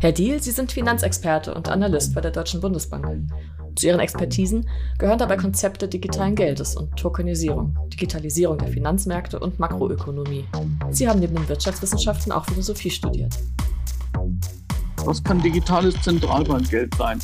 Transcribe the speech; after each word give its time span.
Herr 0.00 0.12
Diel, 0.12 0.42
Sie 0.42 0.50
sind 0.50 0.72
Finanzexperte 0.72 1.54
und 1.54 1.68
Analyst 1.68 2.14
bei 2.14 2.20
der 2.20 2.30
Deutschen 2.30 2.60
Bundesbank. 2.60 3.28
Zu 3.74 3.88
Ihren 3.88 4.00
Expertisen 4.00 4.68
gehören 4.98 5.18
dabei 5.18 5.36
Konzepte 5.36 5.86
digitalen 5.86 6.34
Geldes 6.34 6.76
und 6.76 6.96
Tokenisierung, 6.96 7.76
Digitalisierung 7.92 8.56
der 8.58 8.68
Finanzmärkte 8.68 9.38
und 9.38 9.58
Makroökonomie. 9.58 10.44
Sie 10.90 11.08
haben 11.08 11.20
neben 11.20 11.34
den 11.34 11.48
Wirtschaftswissenschaften 11.48 12.32
auch 12.32 12.46
Philosophie 12.46 12.90
studiert. 12.90 13.34
Was 15.04 15.22
kann 15.22 15.42
digitales 15.42 16.00
Zentralbankgeld 16.02 16.94
sein? 16.96 17.20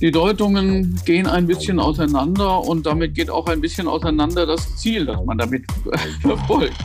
Die 0.00 0.10
Deutungen 0.10 1.00
gehen 1.04 1.26
ein 1.26 1.46
bisschen 1.46 1.80
auseinander 1.80 2.60
und 2.60 2.84
damit 2.84 3.14
geht 3.14 3.30
auch 3.30 3.46
ein 3.46 3.60
bisschen 3.60 3.88
auseinander 3.88 4.44
das 4.44 4.76
Ziel, 4.76 5.06
das 5.06 5.24
man 5.24 5.38
damit 5.38 5.64
verfolgt. 6.20 6.76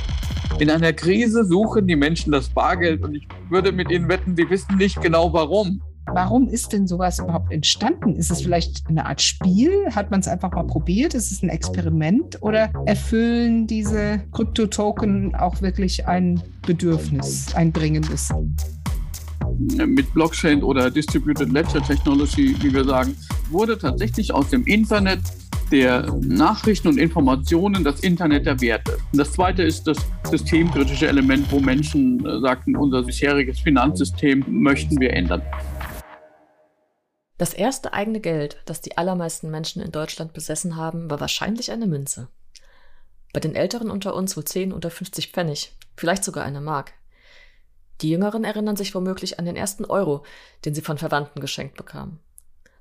In 0.59 0.69
einer 0.69 0.93
Krise 0.93 1.45
suchen 1.45 1.87
die 1.87 1.95
Menschen 1.95 2.31
das 2.31 2.49
Bargeld 2.49 3.03
und 3.03 3.15
ich 3.15 3.27
würde 3.49 3.71
mit 3.71 3.89
ihnen 3.89 4.07
wetten, 4.09 4.35
sie 4.35 4.49
wissen 4.49 4.77
nicht 4.77 5.01
genau 5.01 5.33
warum. 5.33 5.81
Warum 6.07 6.47
ist 6.49 6.73
denn 6.73 6.87
sowas 6.87 7.19
überhaupt 7.19 7.51
entstanden? 7.51 8.15
Ist 8.15 8.31
es 8.31 8.41
vielleicht 8.41 8.87
eine 8.87 9.05
Art 9.05 9.21
Spiel? 9.21 9.71
Hat 9.91 10.11
man 10.11 10.19
es 10.19 10.27
einfach 10.27 10.51
mal 10.51 10.65
probiert? 10.65 11.13
Ist 11.13 11.31
es 11.31 11.41
ein 11.41 11.49
Experiment? 11.49 12.41
Oder 12.41 12.71
erfüllen 12.85 13.65
diese 13.65 14.21
Kryptotoken 14.31 15.35
auch 15.35 15.61
wirklich 15.61 16.07
ein 16.07 16.41
Bedürfnis, 16.65 17.55
ein 17.55 17.71
dringendes? 17.71 18.29
Mit 19.57 20.13
Blockchain 20.13 20.63
oder 20.63 20.89
Distributed 20.91 21.51
Ledger 21.51 21.81
Technology, 21.81 22.55
wie 22.61 22.73
wir 22.73 22.83
sagen, 22.83 23.15
wurde 23.49 23.77
tatsächlich 23.77 24.33
aus 24.33 24.49
dem 24.49 24.65
Internet 24.65 25.21
der 25.71 26.13
Nachrichten 26.21 26.89
und 26.89 26.97
Informationen 26.97 27.83
das 27.83 28.01
Internet 28.01 28.45
der 28.45 28.59
Werte. 28.59 28.97
Und 29.11 29.17
das 29.17 29.31
zweite 29.31 29.63
ist 29.63 29.87
das 29.87 29.97
systemkritische 30.29 31.07
Element, 31.07 31.51
wo 31.51 31.59
Menschen 31.59 32.25
äh, 32.25 32.39
sagten, 32.41 32.75
unser 32.75 33.03
bisheriges 33.03 33.59
Finanzsystem 33.59 34.43
möchten 34.47 34.99
wir 34.99 35.13
ändern. 35.13 35.41
Das 37.37 37.53
erste 37.53 37.93
eigene 37.93 38.19
Geld, 38.19 38.61
das 38.65 38.81
die 38.81 38.97
allermeisten 38.97 39.49
Menschen 39.49 39.81
in 39.81 39.91
Deutschland 39.91 40.33
besessen 40.33 40.75
haben, 40.75 41.09
war 41.09 41.19
wahrscheinlich 41.19 41.71
eine 41.71 41.87
Münze. 41.87 42.27
Bei 43.33 43.39
den 43.39 43.55
Älteren 43.55 43.89
unter 43.89 44.13
uns 44.13 44.35
wohl 44.35 44.43
10 44.43 44.73
oder 44.73 44.91
50 44.91 45.29
Pfennig, 45.31 45.75
vielleicht 45.95 46.23
sogar 46.23 46.43
eine 46.43 46.61
Mark. 46.61 46.93
Die 48.01 48.09
Jüngeren 48.09 48.43
erinnern 48.43 48.75
sich 48.75 48.93
womöglich 48.93 49.39
an 49.39 49.45
den 49.45 49.55
ersten 49.55 49.85
Euro, 49.85 50.23
den 50.65 50.75
sie 50.75 50.81
von 50.81 50.97
Verwandten 50.97 51.39
geschenkt 51.39 51.77
bekamen. 51.77 52.19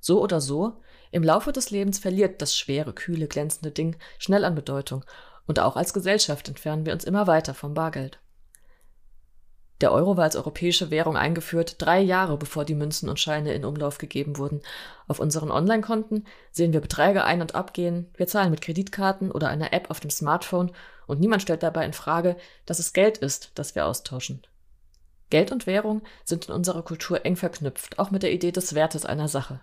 So 0.00 0.20
oder 0.20 0.41
so, 0.41 0.81
im 1.11 1.22
Laufe 1.22 1.53
des 1.53 1.70
Lebens 1.70 1.98
verliert 1.98 2.41
das 2.41 2.56
schwere, 2.56 2.92
kühle, 2.92 3.27
glänzende 3.27 3.70
Ding 3.70 3.97
schnell 4.19 4.44
an 4.44 4.55
Bedeutung, 4.55 5.05
und 5.47 5.58
auch 5.58 5.77
als 5.77 5.92
Gesellschaft 5.92 6.48
entfernen 6.48 6.86
wir 6.86 6.92
uns 6.92 7.05
immer 7.05 7.27
weiter 7.27 7.55
vom 7.55 7.75
Bargeld. 7.75 8.20
Der 9.81 9.92
Euro 9.92 10.16
war 10.16 10.25
als 10.25 10.36
europäische 10.36 10.91
Währung 10.91 11.16
eingeführt, 11.16 11.77
drei 11.78 12.00
Jahre 12.00 12.36
bevor 12.36 12.64
die 12.64 12.75
Münzen 12.75 13.08
und 13.08 13.19
Scheine 13.19 13.55
in 13.55 13.64
Umlauf 13.64 13.97
gegeben 13.97 14.36
wurden. 14.36 14.61
Auf 15.08 15.20
unseren 15.20 15.50
Online-Konten 15.50 16.27
sehen 16.53 16.75
wir 16.75 16.81
Beträge 16.81 17.25
ein- 17.25 17.41
und 17.41 17.55
abgehen, 17.55 18.11
wir 18.16 18.27
zahlen 18.27 18.50
mit 18.50 18.61
Kreditkarten 18.61 19.33
oder 19.33 19.48
einer 19.48 19.72
App 19.72 19.88
auf 19.88 19.98
dem 19.98 20.11
Smartphone 20.11 20.72
und 21.06 21.19
niemand 21.19 21.42
stellt 21.42 21.62
dabei 21.62 21.86
in 21.86 21.94
Frage, 21.94 22.36
dass 22.66 22.78
es 22.78 22.92
Geld 22.92 23.19
ist, 23.19 23.53
das 23.55 23.75
wir 23.75 23.86
austauschen. 23.86 24.42
Geld 25.31 25.50
und 25.50 25.66
Währung 25.66 26.03
sind 26.25 26.48
in 26.48 26.55
unserer 26.55 26.83
Kultur 26.83 27.25
eng 27.25 27.36
verknüpft, 27.36 27.98
auch 27.98 28.11
mit 28.11 28.22
der 28.22 28.33
Idee 28.33 28.53
des 28.53 28.75
Wertes 28.75 29.06
einer 29.06 29.28
Sache. 29.28 29.61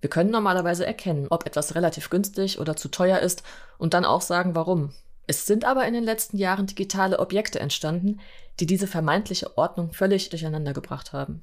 Wir 0.00 0.10
können 0.10 0.30
normalerweise 0.30 0.84
erkennen, 0.86 1.26
ob 1.30 1.46
etwas 1.46 1.74
relativ 1.74 2.10
günstig 2.10 2.58
oder 2.58 2.76
zu 2.76 2.88
teuer 2.88 3.18
ist 3.20 3.42
und 3.78 3.94
dann 3.94 4.04
auch 4.04 4.20
sagen, 4.20 4.54
warum. 4.54 4.92
Es 5.26 5.46
sind 5.46 5.64
aber 5.64 5.86
in 5.86 5.94
den 5.94 6.04
letzten 6.04 6.36
Jahren 6.36 6.66
digitale 6.66 7.18
Objekte 7.18 7.58
entstanden, 7.58 8.20
die 8.60 8.66
diese 8.66 8.86
vermeintliche 8.86 9.56
Ordnung 9.56 9.92
völlig 9.92 10.28
durcheinander 10.30 10.72
gebracht 10.72 11.12
haben. 11.12 11.42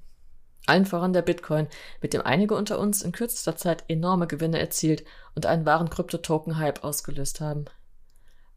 Allen 0.66 0.86
voran 0.86 1.12
der 1.12 1.24
Bitcoin, 1.24 1.68
mit 2.02 2.14
dem 2.14 2.22
einige 2.22 2.56
unter 2.56 2.80
uns 2.80 3.02
in 3.02 3.12
kürzester 3.12 3.58
Zeit 3.58 3.84
enorme 3.90 4.28
Gewinne 4.28 4.60
erzielt 4.60 5.04
und 5.36 5.46
einen 5.46 5.66
wahren 5.66 5.90
Kryptotoken-Hype 5.90 6.84
ausgelöst 6.84 7.42
haben. 7.42 7.66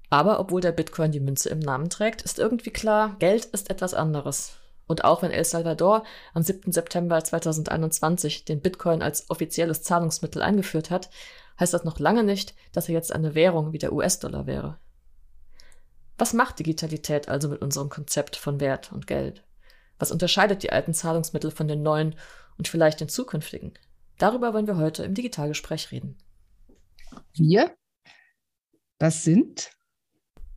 Aber 0.09 0.39
obwohl 0.39 0.61
der 0.61 0.71
Bitcoin 0.71 1.11
die 1.11 1.21
Münze 1.21 1.49
im 1.49 1.59
Namen 1.59 1.91
trägt, 1.91 2.23
ist 2.23 2.39
irgendwie 2.39 2.71
klar, 2.71 3.17
Geld 3.19 3.47
ist 3.47 3.71
etwas 3.71 3.93
anderes. 3.93 4.57
Und 4.87 5.05
auch 5.05 5.23
wenn 5.23 5.33
El 5.33 5.45
Salvador 5.45 6.05
am 6.33 6.43
7. 6.43 6.71
September 6.71 7.23
2021 7.23 8.45
den 8.45 8.61
Bitcoin 8.61 9.03
als 9.03 9.29
offizielles 9.31 9.83
Zahlungsmittel 9.83 10.43
eingeführt 10.43 10.91
hat, 10.91 11.11
heißt 11.59 11.75
das 11.75 11.85
noch 11.85 11.99
lange 11.99 12.23
nicht, 12.23 12.55
dass 12.73 12.89
er 12.89 12.95
jetzt 12.95 13.13
eine 13.13 13.35
Währung 13.35 13.73
wie 13.73 13.79
der 13.79 13.93
US-Dollar 13.93 14.47
wäre. 14.47 14.79
Was 16.19 16.33
macht 16.33 16.59
Digitalität 16.59 17.29
also 17.29 17.49
mit 17.49 17.61
unserem 17.63 17.89
Konzept 17.89 18.37
von 18.37 18.61
Wert 18.61 18.93
und 18.93 19.07
Geld? 19.07 19.45
Was 19.99 20.13
unterscheidet 20.13 20.63
die 20.63 20.73
alten 20.73 20.95
Zahlungsmittel 20.95 21.51
von 21.51 21.69
den 21.69 21.83
neuen 21.83 22.15
und 22.57 22.69
vielleicht 22.69 23.01
den 23.01 23.09
zukünftigen? 23.09 23.75
Darüber 24.19 24.55
wollen 24.55 24.67
wir 24.67 24.77
heute 24.77 25.05
im 25.05 25.15
Digitalgespräch 25.15 25.91
reden. 25.91 26.17
Wir? 27.35 27.75
Das 28.99 29.25
sind 29.25 29.76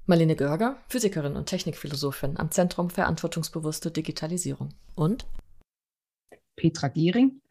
Marlene 0.09 0.36
Görger, 0.36 0.84
Physikerin 0.88 1.36
und 1.36 1.46
Technikphilosophin 1.46 2.38
am 2.38 2.50
Zentrum 2.50 2.90
Verantwortungsbewusste 2.90 3.92
Digitalisierung. 3.92 4.74
Und 4.96 5.28
Petra 6.56 6.88
Gehring, 6.88 7.42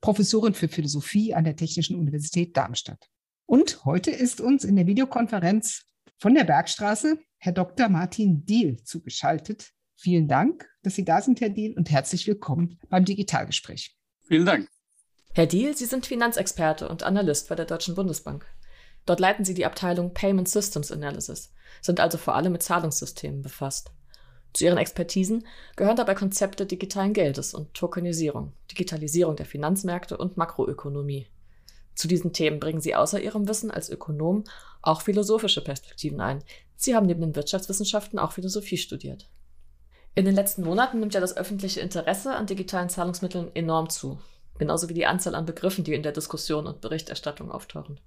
Professorin 0.00 0.54
für 0.54 0.68
Philosophie 0.68 1.34
an 1.34 1.42
der 1.42 1.56
Technischen 1.56 1.98
Universität 1.98 2.56
Darmstadt. 2.56 3.10
Und 3.46 3.84
heute 3.84 4.12
ist 4.12 4.40
uns 4.40 4.62
in 4.62 4.76
der 4.76 4.86
Videokonferenz 4.86 5.86
von 6.18 6.36
der 6.36 6.44
Bergstraße 6.44 7.18
Herr 7.38 7.52
Dr. 7.52 7.88
Martin 7.88 8.46
Diehl 8.46 8.80
zugeschaltet. 8.84 9.72
Vielen 9.96 10.28
Dank, 10.28 10.70
dass 10.84 10.94
Sie 10.94 11.04
da 11.04 11.20
sind, 11.20 11.40
Herr 11.40 11.50
Diehl, 11.50 11.76
und 11.76 11.90
herzlich 11.90 12.28
willkommen 12.28 12.78
beim 12.90 13.04
Digitalgespräch. 13.04 13.98
Vielen 14.22 14.46
Dank. 14.46 14.68
Herr 15.32 15.46
Diehl, 15.46 15.76
Sie 15.76 15.86
sind 15.86 16.06
Finanzexperte 16.06 16.88
und 16.88 17.02
Analyst 17.02 17.48
bei 17.48 17.56
der 17.56 17.66
Deutschen 17.66 17.96
Bundesbank. 17.96 18.46
Dort 19.06 19.20
leiten 19.20 19.44
Sie 19.44 19.54
die 19.54 19.66
Abteilung 19.66 20.14
Payment 20.14 20.48
Systems 20.48 20.90
Analysis, 20.90 21.52
sind 21.82 22.00
also 22.00 22.18
vor 22.18 22.34
allem 22.34 22.52
mit 22.52 22.62
Zahlungssystemen 22.62 23.42
befasst. 23.42 23.92
Zu 24.54 24.64
Ihren 24.64 24.78
Expertisen 24.78 25.46
gehören 25.76 25.96
dabei 25.96 26.14
Konzepte 26.14 26.64
digitalen 26.64 27.12
Geldes 27.12 27.54
und 27.54 27.74
Tokenisierung, 27.74 28.52
Digitalisierung 28.70 29.36
der 29.36 29.46
Finanzmärkte 29.46 30.16
und 30.16 30.36
Makroökonomie. 30.36 31.26
Zu 31.94 32.08
diesen 32.08 32.32
Themen 32.32 32.60
bringen 32.60 32.80
Sie 32.80 32.94
außer 32.94 33.20
Ihrem 33.20 33.48
Wissen 33.48 33.70
als 33.70 33.90
Ökonom 33.90 34.44
auch 34.80 35.02
philosophische 35.02 35.62
Perspektiven 35.62 36.20
ein. 36.20 36.42
Sie 36.76 36.94
haben 36.94 37.06
neben 37.06 37.20
den 37.20 37.36
Wirtschaftswissenschaften 37.36 38.18
auch 38.18 38.32
Philosophie 38.32 38.76
studiert. 38.76 39.28
In 40.14 40.24
den 40.24 40.34
letzten 40.34 40.62
Monaten 40.62 41.00
nimmt 41.00 41.14
ja 41.14 41.20
das 41.20 41.36
öffentliche 41.36 41.80
Interesse 41.80 42.34
an 42.34 42.46
digitalen 42.46 42.88
Zahlungsmitteln 42.88 43.50
enorm 43.54 43.90
zu, 43.90 44.18
genauso 44.58 44.88
wie 44.88 44.94
die 44.94 45.06
Anzahl 45.06 45.34
an 45.34 45.46
Begriffen, 45.46 45.82
die 45.82 45.94
in 45.94 46.04
der 46.04 46.12
Diskussion 46.12 46.68
und 46.68 46.80
Berichterstattung 46.80 47.50
auftauchen. 47.50 47.98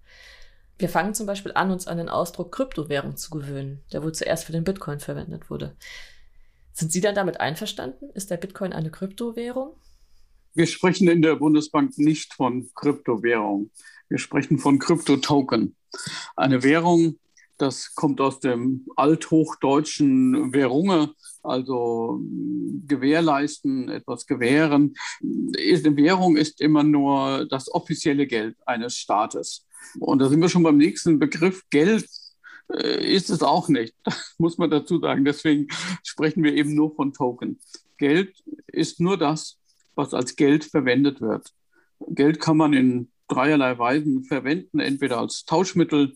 Wir 0.80 0.90
fangen 0.90 1.14
zum 1.14 1.26
Beispiel 1.26 1.54
an, 1.54 1.72
uns 1.72 1.88
an 1.88 1.98
den 1.98 2.10
Ausdruck 2.10 2.52
Kryptowährung 2.52 3.18
zu 3.18 3.32
gewöhnen, 3.32 3.84
der 3.92 4.04
wohl 4.04 4.14
zuerst 4.14 4.46
für 4.46 4.52
den 4.52 4.64
Bitcoin 4.64 5.00
verwendet 5.00 5.50
wurde. 5.50 5.76
Sind 6.74 6.92
Sie 6.92 7.02
dann 7.02 7.16
damit 7.16 7.40
einverstanden? 7.40 8.12
Ist 8.12 8.30
der 8.30 8.38
Bitcoin 8.38 8.74
eine 8.74 8.92
Kryptowährung? 8.92 9.76
Wir 10.54 10.68
sprechen 10.68 11.08
in 11.08 11.22
der 11.22 11.36
Bundesbank 11.36 11.98
nicht 11.98 12.34
von 12.34 12.70
Kryptowährung. 12.76 13.72
Wir 14.10 14.20
sprechen 14.20 14.60
von 14.60 14.80
Kryptotoken. 14.80 15.76
Eine 16.36 16.64
Währung, 16.64 17.20
das 17.58 17.94
kommt 17.96 18.22
aus 18.22 18.40
dem 18.40 18.86
althochdeutschen 18.96 20.54
Währunge, 20.54 21.14
also 21.42 22.22
gewährleisten, 22.86 23.90
etwas 23.90 24.26
gewähren. 24.26 24.96
Eine 25.22 25.96
Währung 25.98 26.38
ist 26.38 26.62
immer 26.62 26.84
nur 26.84 27.48
das 27.50 27.72
offizielle 27.72 28.28
Geld 28.28 28.56
eines 28.66 28.98
Staates. 28.98 29.67
Und 30.00 30.20
da 30.20 30.30
sind 30.30 30.42
wir 30.42 30.50
schon 30.50 30.64
beim 30.64 30.78
nächsten 30.78 31.20
Begriff. 31.20 31.64
Geld 31.70 32.08
äh, 32.74 33.16
ist 33.16 33.30
es 33.30 33.42
auch 33.44 33.70
nicht, 33.70 33.96
muss 34.38 34.58
man 34.58 34.70
dazu 34.70 35.00
sagen. 35.00 35.26
Deswegen 35.26 35.68
sprechen 36.04 36.44
wir 36.44 36.54
eben 36.54 36.76
nur 36.76 36.96
von 36.96 37.14
Token. 37.14 37.60
Geld 37.98 38.36
ist 38.68 39.00
nur 39.00 39.18
das, 39.18 39.58
was 39.96 40.14
als 40.14 40.36
Geld 40.36 40.64
verwendet 40.64 41.22
wird. 41.22 41.54
Geld 42.10 42.40
kann 42.40 42.58
man 42.58 42.74
in 42.74 43.10
dreierlei 43.28 43.78
Weisen 43.78 44.24
verwenden, 44.24 44.80
entweder 44.80 45.20
als 45.20 45.46
Tauschmittel, 45.46 46.16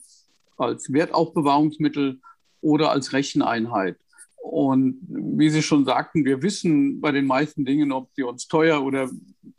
als 0.57 0.93
Wertaufbewahrungsmittel 0.93 2.21
oder 2.61 2.91
als 2.91 3.13
Recheneinheit. 3.13 3.97
Und 4.41 4.99
wie 5.07 5.49
Sie 5.49 5.61
schon 5.61 5.85
sagten, 5.85 6.25
wir 6.25 6.41
wissen 6.41 6.99
bei 6.99 7.11
den 7.11 7.25
meisten 7.25 7.63
Dingen, 7.63 7.91
ob 7.91 8.09
sie 8.15 8.23
uns 8.23 8.47
teuer 8.47 8.83
oder 8.83 9.09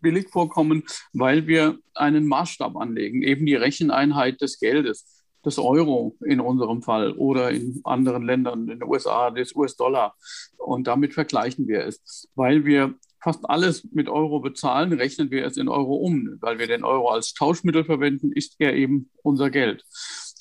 billig 0.01 0.29
vorkommen, 0.29 0.83
weil 1.13 1.47
wir 1.47 1.79
einen 1.95 2.27
Maßstab 2.27 2.77
anlegen, 2.77 3.23
eben 3.23 3.47
die 3.47 3.55
Recheneinheit 3.55 4.41
des 4.41 4.59
Geldes, 4.59 5.25
des 5.45 5.59
Euro 5.59 6.17
in 6.25 6.41
unserem 6.41 6.83
Fall 6.83 7.13
oder 7.13 7.51
in 7.51 7.81
anderen 7.85 8.25
Ländern, 8.25 8.69
in 8.69 8.81
den 8.81 8.83
USA, 8.85 9.31
des 9.31 9.55
US-Dollar. 9.55 10.17
Und 10.59 10.87
damit 10.87 11.15
vergleichen 11.15 11.69
wir 11.69 11.87
es, 11.87 12.29
weil 12.35 12.65
wir 12.65 12.95
fast 13.23 13.49
alles 13.49 13.87
mit 13.93 14.09
Euro 14.09 14.41
bezahlen, 14.41 14.93
rechnen 14.93 15.31
wir 15.31 15.47
es 15.47 15.57
in 15.57 15.69
Euro 15.69 15.95
um. 15.95 16.39
Weil 16.41 16.59
wir 16.59 16.67
den 16.67 16.85
Euro 16.85 17.11
als 17.11 17.35
Tauschmittel 17.35 17.85
verwenden, 17.85 18.33
ist 18.33 18.57
er 18.59 18.75
eben 18.75 19.11
unser 19.23 19.49
Geld. 19.51 19.85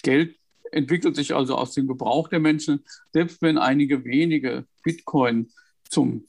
Geld 0.02 0.36
entwickelt 0.72 1.16
sich 1.16 1.34
also 1.36 1.56
aus 1.56 1.74
dem 1.74 1.88
Gebrauch 1.88 2.28
der 2.28 2.40
Menschen, 2.40 2.86
selbst 3.14 3.42
wenn 3.42 3.58
einige 3.58 4.04
wenige 4.04 4.66
Bitcoin 4.84 5.52
zum 5.90 6.28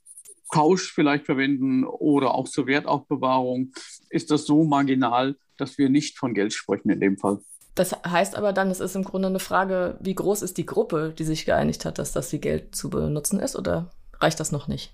Tausch 0.52 0.92
vielleicht 0.92 1.24
verwenden 1.24 1.84
oder 1.84 2.34
auch 2.34 2.46
zur 2.46 2.66
Wertaufbewahrung, 2.66 3.72
ist 4.10 4.30
das 4.30 4.44
so 4.44 4.64
marginal, 4.64 5.36
dass 5.56 5.78
wir 5.78 5.88
nicht 5.88 6.18
von 6.18 6.34
Geld 6.34 6.52
sprechen 6.52 6.90
in 6.90 7.00
dem 7.00 7.16
Fall. 7.16 7.38
Das 7.74 7.92
heißt 8.04 8.36
aber 8.36 8.52
dann, 8.52 8.70
es 8.70 8.80
ist 8.80 8.96
im 8.96 9.04
Grunde 9.04 9.28
eine 9.28 9.38
Frage, 9.38 9.96
wie 10.00 10.14
groß 10.14 10.42
ist 10.42 10.58
die 10.58 10.66
Gruppe, 10.66 11.14
die 11.16 11.24
sich 11.24 11.46
geeinigt 11.46 11.86
hat, 11.86 11.98
dass 11.98 12.12
das 12.12 12.30
wie 12.32 12.38
Geld 12.38 12.74
zu 12.74 12.90
benutzen 12.90 13.40
ist, 13.40 13.56
oder 13.56 13.90
reicht 14.20 14.40
das 14.40 14.52
noch 14.52 14.68
nicht? 14.68 14.92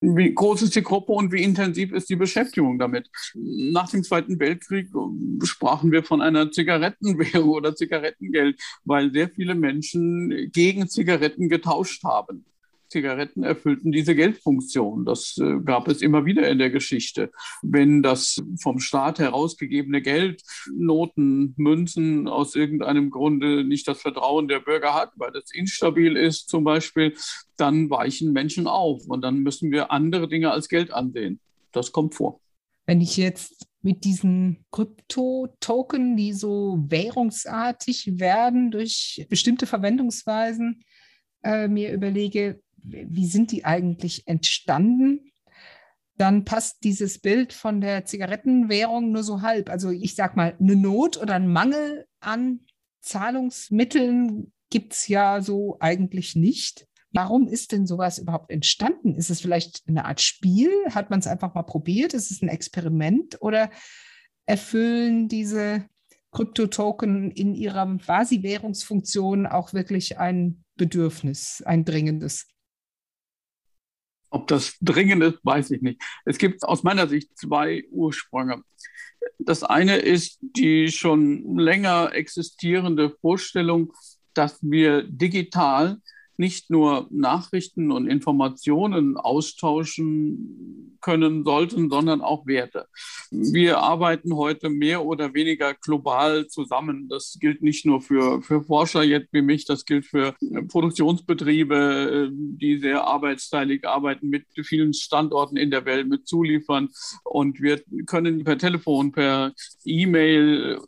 Wie 0.00 0.32
groß 0.32 0.62
ist 0.62 0.76
die 0.76 0.82
Gruppe 0.82 1.12
und 1.12 1.32
wie 1.32 1.42
intensiv 1.42 1.92
ist 1.92 2.08
die 2.08 2.14
Beschäftigung 2.14 2.78
damit? 2.78 3.10
Nach 3.34 3.90
dem 3.90 4.04
Zweiten 4.04 4.38
Weltkrieg 4.38 4.88
äh, 4.94 5.44
sprachen 5.44 5.90
wir 5.90 6.04
von 6.04 6.22
einer 6.22 6.52
Zigarettenwährung 6.52 7.48
oder 7.56 7.74
Zigarettengeld, 7.74 8.60
weil 8.84 9.12
sehr 9.12 9.28
viele 9.28 9.56
Menschen 9.56 10.50
gegen 10.52 10.88
Zigaretten 10.88 11.48
getauscht 11.48 12.04
haben. 12.04 12.44
Zigaretten 12.88 13.42
erfüllten 13.42 13.92
diese 13.92 14.14
Geldfunktion. 14.14 15.04
Das 15.04 15.36
äh, 15.38 15.58
gab 15.64 15.88
es 15.88 16.02
immer 16.02 16.24
wieder 16.24 16.48
in 16.48 16.58
der 16.58 16.70
Geschichte. 16.70 17.30
Wenn 17.62 18.02
das 18.02 18.42
vom 18.60 18.80
Staat 18.80 19.18
herausgegebene 19.18 20.02
Geld, 20.02 20.42
Noten, 20.74 21.54
Münzen 21.56 22.28
aus 22.28 22.54
irgendeinem 22.54 23.10
Grunde 23.10 23.64
nicht 23.64 23.88
das 23.88 24.00
Vertrauen 24.00 24.48
der 24.48 24.60
Bürger 24.60 24.94
hat, 24.94 25.12
weil 25.16 25.34
es 25.36 25.52
instabil 25.52 26.16
ist 26.16 26.48
zum 26.48 26.64
Beispiel, 26.64 27.14
dann 27.56 27.90
weichen 27.90 28.32
Menschen 28.32 28.66
auf 28.66 29.06
und 29.06 29.22
dann 29.22 29.40
müssen 29.40 29.70
wir 29.70 29.90
andere 29.90 30.28
Dinge 30.28 30.50
als 30.50 30.68
Geld 30.68 30.92
ansehen. 30.92 31.40
Das 31.72 31.92
kommt 31.92 32.14
vor. 32.14 32.40
Wenn 32.86 33.00
ich 33.00 33.16
jetzt 33.16 33.66
mit 33.82 34.04
diesen 34.04 34.64
Krypto-Token, 34.72 36.16
die 36.16 36.32
so 36.32 36.78
währungsartig 36.88 38.18
werden 38.18 38.70
durch 38.70 39.26
bestimmte 39.28 39.66
Verwendungsweisen, 39.66 40.82
äh, 41.42 41.68
mir 41.68 41.92
überlege, 41.92 42.60
wie 42.82 43.26
sind 43.26 43.52
die 43.52 43.64
eigentlich 43.64 44.26
entstanden? 44.26 45.32
Dann 46.16 46.44
passt 46.44 46.82
dieses 46.82 47.20
Bild 47.20 47.52
von 47.52 47.80
der 47.80 48.04
Zigarettenwährung 48.04 49.12
nur 49.12 49.22
so 49.22 49.42
halb. 49.42 49.70
Also 49.70 49.90
ich 49.90 50.14
sage 50.14 50.36
mal, 50.36 50.56
eine 50.58 50.76
Not 50.76 51.16
oder 51.16 51.34
ein 51.34 51.48
Mangel 51.48 52.06
an 52.20 52.60
Zahlungsmitteln 53.00 54.52
gibt 54.70 54.94
es 54.94 55.08
ja 55.08 55.40
so 55.40 55.76
eigentlich 55.80 56.34
nicht. 56.34 56.86
Warum 57.12 57.48
ist 57.48 57.72
denn 57.72 57.86
sowas 57.86 58.18
überhaupt 58.18 58.50
entstanden? 58.50 59.14
Ist 59.14 59.30
es 59.30 59.40
vielleicht 59.40 59.82
eine 59.88 60.04
Art 60.04 60.20
Spiel? 60.20 60.70
Hat 60.90 61.08
man 61.08 61.20
es 61.20 61.26
einfach 61.26 61.54
mal 61.54 61.62
probiert? 61.62 62.12
Ist 62.12 62.30
es 62.30 62.42
ein 62.42 62.48
Experiment? 62.48 63.40
Oder 63.40 63.70
erfüllen 64.44 65.28
diese 65.28 65.86
Kryptotoken 66.32 67.30
in 67.30 67.54
ihrer 67.54 67.96
Quasi-Währungsfunktion 67.96 69.46
auch 69.46 69.72
wirklich 69.72 70.18
ein 70.18 70.64
Bedürfnis, 70.76 71.62
ein 71.64 71.84
dringendes? 71.84 72.46
Ob 74.30 74.46
das 74.46 74.76
dringend 74.80 75.22
ist, 75.22 75.38
weiß 75.42 75.70
ich 75.70 75.82
nicht. 75.82 76.02
Es 76.24 76.38
gibt 76.38 76.62
aus 76.62 76.82
meiner 76.82 77.08
Sicht 77.08 77.36
zwei 77.38 77.84
Ursprünge. 77.90 78.62
Das 79.38 79.62
eine 79.62 79.96
ist 79.96 80.38
die 80.40 80.90
schon 80.90 81.58
länger 81.58 82.12
existierende 82.12 83.10
Vorstellung, 83.20 83.92
dass 84.34 84.58
wir 84.62 85.02
digital 85.02 85.98
nicht 86.38 86.70
nur 86.70 87.08
Nachrichten 87.10 87.90
und 87.90 88.06
Informationen 88.06 89.16
austauschen 89.16 90.96
können 91.00 91.44
sollten, 91.44 91.90
sondern 91.90 92.20
auch 92.20 92.46
Werte. 92.46 92.86
Wir 93.30 93.78
arbeiten 93.78 94.34
heute 94.34 94.70
mehr 94.70 95.04
oder 95.04 95.34
weniger 95.34 95.74
global 95.74 96.46
zusammen. 96.46 97.08
Das 97.08 97.38
gilt 97.40 97.62
nicht 97.62 97.84
nur 97.86 98.00
für, 98.00 98.40
für 98.42 98.62
Forscher 98.62 99.02
jetzt 99.02 99.32
wie 99.32 99.42
mich, 99.42 99.64
das 99.64 99.84
gilt 99.84 100.06
für 100.06 100.34
Produktionsbetriebe, 100.68 102.30
die 102.32 102.78
sehr 102.78 103.04
arbeitsteilig 103.04 103.86
arbeiten 103.86 104.28
mit 104.28 104.44
vielen 104.62 104.94
Standorten 104.94 105.56
in 105.56 105.70
der 105.70 105.84
Welt, 105.84 106.08
mit 106.08 106.26
Zuliefern. 106.26 106.88
Und 107.24 107.60
wir 107.60 107.82
können 108.06 108.44
per 108.44 108.58
Telefon, 108.58 109.12
per 109.12 109.52
E-Mail 109.84 110.78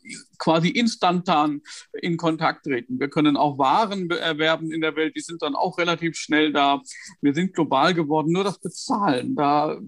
quasi 0.41 0.69
instantan 0.71 1.61
in 1.93 2.17
Kontakt 2.17 2.65
treten. 2.65 2.99
Wir 2.99 3.09
können 3.09 3.37
auch 3.37 3.59
Waren 3.59 4.11
erwerben 4.11 4.73
in 4.73 4.81
der 4.81 4.97
Welt, 4.97 5.15
die 5.15 5.21
sind 5.21 5.43
dann 5.43 5.55
auch 5.55 5.79
relativ 5.79 6.17
schnell 6.17 6.53
da. 6.53 6.81
Wir 7.21 7.35
sind 7.35 7.55
global 7.55 7.95
geworden, 7.95 8.33
nur 8.33 8.43
das 8.43 8.59
Bezahlen, 8.59 9.37
da 9.37 9.79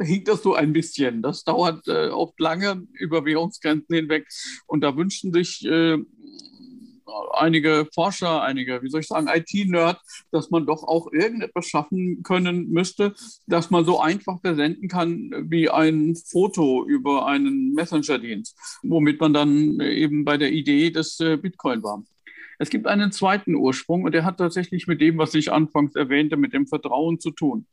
hinkt 0.00 0.28
das 0.28 0.42
so 0.42 0.54
ein 0.54 0.72
bisschen. 0.72 1.22
Das 1.22 1.44
dauert 1.44 1.86
äh, 1.88 2.08
oft 2.08 2.38
lange 2.38 2.86
über 2.92 3.24
Währungsgrenzen 3.24 3.94
hinweg. 3.94 4.26
Und 4.66 4.82
da 4.82 4.96
wünschen 4.96 5.32
sich 5.32 5.64
äh, 5.64 5.98
einige 7.32 7.86
Forscher, 7.94 8.42
einige, 8.42 8.82
wie 8.82 8.88
soll 8.88 9.00
ich 9.00 9.06
sagen, 9.06 9.28
IT-Nerd, 9.28 10.00
dass 10.30 10.50
man 10.50 10.66
doch 10.66 10.82
auch 10.82 11.12
irgendetwas 11.12 11.66
schaffen 11.66 12.22
können 12.22 12.70
müsste, 12.70 13.14
dass 13.46 13.70
man 13.70 13.84
so 13.84 14.00
einfach 14.00 14.40
versenden 14.40 14.88
kann 14.88 15.30
wie 15.50 15.70
ein 15.70 16.16
Foto 16.16 16.84
über 16.86 17.26
einen 17.26 17.74
Messenger-Dienst, 17.74 18.56
womit 18.82 19.20
man 19.20 19.32
dann 19.32 19.80
eben 19.80 20.24
bei 20.24 20.36
der 20.36 20.52
Idee 20.52 20.90
des 20.90 21.20
äh, 21.20 21.36
Bitcoin 21.36 21.82
war. 21.82 22.02
Es 22.58 22.70
gibt 22.70 22.86
einen 22.86 23.12
zweiten 23.12 23.54
Ursprung 23.54 24.04
und 24.04 24.12
der 24.12 24.24
hat 24.24 24.38
tatsächlich 24.38 24.86
mit 24.86 25.00
dem, 25.00 25.18
was 25.18 25.34
ich 25.34 25.52
anfangs 25.52 25.94
erwähnte, 25.94 26.36
mit 26.36 26.54
dem 26.54 26.66
Vertrauen 26.66 27.20
zu 27.20 27.30
tun. 27.30 27.66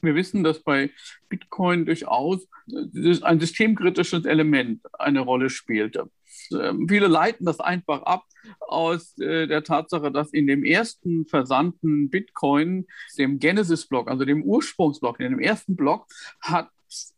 Wir 0.00 0.14
wissen, 0.14 0.42
dass 0.42 0.62
bei 0.62 0.90
Bitcoin 1.28 1.86
durchaus 1.86 2.46
äh, 2.68 3.16
ein 3.22 3.40
systemkritisches 3.40 4.24
Element 4.24 4.80
eine 4.98 5.20
Rolle 5.20 5.50
spielte. 5.50 6.08
Ähm, 6.52 6.86
viele 6.88 7.06
leiten 7.06 7.46
das 7.46 7.60
einfach 7.60 8.02
ab 8.02 8.24
aus 8.60 9.16
äh, 9.18 9.46
der 9.46 9.62
Tatsache, 9.62 10.10
dass 10.10 10.32
in 10.32 10.46
dem 10.46 10.64
ersten 10.64 11.26
versandten 11.26 12.10
Bitcoin, 12.10 12.86
dem 13.18 13.38
Genesis-Block, 13.38 14.10
also 14.10 14.24
dem 14.24 14.42
Ursprungsblock, 14.42 15.20
in 15.20 15.30
dem 15.30 15.40
ersten 15.40 15.76
Block, 15.76 16.06
hat 16.40 16.68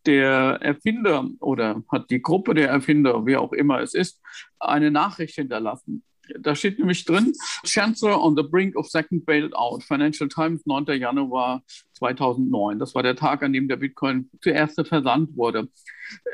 der 0.06 0.59
Erfinder 0.61 1.29
oder 1.41 1.82
hat 1.91 2.11
die 2.11 2.23
Gruppe 2.23 2.55
der 2.55 2.69
Erfinder, 2.69 3.26
wer 3.26 3.41
auch 3.41 3.53
immer 3.53 3.81
es 3.81 3.94
ist, 3.94 4.21
eine 4.61 4.91
Nachricht 4.91 5.35
hinterlassen. 5.35 6.05
Da 6.38 6.55
steht 6.55 6.79
nämlich 6.79 7.05
drin, 7.05 7.32
Chancellor 7.65 8.23
on 8.23 8.37
the 8.37 8.43
brink 8.43 8.76
of 8.76 8.88
second 8.88 9.26
bailout, 9.26 9.81
Financial 9.87 10.29
Times, 10.29 10.65
9. 10.65 10.87
Januar 10.99 11.62
2009. 11.94 12.79
Das 12.79 12.94
war 12.94 13.02
der 13.02 13.17
Tag, 13.17 13.43
an 13.43 13.52
dem 13.52 13.69
der 13.69 13.76
Bitcoin 13.76 14.31
zuerst 14.41 14.87
versandt 14.87 15.37
wurde. 15.37 15.69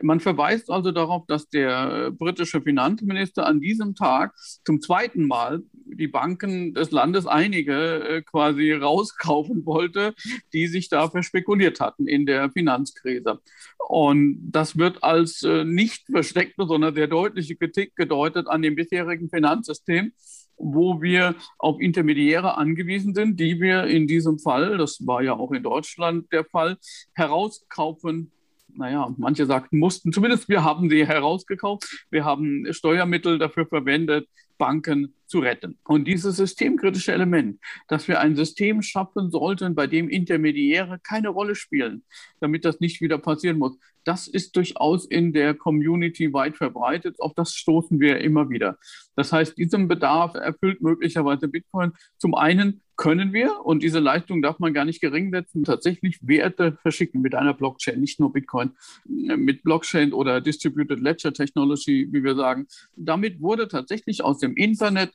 Man 0.02 0.20
verweist 0.20 0.70
also 0.70 0.90
darauf, 0.90 1.26
dass 1.26 1.48
der 1.48 2.10
britische 2.10 2.60
Finanzminister 2.60 3.46
an 3.46 3.60
diesem 3.60 3.94
Tag 3.94 4.34
zum 4.64 4.80
zweiten 4.80 5.26
Mal 5.26 5.62
die 5.84 6.08
Banken 6.08 6.74
des 6.74 6.90
Landes 6.90 7.26
einige 7.26 7.74
äh, 7.74 8.22
quasi 8.22 8.72
rauskaufen 8.72 9.64
wollte, 9.66 10.14
die 10.52 10.66
sich 10.66 10.88
da 10.88 11.08
verspekuliert 11.08 11.80
hatten 11.80 12.06
in 12.06 12.26
der 12.26 12.50
Finanzkrise. 12.50 13.40
Und 13.78 14.38
das 14.50 14.78
wird 14.78 15.02
als 15.02 15.42
äh, 15.42 15.64
nicht 15.64 16.06
versteckte, 16.10 16.66
sondern 16.66 16.94
sehr 16.94 17.08
deutliche 17.08 17.56
Kritik 17.56 17.96
gedeutet 17.96 18.48
an 18.48 18.62
dem 18.62 18.76
bisherigen 18.76 19.28
Finanzsystem 19.28 20.12
wo 20.60 21.00
wir 21.00 21.34
auf 21.58 21.80
Intermediäre 21.80 22.56
angewiesen 22.56 23.14
sind, 23.14 23.40
die 23.40 23.60
wir 23.60 23.84
in 23.84 24.06
diesem 24.06 24.38
Fall, 24.38 24.78
das 24.78 25.06
war 25.06 25.22
ja 25.22 25.34
auch 25.34 25.52
in 25.52 25.62
Deutschland 25.62 26.30
der 26.32 26.44
Fall, 26.44 26.76
herauskaufen 27.14 28.32
naja, 28.76 29.12
manche 29.16 29.46
sagten 29.46 29.78
mussten, 29.78 30.12
zumindest 30.12 30.48
wir 30.48 30.64
haben 30.64 30.90
sie 30.90 31.06
herausgekauft. 31.06 32.06
Wir 32.10 32.24
haben 32.24 32.66
Steuermittel 32.72 33.38
dafür 33.38 33.66
verwendet, 33.66 34.28
Banken 34.58 35.14
zu 35.26 35.38
retten. 35.38 35.78
Und 35.84 36.04
dieses 36.04 36.36
systemkritische 36.36 37.12
Element, 37.12 37.58
dass 37.88 38.08
wir 38.08 38.20
ein 38.20 38.36
System 38.36 38.82
schaffen 38.82 39.30
sollten, 39.30 39.74
bei 39.74 39.86
dem 39.86 40.08
Intermediäre 40.08 41.00
keine 41.02 41.30
Rolle 41.30 41.54
spielen, 41.54 42.02
damit 42.40 42.64
das 42.64 42.78
nicht 42.78 43.00
wieder 43.00 43.18
passieren 43.18 43.58
muss, 43.58 43.78
das 44.04 44.28
ist 44.28 44.56
durchaus 44.56 45.06
in 45.06 45.32
der 45.32 45.54
Community 45.54 46.32
weit 46.32 46.56
verbreitet. 46.56 47.20
Auf 47.20 47.34
das 47.34 47.54
stoßen 47.54 48.00
wir 48.00 48.18
immer 48.20 48.50
wieder. 48.50 48.78
Das 49.16 49.32
heißt, 49.32 49.56
diesem 49.58 49.88
Bedarf 49.88 50.34
erfüllt 50.34 50.80
möglicherweise 50.80 51.48
Bitcoin. 51.48 51.92
Zum 52.18 52.34
einen 52.34 52.82
können 53.00 53.32
wir, 53.32 53.64
und 53.64 53.82
diese 53.82 53.98
Leistung 53.98 54.42
darf 54.42 54.58
man 54.58 54.74
gar 54.74 54.84
nicht 54.84 55.00
gering 55.00 55.30
setzen, 55.30 55.64
tatsächlich 55.64 56.18
Werte 56.20 56.76
verschicken 56.82 57.22
mit 57.22 57.34
einer 57.34 57.54
Blockchain, 57.54 57.98
nicht 57.98 58.20
nur 58.20 58.30
Bitcoin, 58.30 58.72
mit 59.06 59.62
Blockchain 59.62 60.12
oder 60.12 60.42
Distributed 60.42 61.00
Ledger 61.00 61.32
Technology, 61.32 62.08
wie 62.12 62.22
wir 62.22 62.34
sagen. 62.34 62.66
Damit 62.96 63.40
wurde 63.40 63.68
tatsächlich 63.68 64.22
aus 64.22 64.38
dem 64.38 64.54
Internet 64.54 65.12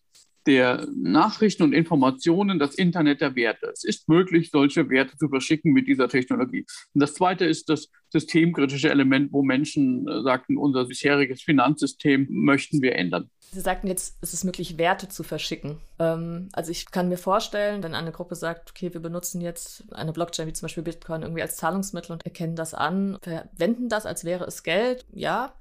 der 0.48 0.88
Nachrichten 0.96 1.62
und 1.62 1.74
Informationen 1.74 2.58
das 2.58 2.74
Internet 2.74 3.22
der 3.22 3.36
Werte. 3.36 3.68
Es 3.72 3.84
ist 3.84 4.10
möglich, 4.10 4.50
solche 4.51 4.89
Werte 4.89 5.15
zu 5.18 5.30
verschicken 5.30 5.72
mit 5.72 5.88
dieser 5.88 6.10
Technologie. 6.10 6.65
Und 6.94 7.01
das 7.01 7.13
zweite 7.13 7.46
ist 7.46 7.70
das 7.70 7.92
systemkritische 8.10 8.89
Element, 8.89 9.32
wo 9.32 9.44
Menschen 9.44 10.08
äh, 10.08 10.24
sagten, 10.24 10.58
unser 10.58 10.86
bisheriges 10.86 11.44
Finanzsystem 11.44 12.27
möchten 12.30 12.82
wir 12.82 12.96
ändern. 12.96 13.30
Sie 13.51 13.61
sagten 13.61 13.87
jetzt, 13.87 14.17
es 14.21 14.33
ist 14.33 14.43
möglich, 14.43 14.77
Werte 14.77 15.07
zu 15.07 15.23
verschicken. 15.23 15.79
Ähm, 15.99 16.49
also 16.53 16.71
ich 16.71 16.91
kann 16.91 17.09
mir 17.09 17.17
vorstellen, 17.17 17.83
wenn 17.83 17.95
eine 17.95 18.11
Gruppe 18.11 18.35
sagt, 18.35 18.71
okay, 18.71 18.93
wir 18.93 19.01
benutzen 19.01 19.39
jetzt 19.39 19.83
eine 19.93 20.11
Blockchain 20.11 20.47
wie 20.47 20.53
zum 20.53 20.65
Beispiel 20.65 20.83
Bitcoin 20.83 21.21
irgendwie 21.21 21.41
als 21.41 21.55
Zahlungsmittel 21.55 22.11
und 22.11 22.25
erkennen 22.25 22.55
das 22.55 22.73
an, 22.73 23.17
verwenden 23.21 23.87
das, 23.87 24.05
als 24.05 24.25
wäre 24.25 24.45
es 24.45 24.63
Geld, 24.63 25.05
ja 25.11 25.53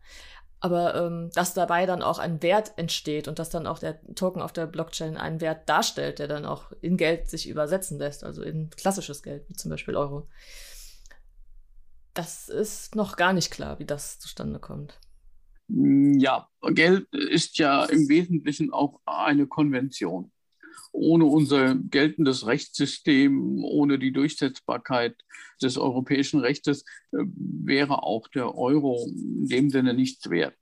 aber 0.64 0.94
ähm, 0.94 1.30
dass 1.34 1.52
dabei 1.52 1.84
dann 1.84 2.02
auch 2.02 2.18
ein 2.18 2.42
Wert 2.42 2.72
entsteht 2.76 3.28
und 3.28 3.38
dass 3.38 3.50
dann 3.50 3.66
auch 3.66 3.78
der 3.78 4.00
Token 4.14 4.40
auf 4.40 4.50
der 4.50 4.66
Blockchain 4.66 5.18
einen 5.18 5.42
Wert 5.42 5.68
darstellt, 5.68 6.18
der 6.18 6.26
dann 6.26 6.46
auch 6.46 6.72
in 6.80 6.96
Geld 6.96 7.28
sich 7.28 7.50
übersetzen 7.50 7.98
lässt, 7.98 8.24
also 8.24 8.42
in 8.42 8.70
klassisches 8.70 9.22
Geld, 9.22 9.46
wie 9.50 9.52
zum 9.52 9.70
Beispiel 9.70 9.94
Euro. 9.94 10.26
Das 12.14 12.48
ist 12.48 12.94
noch 12.94 13.16
gar 13.16 13.34
nicht 13.34 13.50
klar, 13.50 13.78
wie 13.78 13.84
das 13.84 14.18
zustande 14.18 14.58
kommt. 14.58 14.98
Ja, 15.68 16.48
Geld 16.60 17.08
ist 17.12 17.58
ja 17.58 17.84
im 17.84 18.08
Wesentlichen 18.08 18.72
auch 18.72 19.00
eine 19.06 19.46
Konvention. 19.46 20.30
Ohne 20.92 21.24
unser 21.24 21.74
geltendes 21.74 22.46
Rechtssystem, 22.46 23.64
ohne 23.64 23.98
die 23.98 24.12
Durchsetzbarkeit 24.12 25.16
des 25.60 25.76
europäischen 25.78 26.40
Rechtes 26.40 26.82
äh, 27.12 27.24
wäre 27.34 28.02
auch 28.02 28.28
der 28.28 28.54
Euro 28.54 29.08
in 29.08 29.48
dem 29.48 29.70
Sinne 29.70 29.94
nichts 29.94 30.30
wert. 30.30 30.56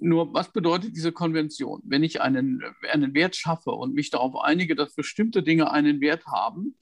Nur 0.00 0.34
was 0.34 0.52
bedeutet 0.52 0.96
diese 0.96 1.12
Konvention? 1.12 1.80
Wenn 1.84 2.02
ich 2.02 2.20
einen, 2.20 2.62
einen 2.90 3.14
Wert 3.14 3.36
schaffe 3.36 3.70
und 3.70 3.94
mich 3.94 4.10
darauf 4.10 4.36
einige, 4.36 4.74
dass 4.74 4.94
bestimmte 4.94 5.42
Dinge 5.42 5.70
einen 5.70 6.00
Wert 6.00 6.26
haben, 6.26 6.76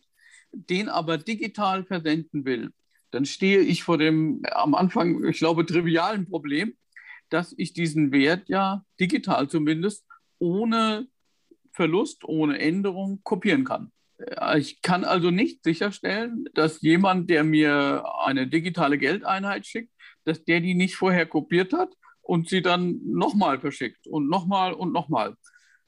den 0.53 0.89
aber 0.89 1.19
digital 1.19 1.85
versenden 1.85 2.45
will, 2.45 2.71
dann 3.11 3.27
stehe 3.27 3.61
ich 3.61 3.85
vor 3.85 3.99
dem 3.99 4.43
am 4.51 4.75
Anfang, 4.75 5.25
ich 5.25 5.39
glaube, 5.39 5.67
trivialen 5.67 6.27
Problem, 6.29 6.75
dass 7.31 7.54
ich 7.57 7.73
diesen 7.73 8.12
Wert 8.12 8.49
ja 8.49 8.85
digital 9.00 9.49
zumindest 9.49 10.04
ohne 10.38 11.07
Verlust, 11.73 12.25
ohne 12.25 12.59
Änderung 12.59 13.21
kopieren 13.25 13.64
kann. 13.64 13.90
Ich 14.57 14.81
kann 14.81 15.04
also 15.04 15.31
nicht 15.31 15.64
sicherstellen, 15.64 16.45
dass 16.54 16.81
jemand, 16.83 17.28
der 17.31 17.43
mir 17.43 18.04
eine 18.25 18.47
digitale 18.47 18.97
Geldeinheit 18.97 19.66
schickt, 19.66 19.90
dass 20.25 20.45
der 20.45 20.61
die 20.61 20.75
nicht 20.75 20.95
vorher 20.95 21.26
kopiert 21.26 21.73
hat 21.73 21.93
und 22.23 22.49
sie 22.49 22.62
dann 22.62 23.00
nochmal 23.04 23.61
verschickt 23.61 24.07
und 24.07 24.28
nochmal 24.28 24.73
und 24.73 24.93
nochmal. 24.93 25.35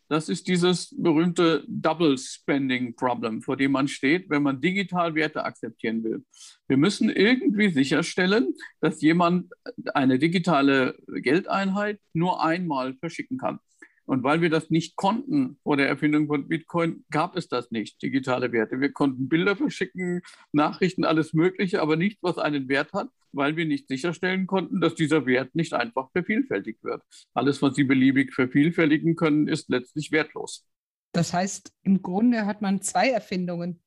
Das 0.09 0.29
ist 0.29 0.47
dieses 0.47 0.95
berühmte 0.97 1.65
Double 1.67 2.17
Spending 2.17 2.95
Problem, 2.95 3.43
vor 3.43 3.57
dem 3.57 3.73
man 3.73 3.89
steht, 3.89 4.31
wenn 4.31 4.43
man 4.43 4.61
digital 4.61 5.15
Werte 5.17 5.45
akzeptieren 5.45 6.05
will. 6.05 6.25
Wir 6.69 6.77
müssen 6.77 7.11
irgendwie 7.11 7.71
sicherstellen, 7.71 8.55
dass 8.81 9.03
jemand 9.03 9.53
eine 9.95 10.19
digitale 10.19 10.97
Geldeinheit 11.09 12.01
nur 12.13 12.45
einmal 12.45 12.95
verschicken 12.95 13.39
kann. 13.39 13.59
Und 14.05 14.23
weil 14.23 14.41
wir 14.41 14.51
das 14.51 14.71
nicht 14.71 14.95
konnten 14.95 15.59
vor 15.65 15.77
der 15.77 15.89
Erfindung 15.89 16.29
von 16.29 16.47
Bitcoin, 16.47 17.05
gab 17.11 17.37
es 17.37 17.49
das 17.49 17.73
nicht, 17.73 18.01
digitale 18.01 18.53
Werte. 18.53 18.81
Wir 18.81 18.93
konnten 18.93 19.29
Bilder 19.29 19.57
verschicken, 19.57 20.23
Nachrichten, 20.53 21.05
alles 21.05 21.35
Mögliche, 21.35 21.83
aber 21.83 21.97
nicht, 21.97 22.19
was 22.23 22.39
einen 22.39 22.69
Wert 22.69 22.93
hat, 22.93 23.09
weil 23.37 23.57
wir 23.57 23.67
nicht 23.67 23.89
sicherstellen 23.89 24.47
konnten, 24.47 24.81
dass 24.81 24.95
dieser 24.95 25.27
Wert 25.27 25.55
nicht 25.55 25.73
einfach 25.75 26.11
vervielfältigt 26.13 26.83
wird. 26.83 27.03
Alles, 27.35 27.63
was 27.63 27.77
Sie 27.77 27.85
beliebig 27.85 28.35
vervielfältigen 28.35 29.15
können, 29.17 29.49
ist 29.49 29.69
letztlich 29.69 30.13
wertlos. 30.13 30.67
Das 31.13 31.33
heißt, 31.33 31.73
im 31.83 32.03
Grunde 32.03 32.47
hat 32.47 32.63
man 32.63 32.83
zwei 32.83 33.11
Erfindungen. 33.11 33.83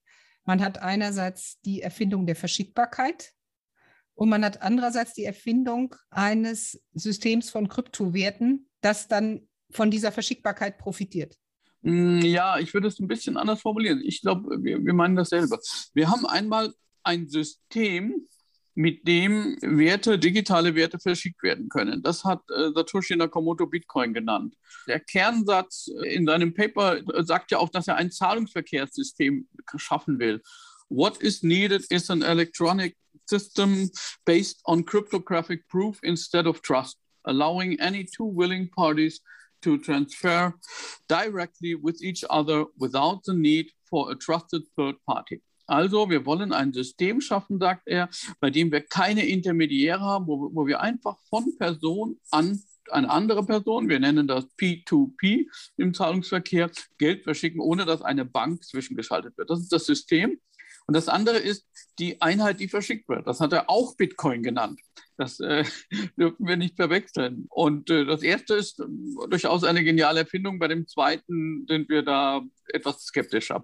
Man 0.46 0.64
hat 0.64 0.82
einerseits 0.82 1.60
die 1.62 1.82
Erfindung 1.82 2.26
der 2.26 2.36
Verschickbarkeit 2.36 3.34
und 4.16 4.30
man 4.30 4.44
hat 4.44 4.62
andererseits 4.62 5.14
die 5.14 5.26
Erfindung 5.26 5.96
eines 6.10 6.84
Systems 6.94 7.50
von 7.50 7.70
Kryptowerten, 7.70 8.70
das 8.82 9.08
dann 9.08 9.48
von 9.72 9.92
dieser 9.92 10.12
Verschickbarkeit 10.12 10.78
profitiert? 10.78 11.36
Mm, 11.82 12.20
ja, 12.20 12.60
ich 12.60 12.74
würde 12.74 12.88
es 12.88 13.00
ein 13.00 13.08
bisschen 13.08 13.38
anders 13.38 13.62
formulieren. 13.62 14.02
Ich 14.04 14.22
glaube, 14.22 14.64
wir, 14.64 14.84
wir 14.84 14.94
meinen 14.94 15.16
dasselbe. 15.16 15.60
Wir 15.94 16.10
haben 16.10 16.26
einmal 16.26 16.74
ein 17.04 17.28
System, 17.28 18.28
mit 18.76 19.08
dem 19.08 19.58
Werte, 19.62 20.18
digitale 20.18 20.76
Werte 20.76 21.00
verschickt 21.00 21.44
werden 21.44 21.70
können. 21.70 22.02
Das 22.02 22.24
hat 22.24 22.42
äh, 22.50 22.72
Satoshi 22.74 23.16
Nakamoto 23.16 23.68
Bitcoin 23.68 24.14
genannt. 24.14 24.56
Der 24.88 25.00
Kernsatz 25.00 25.90
in 26.04 26.26
seinem 26.26 26.54
Paper 26.54 27.02
sagt 27.24 27.52
ja 27.52 27.58
auch, 27.58 27.70
dass 27.70 27.88
er 27.88 27.96
ein 27.96 28.12
Zahlungsverkehrssystem 28.12 29.48
schaffen 29.76 30.20
will. 30.20 30.42
What 30.90 31.22
is 31.22 31.44
needed 31.44 31.86
is 31.92 32.10
an 32.10 32.22
electronic 32.22 32.96
system 33.26 33.90
based 34.26 34.62
on 34.66 34.86
cryptographic 34.86 35.68
proof 35.68 36.00
instead 36.02 36.48
of 36.48 36.62
trust, 36.62 36.98
allowing 37.26 37.80
any 37.80 38.06
two 38.06 38.26
willing 38.26 38.70
parties 38.72 39.22
to 39.62 39.78
transfer 39.78 40.54
directly 41.08 41.76
with 41.76 42.02
each 42.02 42.24
other 42.30 42.66
without 42.78 43.24
the 43.26 43.34
need 43.34 43.68
for 43.90 44.12
a 44.12 44.16
trusted 44.16 44.64
third 44.76 44.96
party. 45.06 45.42
Also, 45.70 46.10
wir 46.10 46.26
wollen 46.26 46.52
ein 46.52 46.74
System 46.74 47.22
schaffen, 47.22 47.60
sagt 47.60 47.84
er, 47.86 48.10
bei 48.40 48.50
dem 48.50 48.72
wir 48.72 48.82
keine 48.82 49.26
Intermediäre 49.26 50.02
haben, 50.02 50.28
wo, 50.28 50.50
wo 50.54 50.66
wir 50.66 50.82
einfach 50.82 51.18
von 51.30 51.58
Person 51.58 52.20
an 52.32 52.62
eine 52.92 53.10
andere 53.10 53.46
Person, 53.46 53.88
wir 53.88 54.00
nennen 54.00 54.28
das 54.28 54.46
P2P 54.58 55.46
im 55.78 55.94
Zahlungsverkehr, 55.94 56.72
Geld 56.98 57.24
verschicken, 57.24 57.62
ohne 57.62 57.86
dass 57.86 58.02
eine 58.02 58.26
Bank 58.26 58.64
zwischengeschaltet 58.64 59.38
wird. 59.38 59.50
Das 59.50 59.60
ist 59.60 59.72
das 59.72 59.86
System. 59.86 60.40
Und 60.88 60.96
das 60.96 61.08
andere 61.08 61.38
ist 61.38 61.68
die 62.00 62.20
Einheit, 62.20 62.60
die 62.60 62.68
verschickt 62.68 63.08
wird. 63.10 63.28
Das 63.28 63.40
hat 63.40 63.54
er 63.54 63.70
auch 63.70 63.96
Bitcoin 63.96 64.42
genannt. 64.42 64.82
Das 65.18 65.40
äh, 65.40 65.64
dürfen 66.18 66.48
wir 66.48 66.58
nicht 66.58 66.78
verwechseln. 66.78 67.46
Und 67.50 67.92
äh, 67.92 68.06
das 68.06 68.24
erste 68.24 68.56
ist 68.56 68.80
durchaus 69.30 69.64
eine 69.64 69.84
geniale 69.84 70.22
Erfindung. 70.22 70.58
Bei 70.58 70.68
dem 70.68 70.88
zweiten 70.88 71.68
sind 71.68 71.90
wir 71.90 72.02
da 72.02 72.42
etwas 72.74 73.04
skeptischer. 73.04 73.64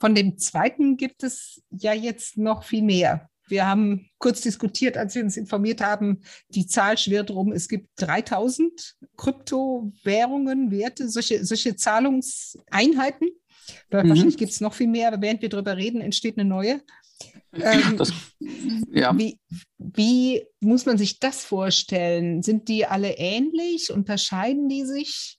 Von 0.00 0.14
dem 0.14 0.38
zweiten 0.38 0.96
gibt 0.96 1.22
es 1.22 1.62
ja 1.70 1.92
jetzt 1.92 2.38
noch 2.38 2.64
viel 2.64 2.82
mehr. 2.82 3.28
Wir 3.46 3.66
haben 3.66 4.08
kurz 4.18 4.40
diskutiert, 4.40 4.96
als 4.96 5.14
wir 5.14 5.22
uns 5.22 5.36
informiert 5.36 5.80
haben, 5.80 6.22
die 6.48 6.66
Zahl 6.66 6.96
schwirrt 6.96 7.30
rum. 7.30 7.52
Es 7.52 7.68
gibt 7.68 7.88
3000 7.96 8.96
Kryptowährungen, 9.16 10.70
Werte, 10.70 11.08
solche, 11.08 11.44
solche 11.44 11.76
Zahlungseinheiten. 11.76 13.28
Mhm. 13.28 14.08
Wahrscheinlich 14.08 14.36
gibt 14.36 14.52
es 14.52 14.60
noch 14.60 14.72
viel 14.72 14.86
mehr, 14.86 15.08
aber 15.08 15.20
während 15.20 15.42
wir 15.42 15.48
darüber 15.48 15.76
reden, 15.76 16.00
entsteht 16.00 16.38
eine 16.38 16.48
neue. 16.48 16.80
Ähm, 17.52 17.96
das, 17.98 18.12
ja. 18.90 19.16
wie, 19.18 19.38
wie 19.78 20.46
muss 20.60 20.86
man 20.86 20.96
sich 20.96 21.18
das 21.18 21.44
vorstellen? 21.44 22.42
Sind 22.42 22.68
die 22.68 22.86
alle 22.86 23.18
ähnlich? 23.18 23.92
Unterscheiden 23.92 24.68
die 24.68 24.84
sich? 24.84 25.38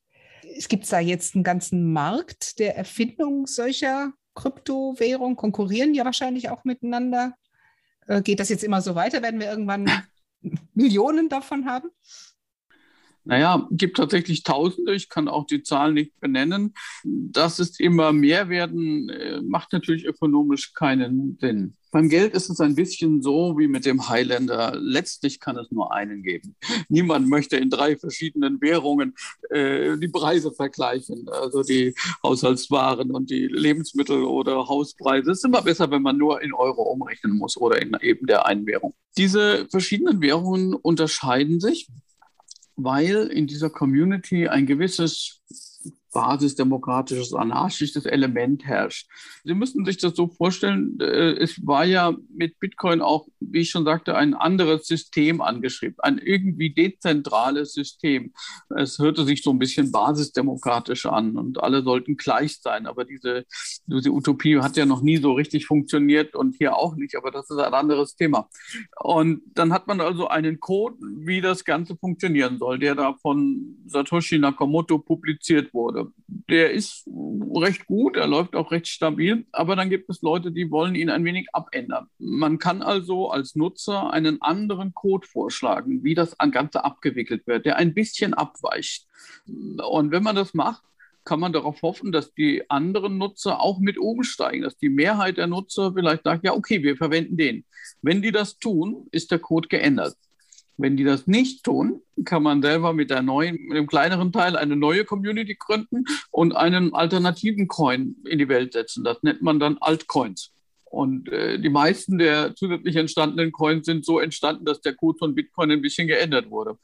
Es 0.55 0.67
gibt 0.67 0.91
da 0.91 0.99
jetzt 0.99 1.33
einen 1.33 1.43
ganzen 1.43 1.91
Markt 1.93 2.59
der 2.59 2.75
Erfindung 2.75 3.47
solcher 3.47 4.13
Kryptowährungen, 4.35 5.35
konkurrieren 5.35 5.93
ja 5.93 6.05
wahrscheinlich 6.05 6.49
auch 6.49 6.63
miteinander. 6.63 7.33
Äh, 8.07 8.21
geht 8.21 8.39
das 8.39 8.49
jetzt 8.49 8.63
immer 8.63 8.81
so 8.81 8.95
weiter? 8.95 9.21
Werden 9.21 9.39
wir 9.39 9.49
irgendwann 9.49 9.89
Millionen 10.73 11.29
davon 11.29 11.65
haben? 11.65 11.89
Naja, 13.23 13.67
gibt 13.71 13.97
tatsächlich 13.97 14.43
Tausende, 14.43 14.95
ich 14.95 15.09
kann 15.09 15.27
auch 15.27 15.45
die 15.45 15.63
Zahl 15.63 15.93
nicht 15.93 16.19
benennen. 16.19 16.73
Dass 17.03 17.59
es 17.59 17.79
immer 17.79 18.13
mehr 18.13 18.49
werden, 18.49 19.09
äh, 19.09 19.41
macht 19.41 19.73
natürlich 19.73 20.05
ökonomisch 20.05 20.73
keinen 20.73 21.37
Sinn. 21.39 21.75
Beim 21.91 22.07
Geld 22.07 22.33
ist 22.33 22.49
es 22.49 22.61
ein 22.61 22.75
bisschen 22.75 23.21
so 23.21 23.57
wie 23.57 23.67
mit 23.67 23.85
dem 23.85 24.07
Highlander. 24.07 24.73
Letztlich 24.79 25.41
kann 25.41 25.57
es 25.57 25.71
nur 25.71 25.93
einen 25.93 26.23
geben. 26.23 26.55
Niemand 26.87 27.27
möchte 27.27 27.57
in 27.57 27.69
drei 27.69 27.97
verschiedenen 27.97 28.61
Währungen 28.61 29.13
äh, 29.49 29.97
die 29.97 30.07
Preise 30.07 30.53
vergleichen, 30.53 31.27
also 31.29 31.63
die 31.63 31.93
Haushaltswaren 32.23 33.11
und 33.11 33.29
die 33.29 33.45
Lebensmittel 33.45 34.23
oder 34.23 34.69
Hauspreise. 34.69 35.31
Es 35.31 35.39
ist 35.39 35.45
immer 35.45 35.61
besser, 35.61 35.91
wenn 35.91 36.01
man 36.01 36.17
nur 36.17 36.41
in 36.41 36.53
Euro 36.53 36.83
umrechnen 36.83 37.37
muss 37.37 37.57
oder 37.57 37.81
in 37.81 37.91
eben 38.01 38.25
der 38.25 38.45
einen 38.45 38.65
Währung. 38.65 38.93
Diese 39.17 39.67
verschiedenen 39.69 40.21
Währungen 40.21 40.73
unterscheiden 40.73 41.59
sich 41.59 41.89
weil 42.83 43.27
in 43.27 43.47
dieser 43.47 43.69
Community 43.69 44.47
ein 44.47 44.65
gewisses 44.65 45.41
basisdemokratisches, 46.11 47.33
anarchisches 47.33 48.05
Element 48.05 48.65
herrscht. 48.65 49.07
Sie 49.43 49.53
müssen 49.53 49.85
sich 49.85 49.97
das 49.97 50.15
so 50.15 50.27
vorstellen, 50.27 50.99
äh, 50.99 51.31
es 51.33 51.65
war 51.65 51.85
ja 51.85 52.13
mit 52.33 52.59
Bitcoin 52.59 53.01
auch, 53.01 53.27
wie 53.39 53.61
ich 53.61 53.69
schon 53.69 53.85
sagte, 53.85 54.15
ein 54.15 54.33
anderes 54.33 54.85
System 54.87 55.41
angeschrieben, 55.41 55.95
ein 55.99 56.17
irgendwie 56.17 56.73
dezentrales 56.73 57.73
System. 57.73 58.33
Es 58.75 58.99
hörte 58.99 59.25
sich 59.25 59.41
so 59.41 59.51
ein 59.51 59.59
bisschen 59.59 59.91
basisdemokratisch 59.91 61.05
an 61.05 61.37
und 61.37 61.63
alle 61.63 61.83
sollten 61.83 62.17
gleich 62.17 62.59
sein, 62.61 62.85
aber 62.85 63.05
diese, 63.05 63.45
diese 63.85 64.11
Utopie 64.11 64.59
hat 64.59 64.77
ja 64.77 64.85
noch 64.85 65.01
nie 65.01 65.17
so 65.17 65.33
richtig 65.33 65.65
funktioniert 65.65 66.35
und 66.35 66.55
hier 66.57 66.75
auch 66.75 66.95
nicht, 66.95 67.15
aber 67.15 67.31
das 67.31 67.49
ist 67.49 67.57
ein 67.57 67.73
anderes 67.73 68.15
Thema. 68.15 68.49
Und 68.99 69.41
dann 69.53 69.71
hat 69.71 69.87
man 69.87 70.01
also 70.01 70.27
einen 70.27 70.59
Code, 70.59 70.97
wie 70.99 71.41
das 71.41 71.63
Ganze 71.63 71.95
funktionieren 71.95 72.57
soll, 72.59 72.79
der 72.79 72.95
da 72.95 73.13
von 73.21 73.77
Satoshi 73.85 74.39
Nakamoto 74.39 74.99
publiziert 74.99 75.73
wurde 75.73 76.00
der 76.27 76.71
ist 76.71 77.07
recht 77.55 77.85
gut, 77.85 78.15
er 78.15 78.27
läuft 78.27 78.55
auch 78.55 78.71
recht 78.71 78.87
stabil, 78.87 79.45
aber 79.51 79.75
dann 79.75 79.89
gibt 79.89 80.09
es 80.09 80.21
Leute, 80.21 80.51
die 80.51 80.71
wollen 80.71 80.95
ihn 80.95 81.09
ein 81.09 81.25
wenig 81.25 81.47
abändern. 81.53 82.07
Man 82.17 82.57
kann 82.59 82.81
also 82.81 83.29
als 83.29 83.55
Nutzer 83.55 84.11
einen 84.11 84.41
anderen 84.41 84.93
Code 84.93 85.27
vorschlagen, 85.27 86.03
wie 86.03 86.15
das 86.15 86.37
Ganze 86.51 86.83
abgewickelt 86.83 87.47
wird, 87.47 87.65
der 87.65 87.77
ein 87.77 87.93
bisschen 87.93 88.33
abweicht. 88.33 89.07
Und 89.45 90.11
wenn 90.11 90.23
man 90.23 90.35
das 90.35 90.53
macht, 90.53 90.83
kann 91.23 91.39
man 91.39 91.53
darauf 91.53 91.81
hoffen, 91.81 92.11
dass 92.11 92.33
die 92.33 92.69
anderen 92.69 93.17
Nutzer 93.17 93.61
auch 93.61 93.79
mit 93.79 93.97
umsteigen, 93.97 94.63
dass 94.63 94.77
die 94.77 94.89
Mehrheit 94.89 95.37
der 95.37 95.47
Nutzer 95.47 95.93
vielleicht 95.93 96.23
sagt, 96.23 96.43
ja, 96.43 96.53
okay, 96.53 96.81
wir 96.83 96.97
verwenden 96.97 97.37
den. 97.37 97.65
Wenn 98.01 98.21
die 98.21 98.31
das 98.31 98.57
tun, 98.57 99.07
ist 99.11 99.31
der 99.31 99.39
Code 99.39 99.67
geändert. 99.67 100.15
Wenn 100.77 100.97
die 100.97 101.03
das 101.03 101.27
nicht 101.27 101.63
tun, 101.63 102.01
kann 102.25 102.43
man 102.43 102.61
selber 102.61 102.93
mit 102.93 103.09
der 103.09 103.21
neuen, 103.21 103.57
mit 103.67 103.77
dem 103.77 103.87
kleineren 103.87 104.31
Teil 104.31 104.55
eine 104.55 104.75
neue 104.75 105.05
Community 105.05 105.55
gründen 105.55 106.05
und 106.31 106.55
einen 106.55 106.93
alternativen 106.93 107.67
Coin 107.67 108.15
in 108.25 108.39
die 108.39 108.49
Welt 108.49 108.73
setzen. 108.73 109.03
Das 109.03 109.21
nennt 109.21 109.41
man 109.41 109.59
dann 109.59 109.77
Altcoins. 109.79 110.51
Und 110.85 111.29
äh, 111.29 111.57
die 111.57 111.69
meisten 111.69 112.17
der 112.17 112.53
zusätzlich 112.55 112.97
entstandenen 112.97 113.51
Coins 113.51 113.85
sind 113.85 114.05
so 114.05 114.19
entstanden, 114.19 114.65
dass 114.65 114.81
der 114.81 114.93
Code 114.93 115.17
von 115.17 115.35
Bitcoin 115.35 115.71
ein 115.71 115.81
bisschen 115.81 116.07
geändert 116.07 116.49
wurde. 116.49 116.77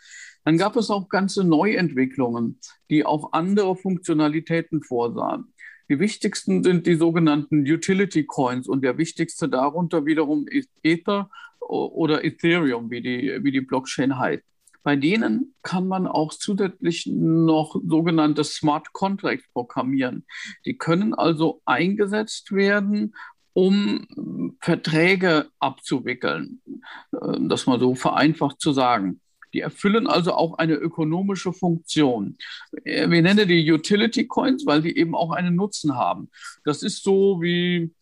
Dann 0.45 0.57
gab 0.57 0.77
es 0.77 0.89
auch 0.89 1.09
ganze 1.09 1.43
Neuentwicklungen, 1.43 2.59
die 2.89 3.05
auch 3.05 3.33
andere 3.33 3.75
Funktionalitäten 3.75 4.81
vorsahen. 4.81 5.53
Die 5.89 5.99
wichtigsten 5.99 6.63
sind 6.63 6.87
die 6.87 6.95
sogenannten 6.95 7.61
Utility 7.69 8.25
Coins 8.25 8.67
und 8.67 8.81
der 8.81 8.97
wichtigste 8.97 9.49
darunter 9.49 10.05
wiederum 10.05 10.47
ist 10.47 10.69
Ether 10.83 11.29
oder 11.67 12.23
Ethereum, 12.23 12.89
wie 12.89 13.01
die, 13.01 13.39
wie 13.43 13.51
die 13.51 13.61
Blockchain 13.61 14.17
heißt. 14.17 14.43
Bei 14.83 14.95
denen 14.95 15.53
kann 15.63 15.87
man 15.87 16.07
auch 16.07 16.33
zusätzlich 16.33 17.07
noch 17.07 17.75
sogenannte 17.85 18.45
Smart 18.45 18.93
Contracts 18.93 19.45
programmieren. 19.51 20.25
Die 20.65 20.77
können 20.77 21.13
also 21.13 21.61
eingesetzt 21.65 22.53
werden, 22.53 23.13
um 23.51 24.55
Verträge 24.61 25.49
abzuwickeln, 25.59 26.61
äh, 27.11 27.37
das 27.41 27.65
mal 27.65 27.79
so 27.79 27.95
vereinfacht 27.95 28.61
zu 28.61 28.71
sagen. 28.71 29.19
Die 29.53 29.61
erfüllen 29.61 30.07
also 30.07 30.33
auch 30.33 30.57
eine 30.57 30.75
ökonomische 30.75 31.51
Funktion. 31.51 32.37
Äh, 32.85 33.09
wir 33.09 33.21
nennen 33.21 33.47
die 33.47 33.69
Utility 33.69 34.27
Coins, 34.27 34.65
weil 34.65 34.83
die 34.83 34.95
eben 34.95 35.15
auch 35.15 35.31
einen 35.31 35.55
Nutzen 35.55 35.95
haben. 35.95 36.29
Das 36.63 36.83
ist 36.83 37.03
so 37.03 37.41
wie 37.41 37.93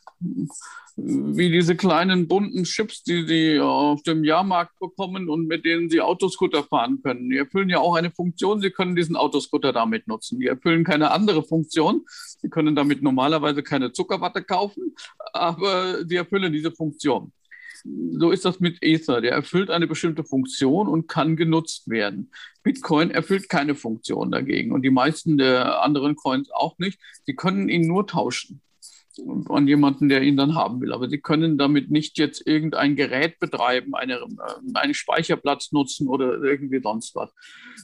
wie 0.98 1.52
diese 1.52 1.76
kleinen 1.76 2.28
bunten 2.28 2.64
Chips, 2.64 3.04
die 3.04 3.28
sie 3.28 3.60
auf 3.60 4.02
dem 4.04 4.24
Jahrmarkt 4.24 4.80
bekommen 4.80 5.30
und 5.30 5.46
mit 5.46 5.66
denen 5.66 5.90
sie 5.90 6.00
Autoscooter 6.00 6.64
fahren 6.64 7.02
können. 7.04 7.30
Die 7.30 7.38
erfüllen 7.38 7.70
ja 7.70 7.80
auch 7.80 7.96
eine 7.96 8.12
Funktion. 8.12 8.62
Sie 8.62 8.70
können 8.70 8.96
diesen 8.96 9.18
Autoscooter 9.18 9.74
damit 9.74 10.08
nutzen. 10.08 10.40
Die 10.40 10.48
erfüllen 10.48 10.86
keine 10.86 11.12
andere 11.12 11.44
Funktion. 11.44 12.06
Sie 12.08 12.50
können 12.50 12.76
damit 12.76 13.02
normalerweise 13.02 13.62
keine 13.62 13.92
Zuckerwatte 13.92 14.42
kaufen, 14.42 14.96
aber 15.34 16.06
sie 16.08 16.16
erfüllen 16.16 16.54
diese 16.54 16.72
Funktion. 16.72 17.34
So 18.14 18.32
ist 18.32 18.46
das 18.46 18.62
mit 18.62 18.78
Ether. 18.82 19.20
Der 19.20 19.34
erfüllt 19.34 19.70
eine 19.70 19.88
bestimmte 19.88 20.24
Funktion 20.24 20.88
und 20.88 21.08
kann 21.08 21.36
genutzt 21.36 21.90
werden. 21.90 22.32
Bitcoin 22.64 23.12
erfüllt 23.12 23.50
keine 23.50 23.76
Funktion 23.76 24.32
dagegen 24.32 24.72
und 24.72 24.82
die 24.82 24.92
meisten 24.92 25.38
der 25.38 25.84
anderen 25.84 26.16
Coins 26.16 26.50
auch 26.52 26.80
nicht. 26.80 27.00
Sie 27.26 27.36
können 27.36 27.68
ihn 27.68 27.86
nur 27.86 28.08
tauschen 28.08 28.62
an 29.50 29.68
jemanden, 29.68 30.10
der 30.10 30.22
ihn 30.22 30.38
dann 30.38 30.56
haben 30.56 30.82
will. 30.82 30.94
Aber 30.94 31.10
Sie 31.10 31.20
können 31.20 31.58
damit 31.58 31.92
nicht 31.92 32.18
jetzt 32.18 32.46
irgendein 32.46 32.96
Gerät 32.96 33.40
betreiben, 33.40 33.96
eine, 33.96 34.16
äh, 34.16 34.26
einen 34.74 34.94
Speicherplatz 34.94 35.72
nutzen 35.72 36.08
oder 36.08 36.42
irgendwie 36.44 36.82
sonst 36.82 37.16
was. 37.16 37.32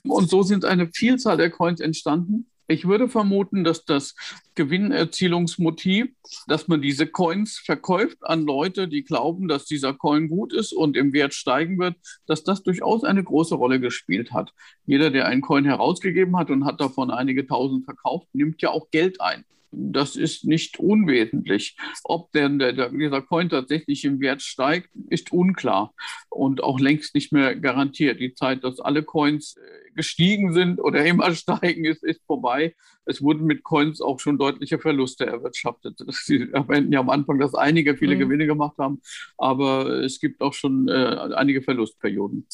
Und 0.03 0.29
so 0.29 0.43
sind 0.43 0.65
eine 0.65 0.87
Vielzahl 0.87 1.37
der 1.37 1.49
Coins 1.49 1.79
entstanden. 1.79 2.47
Ich 2.67 2.87
würde 2.87 3.09
vermuten, 3.09 3.65
dass 3.65 3.83
das 3.83 4.15
Gewinnerzielungsmotiv, 4.55 6.07
dass 6.47 6.69
man 6.69 6.81
diese 6.81 7.05
Coins 7.05 7.57
verkauft 7.57 8.19
an 8.21 8.45
Leute, 8.45 8.87
die 8.87 9.03
glauben, 9.03 9.49
dass 9.49 9.65
dieser 9.65 9.93
Coin 9.93 10.29
gut 10.29 10.53
ist 10.53 10.71
und 10.71 10.95
im 10.95 11.11
Wert 11.11 11.33
steigen 11.33 11.77
wird, 11.79 11.95
dass 12.27 12.45
das 12.45 12.63
durchaus 12.63 13.03
eine 13.03 13.25
große 13.25 13.55
Rolle 13.55 13.81
gespielt 13.81 14.31
hat. 14.31 14.53
Jeder, 14.85 15.11
der 15.11 15.25
einen 15.25 15.41
Coin 15.41 15.65
herausgegeben 15.65 16.37
hat 16.37 16.49
und 16.49 16.63
hat 16.63 16.79
davon 16.79 17.11
einige 17.11 17.45
tausend 17.45 17.83
verkauft, 17.83 18.27
nimmt 18.31 18.61
ja 18.61 18.69
auch 18.69 18.89
Geld 18.89 19.19
ein 19.19 19.43
das 19.71 20.15
ist 20.15 20.45
nicht 20.45 20.79
unwesentlich. 20.79 21.77
Ob 22.03 22.31
denn 22.31 22.59
der, 22.59 22.73
der, 22.73 22.89
dieser 22.89 23.21
Coin 23.21 23.49
tatsächlich 23.49 24.03
im 24.05 24.19
Wert 24.19 24.41
steigt, 24.41 24.89
ist 25.09 25.31
unklar 25.31 25.93
und 26.29 26.61
auch 26.61 26.79
längst 26.79 27.15
nicht 27.15 27.31
mehr 27.31 27.55
garantiert. 27.55 28.19
Die 28.19 28.33
Zeit, 28.33 28.63
dass 28.63 28.79
alle 28.79 29.03
Coins 29.03 29.57
äh, 29.57 29.91
gestiegen 29.95 30.53
sind 30.53 30.79
oder 30.79 31.05
immer 31.05 31.33
steigen, 31.33 31.85
ist, 31.85 32.03
ist 32.03 32.21
vorbei. 32.25 32.75
Es 33.05 33.21
wurden 33.21 33.45
mit 33.45 33.63
Coins 33.63 34.01
auch 34.01 34.19
schon 34.19 34.37
deutliche 34.37 34.77
Verluste 34.77 35.25
erwirtschaftet. 35.25 35.99
Sie 36.09 36.49
erwähnten 36.51 36.91
ja 36.91 36.99
am 36.99 37.09
Anfang, 37.09 37.39
dass 37.39 37.55
einige 37.55 37.95
viele 37.95 38.15
mhm. 38.15 38.19
Gewinne 38.19 38.45
gemacht 38.47 38.77
haben, 38.77 39.01
aber 39.37 40.03
es 40.03 40.19
gibt 40.19 40.41
auch 40.41 40.53
schon 40.53 40.87
äh, 40.87 41.29
einige 41.35 41.61
Verlustperioden. 41.61 42.47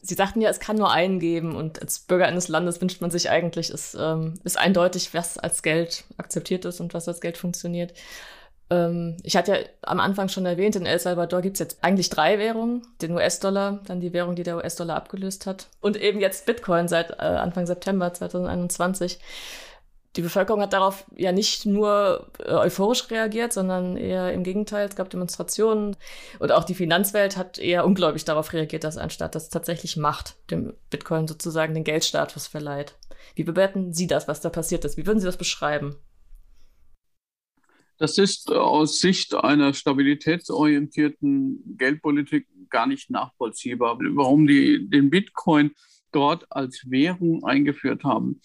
Sie 0.00 0.14
sagten 0.14 0.40
ja, 0.40 0.48
es 0.48 0.60
kann 0.60 0.76
nur 0.76 0.90
einen 0.90 1.18
geben 1.18 1.56
und 1.56 1.82
als 1.82 1.98
Bürger 1.98 2.26
eines 2.26 2.48
Landes 2.48 2.80
wünscht 2.80 3.00
man 3.00 3.10
sich 3.10 3.30
eigentlich, 3.30 3.70
es 3.70 3.96
ähm, 3.98 4.34
ist 4.44 4.58
eindeutig, 4.58 5.12
was 5.12 5.38
als 5.38 5.62
Geld 5.62 6.04
akzeptiert 6.16 6.64
ist 6.64 6.80
und 6.80 6.94
was 6.94 7.08
als 7.08 7.20
Geld 7.20 7.36
funktioniert. 7.36 7.92
Ähm, 8.70 9.16
ich 9.22 9.36
hatte 9.36 9.52
ja 9.52 9.58
am 9.82 10.00
Anfang 10.00 10.28
schon 10.28 10.46
erwähnt, 10.46 10.76
in 10.76 10.86
El 10.86 10.98
Salvador 10.98 11.40
gibt 11.40 11.56
es 11.56 11.60
jetzt 11.60 11.78
eigentlich 11.82 12.10
drei 12.10 12.38
Währungen. 12.38 12.82
Den 13.02 13.12
US-Dollar, 13.12 13.80
dann 13.86 14.00
die 14.00 14.12
Währung, 14.12 14.34
die 14.36 14.42
der 14.42 14.56
US-Dollar 14.56 14.96
abgelöst 14.96 15.46
hat 15.46 15.68
und 15.80 15.96
eben 15.96 16.20
jetzt 16.20 16.46
Bitcoin 16.46 16.88
seit 16.88 17.10
äh, 17.10 17.22
Anfang 17.22 17.66
September 17.66 18.12
2021 18.12 19.18
die 20.16 20.22
Bevölkerung 20.22 20.62
hat 20.62 20.72
darauf 20.72 21.04
ja 21.16 21.32
nicht 21.32 21.66
nur 21.66 22.30
äh, 22.38 22.52
euphorisch 22.52 23.10
reagiert, 23.10 23.52
sondern 23.52 23.96
eher 23.96 24.32
im 24.32 24.42
Gegenteil. 24.42 24.88
Es 24.88 24.96
gab 24.96 25.10
Demonstrationen 25.10 25.96
und 26.38 26.52
auch 26.52 26.64
die 26.64 26.74
Finanzwelt 26.74 27.36
hat 27.36 27.58
eher 27.58 27.84
ungläubig 27.84 28.24
darauf 28.24 28.52
reagiert, 28.52 28.84
dass 28.84 28.96
anstatt 28.96 29.34
das 29.34 29.48
tatsächlich 29.48 29.96
macht, 29.96 30.36
dem 30.50 30.74
Bitcoin 30.90 31.28
sozusagen 31.28 31.74
den 31.74 31.84
Geldstatus 31.84 32.46
verleiht. 32.46 32.96
Wie 33.34 33.44
bewerten 33.44 33.92
Sie 33.92 34.06
das, 34.06 34.28
was 34.28 34.40
da 34.40 34.50
passiert 34.50 34.84
ist? 34.84 34.96
Wie 34.96 35.06
würden 35.06 35.20
Sie 35.20 35.26
das 35.26 35.36
beschreiben? 35.36 35.96
Das 37.98 38.16
ist 38.16 38.52
aus 38.52 39.00
Sicht 39.00 39.34
einer 39.34 39.74
stabilitätsorientierten 39.74 41.76
Geldpolitik 41.76 42.46
gar 42.70 42.86
nicht 42.86 43.10
nachvollziehbar, 43.10 43.98
warum 44.14 44.46
die 44.46 44.88
den 44.88 45.10
Bitcoin 45.10 45.72
dort 46.12 46.46
als 46.50 46.90
Währung 46.90 47.44
eingeführt 47.44 48.04
haben. 48.04 48.40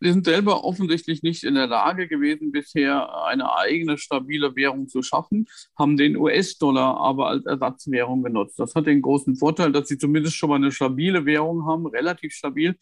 Sie 0.00 0.12
sind 0.12 0.24
selber 0.24 0.64
offensichtlich 0.64 1.22
nicht 1.22 1.44
in 1.44 1.54
der 1.54 1.66
Lage 1.66 2.08
gewesen, 2.08 2.52
bisher 2.52 3.24
eine 3.24 3.54
eigene 3.56 3.98
stabile 3.98 4.54
Währung 4.56 4.88
zu 4.88 5.02
schaffen, 5.02 5.46
haben 5.76 5.96
den 5.96 6.16
US-Dollar 6.16 6.96
aber 6.98 7.28
als 7.28 7.46
Ersatzwährung 7.46 8.22
genutzt. 8.22 8.58
Das 8.58 8.74
hat 8.74 8.86
den 8.86 9.02
großen 9.02 9.36
Vorteil, 9.36 9.72
dass 9.72 9.88
sie 9.88 9.98
zumindest 9.98 10.36
schon 10.36 10.50
mal 10.50 10.56
eine 10.56 10.72
stabile 10.72 11.26
Währung 11.26 11.66
haben, 11.66 11.86
relativ 11.86 12.32
stabil, 12.32 12.76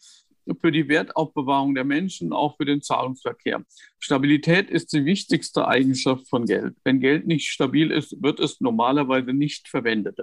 für 0.61 0.71
die 0.71 0.87
Wertaufbewahrung 0.87 1.75
der 1.75 1.83
Menschen, 1.83 2.33
auch 2.33 2.57
für 2.57 2.65
den 2.65 2.81
Zahlungsverkehr. 2.81 3.63
Stabilität 3.99 4.69
ist 4.69 4.93
die 4.93 5.05
wichtigste 5.05 5.67
Eigenschaft 5.67 6.27
von 6.29 6.45
Geld. 6.45 6.75
Wenn 6.83 6.99
Geld 6.99 7.27
nicht 7.27 7.49
stabil 7.49 7.91
ist, 7.91 8.21
wird 8.21 8.39
es 8.39 8.61
normalerweise 8.61 9.33
nicht 9.33 9.67
verwendet. 9.67 10.19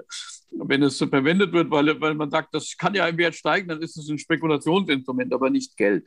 Wenn 0.57 0.83
es 0.83 0.99
verwendet 0.99 1.53
wird, 1.53 1.71
weil, 1.71 2.01
weil 2.01 2.15
man 2.15 2.31
sagt, 2.31 2.55
das 2.55 2.77
kann 2.77 2.95
ja 2.95 3.09
im 3.09 3.19
Wert 3.19 3.35
steigen, 3.35 3.69
dann 3.69 3.83
ist 3.83 3.97
es 3.97 4.09
ein 4.09 4.19
Spekulationsinstrument, 4.19 5.33
aber 5.33 5.51
nicht 5.51 5.77
Geld. 5.77 6.07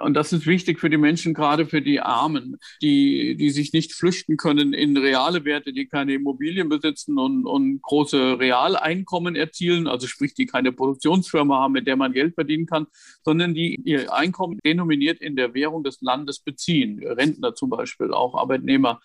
Und 0.00 0.14
das 0.14 0.32
ist 0.32 0.46
wichtig 0.46 0.78
für 0.80 0.90
die 0.90 0.98
Menschen, 0.98 1.32
gerade 1.32 1.66
für 1.66 1.80
die 1.80 2.00
Armen, 2.00 2.58
die, 2.82 3.36
die 3.36 3.50
sich 3.50 3.72
nicht 3.72 3.94
flüchten 3.94 4.36
können 4.36 4.74
in 4.74 4.96
reale 4.96 5.44
Werte, 5.46 5.72
die 5.72 5.86
keine 5.86 6.12
Immobilien 6.14 6.68
besitzen 6.68 7.18
und, 7.18 7.46
und 7.46 7.80
große 7.80 8.38
Realeinkommen 8.38 9.34
erzielen, 9.34 9.86
also 9.86 10.06
sprich, 10.06 10.34
die 10.34 10.44
keine 10.44 10.72
Produktionsfirma 10.72 11.60
haben, 11.60 11.72
mit 11.72 11.86
der 11.86 11.96
man 11.96 12.12
Geld 12.12 12.34
verdienen 12.34 12.66
kann, 12.66 12.86
sondern 13.24 13.54
die 13.54 13.76
ihr 13.84 14.12
Einkommen 14.12 14.58
denominiert 14.64 15.20
in 15.22 15.36
der 15.36 15.54
Währung 15.54 15.84
des 15.84 16.02
Landes 16.02 16.40
beziehen. 16.40 17.02
Rentner 17.02 17.54
zum 17.54 17.70
Beispiel, 17.70 18.12
auch 18.12 18.34
Arbeitnehmer. 18.34 19.00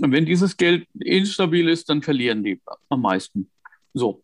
Und 0.00 0.12
wenn 0.12 0.26
dieses 0.26 0.56
Geld 0.56 0.86
instabil 1.00 1.68
ist, 1.68 1.88
dann 1.88 2.02
verlieren 2.02 2.44
die 2.44 2.60
am 2.90 3.00
meisten. 3.00 3.50
So, 3.96 4.20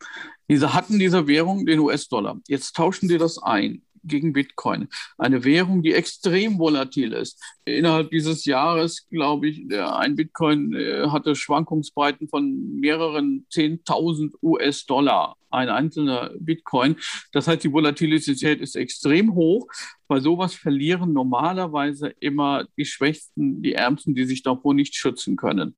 diese 0.51 0.75
hatten 0.75 0.99
diese 0.99 1.27
Währung, 1.27 1.65
den 1.65 1.79
US-Dollar. 1.79 2.39
Jetzt 2.47 2.77
tauschen 2.77 3.09
die 3.09 3.17
das 3.17 3.43
ein 3.43 3.83
gegen 4.05 4.35
Bitcoin. 4.35 4.89
Eine 5.17 5.45
Währung, 5.45 5.83
die 5.83 5.95
extrem 5.95 6.59
volatil 6.59 7.13
ist. 7.13 7.43
Innerhalb 7.65 8.11
dieses 8.11 8.45
Jahres, 8.45 9.09
glaube 9.09 9.49
ich, 9.49 9.65
ein 9.73 10.17
Bitcoin 10.17 10.75
äh, 10.75 11.09
hatte 11.09 11.35
Schwankungsbreiten 11.35 12.29
von 12.29 12.81
mehreren 12.81 13.47
10.000 13.51 14.35
US-Dollar. 14.43 15.37
Ein 15.49 15.71
einzelner 15.71 16.33
Bitcoin. 16.39 16.97
Das 17.33 17.49
heißt, 17.49 17.65
die 17.65 17.73
Volatilität 17.73 18.61
ist 18.61 18.77
extrem 18.77 19.35
hoch. 19.35 19.69
Bei 20.07 20.21
sowas 20.21 20.55
verlieren 20.55 21.15
normalerweise 21.15 22.09
immer 22.21 22.67
die 22.77 22.85
Schwächsten, 22.85 23.63
die 23.63 23.73
Ärmsten, 23.73 24.15
die 24.15 24.25
sich 24.25 24.43
davor 24.43 24.75
nicht 24.75 24.95
schützen 24.97 25.37
können. 25.37 25.77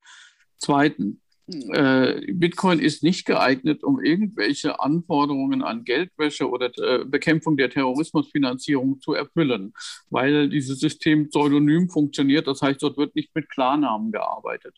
Zweitens, 0.59 1.19
äh, 1.47 2.33
Bitcoin 2.33 2.79
ist 2.79 3.03
nicht 3.03 3.27
geeignet, 3.27 3.85
um 3.85 4.03
irgendwelche 4.03 4.81
Anforderungen 4.81 5.63
an 5.63 5.85
Geldwäsche 5.85 6.49
oder 6.49 6.71
äh, 6.79 7.05
Bekämpfung 7.05 7.57
der 7.57 7.71
Terrorismusfinanzierung 7.71 9.01
zu 9.01 9.13
erfüllen, 9.13 9.75
weil 10.11 10.49
dieses 10.49 10.79
System 10.81 11.29
pseudonym 11.29 11.91
funktioniert. 11.91 12.47
Das 12.47 12.63
heißt, 12.63 12.83
dort 12.83 12.97
wird 12.97 13.15
nicht 13.15 13.35
mit 13.35 13.51
Klarnamen 13.51 14.11
gearbeitet. 14.11 14.77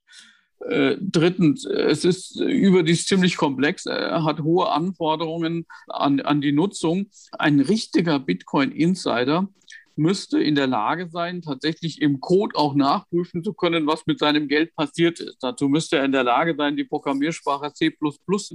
Äh, 0.69 0.97
drittens, 1.01 1.65
es 1.67 2.05
ist 2.05 2.41
überdies 2.41 3.07
ziemlich 3.07 3.37
komplex, 3.37 3.85
hat 3.85 4.41
hohe 4.41 4.71
Anforderungen 4.71 5.67
an, 5.87 6.21
an 6.21 6.41
die 6.41 6.53
Nutzung. 6.53 7.07
Ein 7.39 7.61
richtiger 7.61 8.19
Bitcoin-Insider 8.19 9.49
müsste 9.97 10.41
in 10.41 10.55
der 10.55 10.67
Lage 10.67 11.09
sein, 11.11 11.43
tatsächlich 11.43 12.01
im 12.03 12.21
Code 12.21 12.57
auch 12.57 12.75
nachprüfen 12.75 13.43
zu 13.43 13.53
können, 13.53 13.87
was 13.87 14.07
mit 14.07 14.19
seinem 14.19 14.49
Geld 14.49 14.75
passiert 14.75 15.21
ist. 15.21 15.39
Dazu 15.41 15.69
müsste 15.69 15.97
er 15.97 16.05
in 16.05 16.13
der 16.13 16.25
Lage 16.25 16.55
sein, 16.57 16.77
die 16.77 16.85
Programmiersprache 16.85 17.73
C 17.73 17.93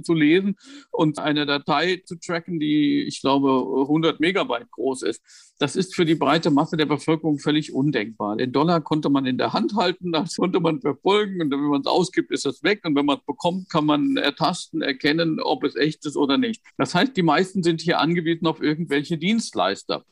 zu 0.02 0.14
lesen 0.14 0.56
und 0.90 1.18
eine 1.18 1.46
Datei 1.46 2.02
zu 2.04 2.16
tracken, 2.18 2.60
die, 2.60 3.02
ich 3.02 3.20
glaube, 3.20 3.48
100 3.82 4.20
Megabyte 4.20 4.70
groß 4.70 5.02
ist. 5.02 5.22
Das 5.58 5.76
ist 5.76 5.94
für 5.94 6.04
die 6.04 6.14
breite 6.14 6.50
Masse 6.50 6.76
der 6.76 6.86
Bevölkerung 6.86 7.38
völlig 7.38 7.72
undenkbar. 7.72 8.36
Den 8.36 8.52
Dollar 8.52 8.80
konnte 8.80 9.10
man 9.10 9.26
in 9.26 9.38
der 9.38 9.52
Hand 9.52 9.74
halten, 9.74 10.12
das 10.12 10.36
konnte 10.36 10.60
man 10.60 10.80
verfolgen 10.80 11.40
und 11.40 11.50
wenn 11.50 11.60
man 11.60 11.80
es 11.80 11.86
ausgibt, 11.86 12.30
ist 12.30 12.46
es 12.46 12.62
weg 12.62 12.80
und 12.84 12.96
wenn 12.96 13.06
man 13.06 13.18
es 13.18 13.24
bekommt, 13.24 13.68
kann 13.68 13.86
man 13.86 14.16
ertasten, 14.16 14.82
erkennen, 14.82 15.40
ob 15.40 15.64
es 15.64 15.76
echt 15.76 16.04
ist 16.06 16.16
oder 16.16 16.38
nicht. 16.38 16.62
Das 16.78 16.94
heißt, 16.94 17.16
die 17.16 17.22
meisten 17.22 17.62
sind 17.62 17.80
hier 17.80 18.00
angewiesen 18.00 18.46
auf 18.46 18.62
irgendwelche 18.62 19.18
Dienstleister 19.18 20.04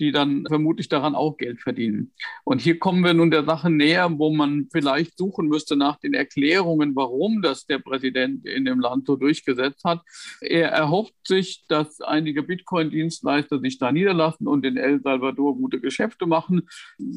die 0.00 0.12
dann 0.12 0.44
vermutlich 0.46 0.88
daran 0.88 1.14
auch 1.14 1.36
Geld 1.36 1.60
verdienen. 1.60 2.12
Und 2.44 2.60
hier 2.60 2.78
kommen 2.78 3.04
wir 3.04 3.14
nun 3.14 3.30
der 3.30 3.44
Sache 3.44 3.70
näher, 3.70 4.10
wo 4.18 4.32
man 4.32 4.68
vielleicht 4.72 5.16
suchen 5.16 5.48
müsste 5.48 5.76
nach 5.76 5.98
den 5.98 6.14
Erklärungen, 6.14 6.94
warum 6.94 7.42
das 7.42 7.66
der 7.66 7.78
Präsident 7.78 8.46
in 8.46 8.64
dem 8.64 8.80
Land 8.80 9.06
so 9.06 9.16
durchgesetzt 9.16 9.84
hat. 9.84 10.02
Er 10.40 10.70
erhofft 10.70 11.14
sich, 11.24 11.64
dass 11.68 12.00
einige 12.00 12.42
Bitcoin-Dienstleister 12.42 13.60
sich 13.60 13.78
da 13.78 13.92
niederlassen 13.92 14.46
und 14.46 14.64
in 14.64 14.76
El 14.76 15.00
Salvador 15.00 15.56
gute 15.56 15.80
Geschäfte 15.80 16.26
machen. 16.26 16.62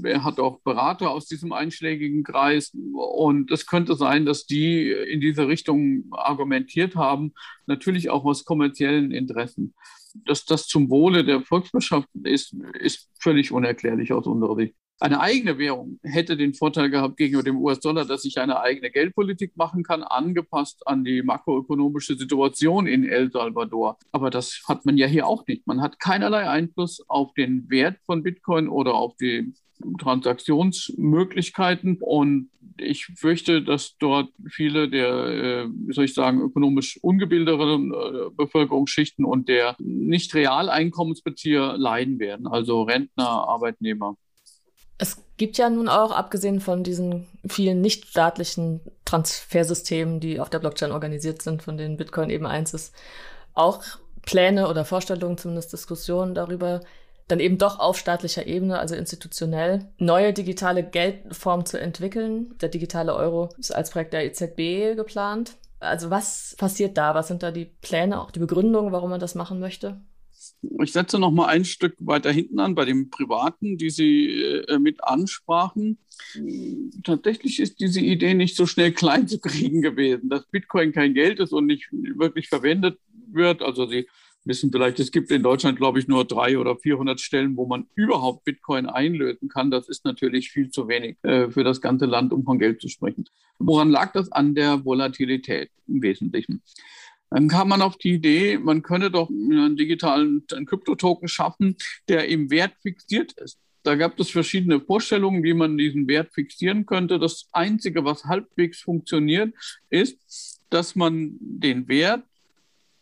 Er 0.03 0.23
hat 0.23 0.39
auch 0.39 0.59
Berater 0.61 1.11
aus 1.11 1.27
diesem 1.27 1.53
einschlägigen 1.53 2.23
Kreis. 2.23 2.71
Und 2.93 3.51
es 3.51 3.65
könnte 3.65 3.95
sein, 3.95 4.25
dass 4.25 4.45
die 4.45 4.91
in 4.91 5.21
diese 5.21 5.47
Richtung 5.47 6.05
argumentiert 6.11 6.95
haben, 6.95 7.33
natürlich 7.65 8.09
auch 8.09 8.25
aus 8.25 8.45
kommerziellen 8.45 9.11
Interessen 9.11 9.73
dass 10.25 10.45
das 10.45 10.67
zum 10.67 10.89
Wohle 10.89 11.23
der 11.23 11.41
Volkswirtschaft 11.41 12.07
ist, 12.23 12.55
ist 12.79 13.09
völlig 13.19 13.51
unerklärlich 13.51 14.13
aus 14.13 14.27
unserer 14.27 14.55
Sicht. 14.55 14.75
Eine 14.99 15.19
eigene 15.19 15.59
Währung 15.59 15.99
hätte 16.01 16.35
den 16.37 16.55
Vorteil 16.55 16.89
gehabt 16.89 17.17
gegenüber 17.17 17.43
dem 17.43 17.57
US-Dollar, 17.57 18.05
dass 18.05 18.25
ich 18.25 18.39
eine 18.39 18.59
eigene 18.59 18.89
Geldpolitik 18.89 19.55
machen 19.55 19.83
kann, 19.83 20.01
angepasst 20.01 20.87
an 20.87 21.03
die 21.03 21.21
makroökonomische 21.21 22.15
Situation 22.15 22.87
in 22.87 23.03
El 23.03 23.31
Salvador. 23.31 23.99
Aber 24.11 24.31
das 24.31 24.63
hat 24.67 24.85
man 24.85 24.97
ja 24.97 25.05
hier 25.05 25.27
auch 25.27 25.45
nicht. 25.45 25.67
Man 25.67 25.81
hat 25.81 25.99
keinerlei 25.99 26.49
Einfluss 26.49 27.07
auf 27.07 27.31
den 27.35 27.69
Wert 27.69 27.99
von 28.07 28.23
Bitcoin 28.23 28.67
oder 28.67 28.95
auf 28.95 29.15
die 29.17 29.53
Transaktionsmöglichkeiten. 29.99 31.99
Und 32.01 32.49
ich 32.79 33.05
fürchte, 33.15 33.61
dass 33.61 33.97
dort 33.97 34.29
viele 34.49 34.89
der, 34.89 35.07
äh, 35.07 35.67
wie 35.69 35.93
soll 35.93 36.05
ich 36.05 36.13
sagen, 36.13 36.41
ökonomisch 36.41 36.99
ungebildeteren 37.01 37.93
äh, 37.93 38.29
Bevölkerungsschichten 38.35 39.25
und 39.25 39.49
der 39.49 39.75
nicht 39.79 40.33
Realeinkommensbezieher 40.33 41.77
leiden 41.77 42.19
werden, 42.19 42.47
also 42.47 42.83
Rentner, 42.83 43.27
Arbeitnehmer. 43.27 44.15
Es 44.97 45.23
gibt 45.37 45.57
ja 45.57 45.69
nun 45.69 45.87
auch, 45.87 46.11
abgesehen 46.11 46.59
von 46.59 46.83
diesen 46.83 47.27
vielen 47.47 47.81
nichtstaatlichen 47.81 48.81
Transfersystemen, 49.05 50.19
die 50.19 50.39
auf 50.39 50.49
der 50.49 50.59
Blockchain 50.59 50.91
organisiert 50.91 51.41
sind, 51.41 51.61
von 51.61 51.77
denen 51.77 51.97
Bitcoin 51.97 52.29
eben 52.31 52.47
eins 52.47 52.73
ist, 52.73 52.95
auch 53.53 53.83
Pläne 54.23 54.67
oder 54.67 54.85
Vorstellungen, 54.85 55.37
zumindest 55.37 55.71
Diskussionen 55.71 56.33
darüber, 56.33 56.81
dann 57.27 57.39
eben 57.39 57.57
doch 57.57 57.79
auf 57.79 57.97
staatlicher 57.97 58.47
Ebene, 58.47 58.79
also 58.79 58.95
institutionell, 58.95 59.89
neue 59.97 60.33
digitale 60.33 60.83
Geldformen 60.83 61.65
zu 61.65 61.79
entwickeln. 61.79 62.55
Der 62.61 62.69
digitale 62.69 63.15
Euro 63.15 63.49
ist 63.57 63.75
als 63.75 63.91
Projekt 63.91 64.13
der 64.13 64.25
EZB 64.25 64.95
geplant. 64.95 65.57
Also 65.79 66.09
was 66.09 66.55
passiert 66.57 66.97
da? 66.97 67.15
Was 67.15 67.27
sind 67.27 67.43
da 67.43 67.51
die 67.51 67.65
Pläne, 67.65 68.21
auch 68.21 68.31
die 68.31 68.39
Begründungen, 68.39 68.91
warum 68.91 69.09
man 69.09 69.19
das 69.19 69.35
machen 69.35 69.59
möchte? 69.59 70.01
Ich 70.81 70.91
setze 70.91 71.19
noch 71.19 71.31
mal 71.31 71.47
ein 71.47 71.65
Stück 71.65 71.95
weiter 71.99 72.31
hinten 72.31 72.59
an 72.59 72.73
bei 72.73 72.85
dem 72.85 73.09
Privaten, 73.09 73.77
die 73.77 73.89
Sie 73.89 74.27
äh, 74.67 74.79
mit 74.79 75.03
ansprachen. 75.03 75.99
Tatsächlich 77.03 77.59
ist 77.59 77.79
diese 77.79 78.01
Idee 78.01 78.33
nicht 78.33 78.55
so 78.55 78.65
schnell 78.65 78.91
klein 78.91 79.27
zu 79.27 79.39
kriegen 79.39 79.81
gewesen, 79.81 80.29
dass 80.29 80.47
Bitcoin 80.47 80.93
kein 80.93 81.13
Geld 81.13 81.39
ist 81.39 81.51
und 81.53 81.65
nicht 81.65 81.89
wirklich 81.91 82.49
verwendet 82.49 82.97
wird. 83.31 83.61
Also 83.61 83.85
Sie 83.87 84.07
wissen 84.47 84.71
vielleicht, 84.71 84.99
es 84.99 85.11
gibt 85.11 85.31
in 85.31 85.43
Deutschland, 85.43 85.77
glaube 85.77 85.99
ich, 85.99 86.07
nur 86.07 86.25
drei 86.25 86.57
oder 86.57 86.77
400 86.77 87.19
Stellen, 87.19 87.57
wo 87.57 87.65
man 87.65 87.87
überhaupt 87.95 88.45
Bitcoin 88.45 88.85
einlösen 88.85 89.49
kann. 89.49 89.71
Das 89.71 89.89
ist 89.89 90.05
natürlich 90.05 90.51
viel 90.51 90.69
zu 90.69 90.87
wenig 90.87 91.17
äh, 91.23 91.49
für 91.49 91.63
das 91.63 91.81
ganze 91.81 92.05
Land, 92.05 92.33
um 92.33 92.43
von 92.43 92.59
Geld 92.59 92.81
zu 92.81 92.87
sprechen. 92.87 93.25
Woran 93.59 93.89
lag 93.89 94.13
das? 94.13 94.31
An 94.31 94.55
der 94.55 94.85
Volatilität 94.85 95.69
im 95.87 96.01
Wesentlichen. 96.01 96.61
Dann 97.29 97.49
kam 97.49 97.69
man 97.69 97.81
auf 97.81 97.97
die 97.97 98.13
Idee, 98.13 98.57
man 98.57 98.81
könne 98.81 99.11
doch 99.11 99.29
einen 99.29 99.75
digitalen 99.75 100.43
einen 100.53 100.65
Kryptotoken 100.65 101.27
schaffen, 101.27 101.75
der 102.07 102.29
im 102.29 102.49
Wert 102.49 102.73
fixiert 102.81 103.33
ist. 103.33 103.59
Da 103.83 103.95
gab 103.95 104.19
es 104.19 104.29
verschiedene 104.29 104.81
Vorstellungen, 104.81 105.43
wie 105.43 105.53
man 105.53 105.77
diesen 105.77 106.07
Wert 106.07 106.33
fixieren 106.33 106.85
könnte. 106.85 107.19
Das 107.19 107.47
Einzige, 107.51 108.03
was 108.05 108.25
halbwegs 108.25 108.81
funktioniert, 108.81 109.53
ist, 109.89 110.59
dass 110.69 110.95
man 110.95 111.37
den 111.39 111.87
Wert 111.87 112.23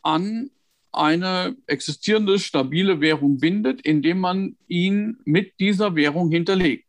an 0.03 0.51
eine 0.97 1.55
existierende 1.67 2.39
stabile 2.39 3.01
Währung 3.01 3.39
bindet, 3.39 3.81
indem 3.81 4.19
man 4.19 4.55
ihn 4.67 5.17
mit 5.25 5.59
dieser 5.59 5.95
Währung 5.95 6.31
hinterlegt. 6.31 6.85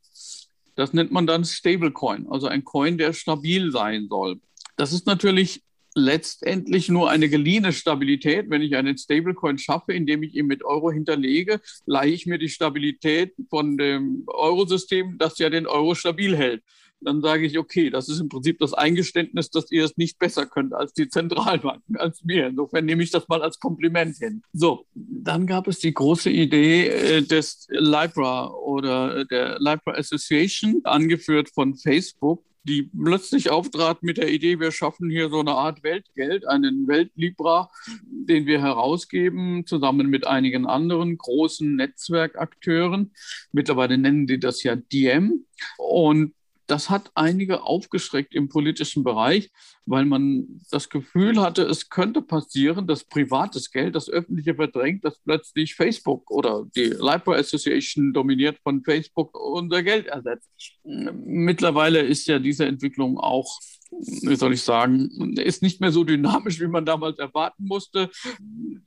Das 0.75 0.93
nennt 0.93 1.11
man 1.11 1.27
dann 1.27 1.45
Stablecoin, 1.45 2.27
also 2.29 2.49
ein 2.49 2.65
Coin, 2.65 2.99
der 2.99 3.13
stabil 3.13 3.71
sein 3.71 4.09
soll. 4.09 4.41
Das 4.77 4.93
ist 4.93 5.07
natürlich 5.07 5.63
letztendlich 5.95 6.91
nur 6.91 7.11
eine 7.11 7.31
geliehene 7.31 7.73
Stabilität. 7.73 8.51
Wenn 8.51 8.61
ich 8.61 8.77
einen 8.77 8.99
Stablecoin 8.99 9.57
schaffe, 9.57 9.95
indem 9.95 10.23
ich 10.23 10.35
ihn 10.35 10.47
mit 10.47 10.63
Euro 10.63 10.91
hinterlege, 10.91 11.61
leihe 11.87 12.13
ich 12.13 12.27
mir 12.27 12.39
die 12.39 12.51
Stabilität 12.51 13.35
von 13.49 13.79
dem 13.79 14.25
Eurosystem, 14.27 15.17
das 15.17 15.39
ja 15.39 15.49
den 15.49 15.67
Euro 15.67 15.95
stabil 15.95 16.37
hält 16.37 16.63
dann 17.07 17.23
sage 17.23 17.47
ich, 17.47 17.57
okay, 17.57 17.89
das 17.89 18.09
ist 18.09 18.21
im 18.21 18.29
Prinzip 18.29 18.59
das 18.59 18.75
Eingeständnis, 18.75 19.51
dass 19.51 19.71
ihr 19.71 19.85
es 19.85 19.97
nicht 19.97 20.19
besser 20.19 20.45
könnt 20.45 20.75
als 20.75 20.93
die 20.93 21.09
Zentralbanken, 21.09 21.97
als 21.99 22.21
wir. 22.25 22.49
Insofern 22.49 22.85
nehme 22.85 23.03
ich 23.03 23.11
das 23.11 23.29
mal 23.29 23.43
als 23.43 23.61
Kompliment 23.61 24.17
hin. 24.17 24.43
So, 24.53 24.87
dann 24.95 25.47
gab 25.47 25.69
es 25.69 25.79
die 25.79 25.95
große 25.95 26.31
Idee 26.31 26.89
äh, 26.89 27.23
des 27.23 27.67
Libra 27.71 28.51
oder 28.51 29.25
der 29.25 29.59
Libra 29.61 29.93
Association, 29.93 30.81
angeführt 30.85 31.49
von 31.51 31.77
Facebook, 31.77 32.43
die 32.65 32.83
plötzlich 32.83 33.51
auftrat 33.51 34.03
mit 34.03 34.17
der 34.17 34.33
Idee, 34.33 34.59
wir 34.59 34.73
schaffen 34.73 35.09
hier 35.09 35.31
so 35.31 35.39
eine 35.39 35.53
Art 35.53 35.85
Weltgeld, 35.85 36.49
einen 36.49 36.89
Weltlibra, 36.89 37.71
den 38.05 38.47
wir 38.47 38.61
herausgeben, 38.61 39.65
zusammen 39.67 40.09
mit 40.09 40.27
einigen 40.27 40.67
anderen 40.67 41.17
großen 41.17 41.77
Netzwerkakteuren. 41.77 43.13
Mittlerweile 43.53 43.97
nennen 43.97 44.27
die 44.27 44.41
das 44.41 44.65
ja 44.65 44.75
Diem. 44.75 45.47
Und 45.79 46.35
das 46.67 46.91
hat 46.91 47.11
einige 47.15 47.63
aufgeschreckt 47.63 48.35
im 48.35 48.49
politischen 48.49 49.05
Bereich, 49.05 49.51
weil 49.85 50.05
man 50.05 50.61
das 50.71 50.89
Gefühl 50.89 51.41
hatte, 51.41 51.63
es 51.63 51.91
könnte 51.91 52.23
passieren, 52.23 52.87
dass 52.87 53.05
privates 53.05 53.71
Geld 53.71 53.95
das 53.95 54.09
öffentliche 54.09 54.55
verdrängt, 54.55 55.05
dass 55.05 55.19
plötzlich 55.19 55.75
Facebook 55.75 56.31
oder 56.31 56.67
die 56.75 56.87
Library 56.87 57.41
Association 57.41 58.13
dominiert 58.13 58.59
von 58.63 58.83
Facebook 58.83 59.39
unser 59.39 59.83
Geld 59.83 60.07
ersetzt. 60.07 60.51
Mittlerweile 60.85 62.01
ist 62.01 62.27
ja 62.27 62.39
diese 62.39 62.67
Entwicklung 62.67 63.19
auch 63.19 63.61
wie 63.91 64.37
soll 64.37 64.53
ich 64.53 64.63
sagen, 64.63 65.37
ist 65.37 65.63
nicht 65.63 65.81
mehr 65.81 65.93
so 65.93 66.05
dynamisch, 66.05 66.61
wie 66.61 66.67
man 66.67 66.85
damals 66.85 67.19
erwarten 67.19 67.65
musste. 67.67 68.11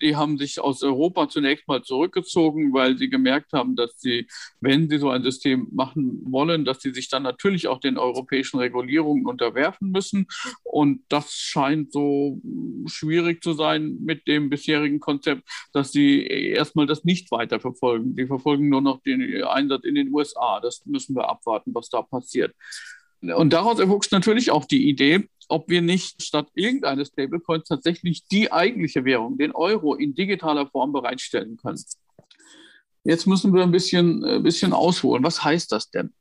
Die 0.01 0.15
haben 0.15 0.37
sich 0.37 0.59
aus 0.59 0.83
Europa 0.83 1.29
zunächst 1.29 1.67
mal 1.67 1.81
zurückgezogen, 1.81 2.73
weil 2.73 2.97
sie 2.97 3.09
gemerkt 3.09 3.53
haben, 3.53 3.75
dass 3.75 3.99
sie, 3.99 4.27
wenn 4.59 4.89
sie 4.89 4.97
so 4.97 5.09
ein 5.09 5.23
System 5.23 5.67
machen 5.71 6.21
wollen, 6.25 6.65
dass 6.65 6.81
sie 6.81 6.91
sich 6.91 7.09
dann 7.09 7.23
natürlich 7.23 7.67
auch 7.67 7.79
den 7.79 7.97
europäischen 7.97 8.59
Regulierungen 8.59 9.25
unterwerfen 9.25 9.91
müssen. 9.91 10.27
Und 10.63 11.01
das 11.09 11.33
scheint 11.33 11.91
so 11.91 12.41
schwierig 12.85 13.41
zu 13.43 13.53
sein 13.53 13.97
mit 14.01 14.27
dem 14.27 14.49
bisherigen 14.49 14.99
Konzept, 14.99 15.43
dass 15.73 15.91
sie 15.91 16.25
erstmal 16.25 16.87
das 16.87 17.03
nicht 17.03 17.31
weiter 17.31 17.59
verfolgen. 17.59 18.15
Sie 18.15 18.27
verfolgen 18.27 18.69
nur 18.69 18.81
noch 18.81 19.01
den 19.01 19.43
Einsatz 19.43 19.85
in 19.85 19.95
den 19.95 20.13
USA. 20.13 20.59
Das 20.59 20.85
müssen 20.85 21.15
wir 21.15 21.29
abwarten, 21.29 21.73
was 21.73 21.89
da 21.89 22.01
passiert. 22.01 22.53
Und 23.21 23.51
daraus 23.51 23.79
erwuchs 23.79 24.11
natürlich 24.11 24.51
auch 24.51 24.65
die 24.65 24.89
Idee, 24.89 25.29
ob 25.49 25.69
wir 25.69 25.81
nicht 25.81 26.21
statt 26.21 26.47
irgendeines 26.53 27.09
Stablecoins 27.09 27.67
tatsächlich 27.67 28.25
die 28.27 28.51
eigentliche 28.51 29.03
Währung, 29.03 29.37
den 29.37 29.51
Euro, 29.51 29.95
in 29.95 30.13
digitaler 30.13 30.67
Form 30.67 30.93
bereitstellen 30.93 31.57
können. 31.57 31.83
Jetzt 33.03 33.25
müssen 33.27 33.53
wir 33.53 33.63
ein 33.63 33.71
bisschen, 33.71 34.23
ein 34.23 34.37
äh, 34.37 34.39
bisschen 34.39 34.73
ausholen. 34.73 35.23
Was 35.23 35.43
heißt 35.43 35.71
das 35.71 35.89
denn? 35.89 36.13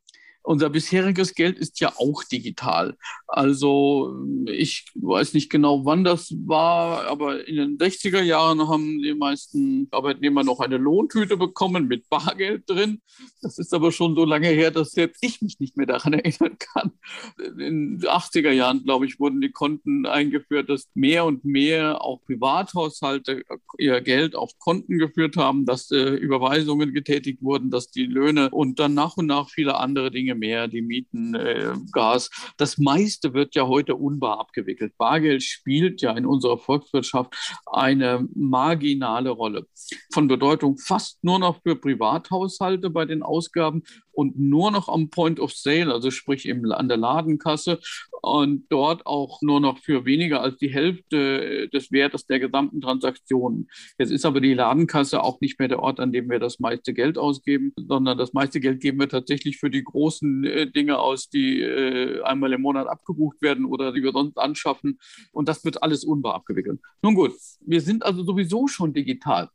Unser 0.48 0.70
bisheriges 0.70 1.34
Geld 1.34 1.58
ist 1.58 1.78
ja 1.78 1.92
auch 1.96 2.24
digital. 2.24 2.96
Also 3.26 4.16
ich 4.46 4.86
weiß 4.94 5.34
nicht 5.34 5.50
genau, 5.50 5.84
wann 5.84 6.04
das 6.04 6.34
war, 6.46 7.06
aber 7.06 7.46
in 7.46 7.56
den 7.56 7.76
60er 7.76 8.22
Jahren 8.22 8.66
haben 8.66 9.02
die 9.02 9.12
meisten 9.12 9.88
Arbeitnehmer 9.90 10.44
noch 10.44 10.60
eine 10.60 10.78
Lohntüte 10.78 11.36
bekommen 11.36 11.86
mit 11.86 12.08
Bargeld 12.08 12.62
drin. 12.66 13.02
Das 13.42 13.58
ist 13.58 13.74
aber 13.74 13.92
schon 13.92 14.14
so 14.14 14.24
lange 14.24 14.48
her, 14.48 14.70
dass 14.70 14.92
selbst 14.92 15.22
ich 15.22 15.42
mich 15.42 15.60
nicht 15.60 15.76
mehr 15.76 15.84
daran 15.84 16.12
erinnern 16.14 16.56
kann. 16.58 16.92
In 17.38 17.98
den 17.98 18.00
80er 18.00 18.50
Jahren, 18.50 18.84
glaube 18.84 19.04
ich, 19.04 19.20
wurden 19.20 19.42
die 19.42 19.52
Konten 19.52 20.06
eingeführt, 20.06 20.70
dass 20.70 20.88
mehr 20.94 21.26
und 21.26 21.44
mehr 21.44 22.00
auch 22.00 22.24
Privathaushalte 22.24 23.42
ihr 23.76 24.00
Geld 24.00 24.34
auf 24.34 24.58
Konten 24.58 24.96
geführt 24.96 25.36
haben, 25.36 25.66
dass 25.66 25.90
äh, 25.90 26.14
Überweisungen 26.14 26.94
getätigt 26.94 27.42
wurden, 27.42 27.70
dass 27.70 27.90
die 27.90 28.06
Löhne 28.06 28.48
und 28.48 28.78
dann 28.78 28.94
nach 28.94 29.18
und 29.18 29.26
nach 29.26 29.50
viele 29.50 29.76
andere 29.76 30.10
Dinge 30.10 30.37
mehr, 30.38 30.68
die 30.68 30.82
Mieten, 30.82 31.34
äh, 31.34 31.72
Gas. 31.92 32.30
Das 32.56 32.78
meiste 32.78 33.34
wird 33.34 33.54
ja 33.54 33.66
heute 33.66 33.96
unbar 33.96 34.40
abgewickelt. 34.40 34.96
Bargeld 34.96 35.42
spielt 35.42 36.00
ja 36.00 36.12
in 36.12 36.26
unserer 36.26 36.58
Volkswirtschaft 36.58 37.34
eine 37.66 38.26
marginale 38.34 39.30
Rolle. 39.30 39.66
Von 40.12 40.28
Bedeutung 40.28 40.78
fast 40.78 41.22
nur 41.22 41.38
noch 41.38 41.62
für 41.62 41.76
Privathaushalte 41.76 42.90
bei 42.90 43.04
den 43.04 43.22
Ausgaben 43.22 43.82
und 44.18 44.36
nur 44.36 44.72
noch 44.72 44.88
am 44.88 45.10
Point 45.10 45.38
of 45.38 45.52
Sale, 45.52 45.94
also 45.94 46.10
sprich 46.10 46.44
im, 46.46 46.72
an 46.72 46.88
der 46.88 46.96
Ladenkasse 46.96 47.78
und 48.20 48.66
dort 48.68 49.06
auch 49.06 49.42
nur 49.42 49.60
noch 49.60 49.78
für 49.78 50.06
weniger 50.06 50.40
als 50.42 50.56
die 50.56 50.74
Hälfte 50.74 51.68
des 51.68 51.92
Wertes 51.92 52.26
der 52.26 52.40
gesamten 52.40 52.80
Transaktionen. 52.80 53.68
Jetzt 53.96 54.10
ist 54.10 54.26
aber 54.26 54.40
die 54.40 54.54
Ladenkasse 54.54 55.22
auch 55.22 55.40
nicht 55.40 55.60
mehr 55.60 55.68
der 55.68 55.78
Ort, 55.78 56.00
an 56.00 56.10
dem 56.10 56.28
wir 56.28 56.40
das 56.40 56.58
meiste 56.58 56.94
Geld 56.94 57.16
ausgeben, 57.16 57.72
sondern 57.76 58.18
das 58.18 58.32
meiste 58.32 58.58
Geld 58.58 58.80
geben 58.80 58.98
wir 58.98 59.08
tatsächlich 59.08 59.58
für 59.58 59.70
die 59.70 59.84
großen 59.84 60.42
äh, 60.42 60.68
Dinge 60.68 60.98
aus, 60.98 61.28
die 61.28 61.60
äh, 61.60 62.20
einmal 62.22 62.52
im 62.52 62.62
Monat 62.62 62.88
abgebucht 62.88 63.40
werden 63.40 63.66
oder 63.66 63.92
die 63.92 64.02
wir 64.02 64.10
sonst 64.10 64.36
anschaffen. 64.36 64.98
Und 65.30 65.48
das 65.48 65.64
wird 65.64 65.84
alles 65.84 66.02
unbar 66.02 66.34
abgewickelt. 66.34 66.80
Nun 67.02 67.14
gut, 67.14 67.34
wir 67.60 67.80
sind 67.80 68.04
also 68.04 68.24
sowieso 68.24 68.66
schon 68.66 68.92
digital 68.92 69.48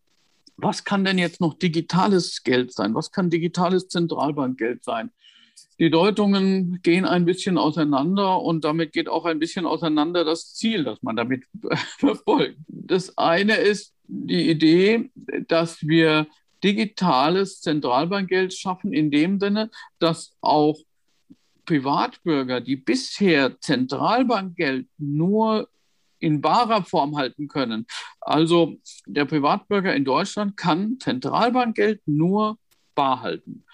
was 0.58 0.84
kann 0.84 1.04
denn 1.04 1.18
jetzt 1.18 1.42
noch 1.42 1.54
digitales 1.54 2.44
Geld 2.44 2.74
sein? 2.74 2.96
Was 2.96 3.12
kann 3.12 3.30
digitales 3.30 3.88
Zentralbankgeld 3.88 4.84
sein? 4.84 5.12
Die 5.80 5.90
Deutungen 5.90 6.82
gehen 6.84 7.06
ein 7.06 7.26
bisschen 7.26 7.58
auseinander 7.58 8.42
und 8.42 8.64
damit 8.64 8.94
geht 8.94 9.10
auch 9.10 9.26
ein 9.26 9.40
bisschen 9.40 9.66
auseinander 9.66 10.24
das 10.24 10.54
Ziel, 10.54 10.84
das 10.84 11.02
man 11.02 11.16
damit 11.16 11.46
verfolgt. 11.98 12.58
Das 12.68 13.18
eine 13.18 13.56
ist 13.56 13.94
die 14.08 14.50
Idee, 14.50 15.10
dass 15.48 15.82
wir 15.82 16.28
digitales 16.64 17.62
Zentralbankgeld 17.62 18.54
schaffen, 18.54 18.94
in 18.94 19.12
dem 19.12 19.40
Sinne, 19.40 19.70
dass 20.00 20.36
auch 20.42 20.78
Privatbürger, 21.66 22.62
die 22.62 22.76
bisher 22.76 23.60
Zentralbankgeld 23.60 24.88
nur 24.98 25.70
in 26.24 26.42
barer 26.42 26.84
Form 26.84 27.18
halten 27.18 27.48
können. 27.48 27.86
Also 28.22 28.78
der 29.06 29.26
Privatbürger 29.26 29.96
in 29.96 30.06
Deutschland 30.06 30.58
kann 30.58 31.00
Zentralbankgeld 31.00 32.02
nur 32.06 32.58
bar 32.96 33.22
halten. 33.22 33.66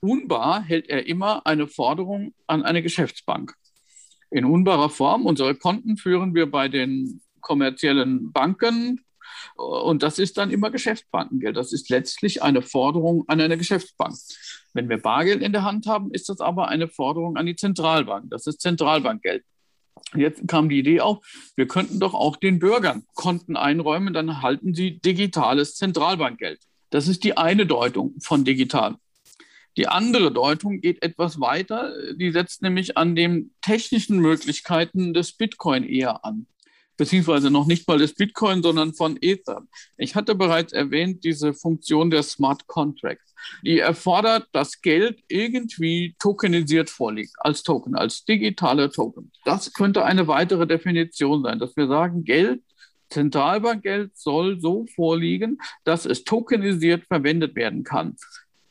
Unbar 0.00 0.62
hält 0.62 0.88
er 0.88 1.06
immer 1.06 1.46
eine 1.46 1.66
Forderung 1.66 2.34
an 2.46 2.62
eine 2.62 2.82
Geschäftsbank. 2.82 3.54
In 4.30 4.44
unbarer 4.44 4.90
Form. 4.90 5.26
Unsere 5.26 5.54
Konten 5.54 5.96
führen 5.96 6.34
wir 6.34 6.50
bei 6.50 6.68
den 6.68 7.20
kommerziellen 7.40 8.32
Banken, 8.32 9.00
und 9.56 10.02
das 10.02 10.18
ist 10.18 10.36
dann 10.36 10.50
immer 10.50 10.70
Geschäftsbankengeld. 10.70 11.56
Das 11.56 11.72
ist 11.72 11.88
letztlich 11.88 12.42
eine 12.42 12.62
Forderung 12.62 13.24
an 13.28 13.40
eine 13.40 13.56
Geschäftsbank. 13.56 14.14
Wenn 14.74 14.88
wir 14.88 15.00
Bargeld 15.00 15.42
in 15.42 15.52
der 15.52 15.64
Hand 15.64 15.86
haben, 15.86 16.10
ist 16.12 16.28
das 16.28 16.40
aber 16.40 16.68
eine 16.68 16.88
Forderung 16.88 17.36
an 17.36 17.46
die 17.46 17.56
Zentralbank. 17.56 18.30
Das 18.30 18.46
ist 18.46 18.60
Zentralbankgeld. 18.60 19.44
Jetzt 20.14 20.46
kam 20.48 20.68
die 20.68 20.78
Idee 20.78 21.00
auf, 21.00 21.18
wir 21.56 21.66
könnten 21.66 22.00
doch 22.00 22.14
auch 22.14 22.36
den 22.36 22.58
Bürgern 22.58 23.04
Konten 23.14 23.56
einräumen, 23.56 24.14
dann 24.14 24.28
erhalten 24.28 24.74
sie 24.74 24.98
digitales 24.98 25.74
Zentralbankgeld. 25.74 26.60
Das 26.90 27.08
ist 27.08 27.24
die 27.24 27.36
eine 27.36 27.66
Deutung 27.66 28.14
von 28.20 28.44
digital. 28.44 28.96
Die 29.76 29.88
andere 29.88 30.32
Deutung 30.32 30.80
geht 30.80 31.02
etwas 31.02 31.40
weiter. 31.40 31.92
Die 32.14 32.30
setzt 32.30 32.62
nämlich 32.62 32.96
an 32.96 33.14
den 33.14 33.54
technischen 33.60 34.18
Möglichkeiten 34.18 35.12
des 35.12 35.32
Bitcoin 35.32 35.84
eher 35.84 36.24
an 36.24 36.46
beziehungsweise 36.96 37.50
noch 37.50 37.66
nicht 37.66 37.86
mal 37.86 37.98
des 37.98 38.14
Bitcoin, 38.14 38.62
sondern 38.62 38.94
von 38.94 39.18
Ether. 39.20 39.62
Ich 39.96 40.14
hatte 40.14 40.34
bereits 40.34 40.72
erwähnt, 40.72 41.24
diese 41.24 41.54
Funktion 41.54 42.10
der 42.10 42.22
Smart 42.22 42.66
Contracts. 42.66 43.34
Die 43.62 43.78
erfordert, 43.78 44.48
dass 44.52 44.80
Geld 44.80 45.22
irgendwie 45.28 46.16
tokenisiert 46.18 46.90
vorliegt, 46.90 47.34
als 47.38 47.62
Token, 47.62 47.94
als 47.94 48.24
digitale 48.24 48.90
Token. 48.90 49.30
Das 49.44 49.72
könnte 49.72 50.04
eine 50.04 50.26
weitere 50.26 50.66
Definition 50.66 51.42
sein, 51.42 51.58
dass 51.58 51.76
wir 51.76 51.86
sagen, 51.86 52.24
Geld 52.24 52.62
Zentralbankgeld 53.08 54.16
soll 54.16 54.60
so 54.60 54.84
vorliegen, 54.94 55.58
dass 55.84 56.06
es 56.06 56.24
tokenisiert 56.24 57.04
verwendet 57.06 57.54
werden 57.54 57.84
kann 57.84 58.16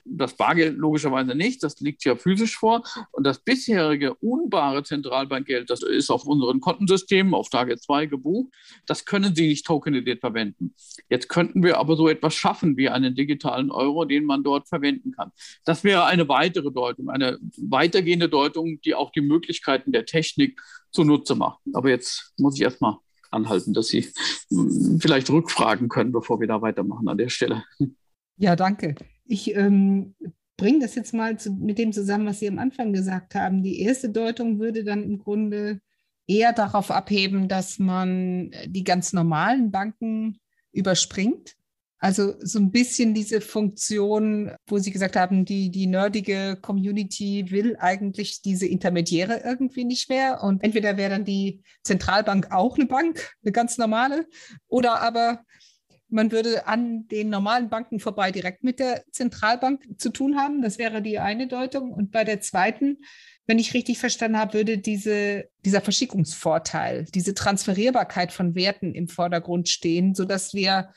das 0.06 0.36
Bargeld 0.36 0.78
logischerweise 0.78 1.36
nicht, 1.36 1.64
das 1.64 1.80
liegt 1.80 2.06
ja 2.06 2.16
physisch 2.16 2.58
vor. 2.58 2.84
Und 3.12 3.26
das 3.26 3.40
bisherige 3.40 4.14
unbare 4.16 4.84
Zentralbankgeld, 4.84 5.70
das 5.70 5.82
ist 5.84 6.10
auf 6.10 6.26
unseren 6.26 6.62
Kontensystemen 6.62 7.34
auf 7.34 7.50
Tage 7.50 7.78
2 7.78 8.06
gebucht, 8.06 8.54
das 8.86 9.06
können 9.06 9.36
Sie 9.36 9.48
nicht 9.48 9.66
tokenisiert 9.66 10.20
verwenden. 10.20 10.76
Jetzt 11.10 11.28
könnten 11.28 11.64
wir 11.64 11.78
aber 11.78 11.96
so 11.96 12.08
etwas 12.08 12.36
schaffen 12.36 12.78
wie 12.78 12.90
einen 12.90 13.16
digitalen 13.16 13.72
Euro, 13.72 14.06
den 14.06 14.26
man 14.26 14.44
dort 14.44 14.68
verwenden 14.68 15.12
kann. 15.12 15.32
Das 15.66 15.84
wäre 15.84 16.06
eine 16.06 16.30
weitere 16.30 16.72
Deutung, 16.72 17.10
eine 17.10 17.40
weitergehende 17.58 18.30
Deutung, 18.30 18.80
die 18.82 18.94
auch 18.96 19.12
die 19.12 19.22
Möglichkeiten 19.22 19.92
der 19.92 20.06
Technik 20.06 20.62
zunutze 20.92 21.36
macht. 21.36 21.60
Aber 21.74 21.90
jetzt 21.90 22.34
muss 22.38 22.56
ich 22.56 22.62
erstmal 22.62 22.98
anhalten, 23.32 23.74
dass 23.74 23.88
Sie 23.88 24.08
hm, 24.50 25.00
vielleicht 25.02 25.30
rückfragen 25.30 25.90
können, 25.90 26.12
bevor 26.12 26.40
wir 26.40 26.48
da 26.48 26.62
weitermachen 26.62 27.08
an 27.08 27.18
der 27.18 27.30
Stelle. 27.30 27.64
Ja, 28.38 28.56
danke. 28.56 28.96
Ich 29.26 29.56
ähm, 29.56 30.16
bringe 30.58 30.80
das 30.80 30.96
jetzt 30.96 31.14
mal 31.14 31.38
zu, 31.38 31.52
mit 31.52 31.78
dem 31.78 31.92
zusammen, 31.92 32.28
was 32.28 32.40
Sie 32.40 32.48
am 32.48 32.60
Anfang 32.60 32.94
gesagt 32.94 33.36
haben. 33.36 33.64
Die 33.64 33.82
erste 33.82 34.10
Deutung 34.10 34.60
würde 34.60 34.84
dann 34.84 35.04
im 35.04 35.18
Grunde 35.18 35.80
eher 36.28 36.54
darauf 36.54 36.92
abheben, 36.92 37.48
dass 37.48 37.80
man 37.80 38.52
die 38.66 38.84
ganz 38.84 39.14
normalen 39.14 39.72
Banken 39.72 40.40
überspringt. 40.72 41.56
Also 41.98 42.36
so 42.40 42.60
ein 42.60 42.72
bisschen 42.72 43.14
diese 43.14 43.42
Funktion, 43.42 44.52
wo 44.68 44.78
Sie 44.78 44.92
gesagt 44.92 45.16
haben, 45.16 45.46
die, 45.46 45.72
die 45.72 45.88
nerdige 45.88 46.58
Community 46.62 47.50
will 47.50 47.78
eigentlich 47.80 48.42
diese 48.42 48.68
Intermediäre 48.68 49.42
irgendwie 49.44 49.86
nicht 49.86 50.10
mehr. 50.10 50.44
Und 50.44 50.64
entweder 50.64 50.98
wäre 50.98 51.12
dann 51.12 51.26
die 51.26 51.64
Zentralbank 51.84 52.52
auch 52.52 52.78
eine 52.78 52.86
Bank, 52.86 53.34
eine 53.44 53.52
ganz 53.52 53.78
normale, 53.78 54.28
oder 54.68 55.02
aber 55.02 55.42
man 56.10 56.32
würde 56.32 56.68
an 56.68 57.08
den 57.08 57.30
normalen 57.30 57.70
Banken 57.70 58.00
vorbei 58.00 58.32
direkt 58.32 58.64
mit 58.64 58.80
der 58.80 59.04
Zentralbank 59.12 59.84
zu 59.98 60.10
tun 60.10 60.38
haben. 60.38 60.62
Das 60.62 60.78
wäre 60.78 61.02
die 61.02 61.20
eine 61.20 61.48
Deutung. 61.48 61.92
Und 61.92 62.12
bei 62.12 62.24
der 62.24 62.42
zweiten, 62.42 63.00
wenn 63.48 63.60
ich 63.60 63.74
richtig 63.74 64.00
verstanden 64.00 64.38
habe, 64.38 64.54
würde 64.54 64.78
diese, 64.78 65.46
dieser 65.66 65.82
Verschickungsvorteil, 65.82 67.06
diese 67.14 67.34
Transferierbarkeit 67.34 68.32
von 68.32 68.56
Werten 68.56 68.94
im 68.94 69.08
Vordergrund 69.08 69.70
stehen, 69.70 70.16
sodass 70.16 70.54
wir, 70.54 70.92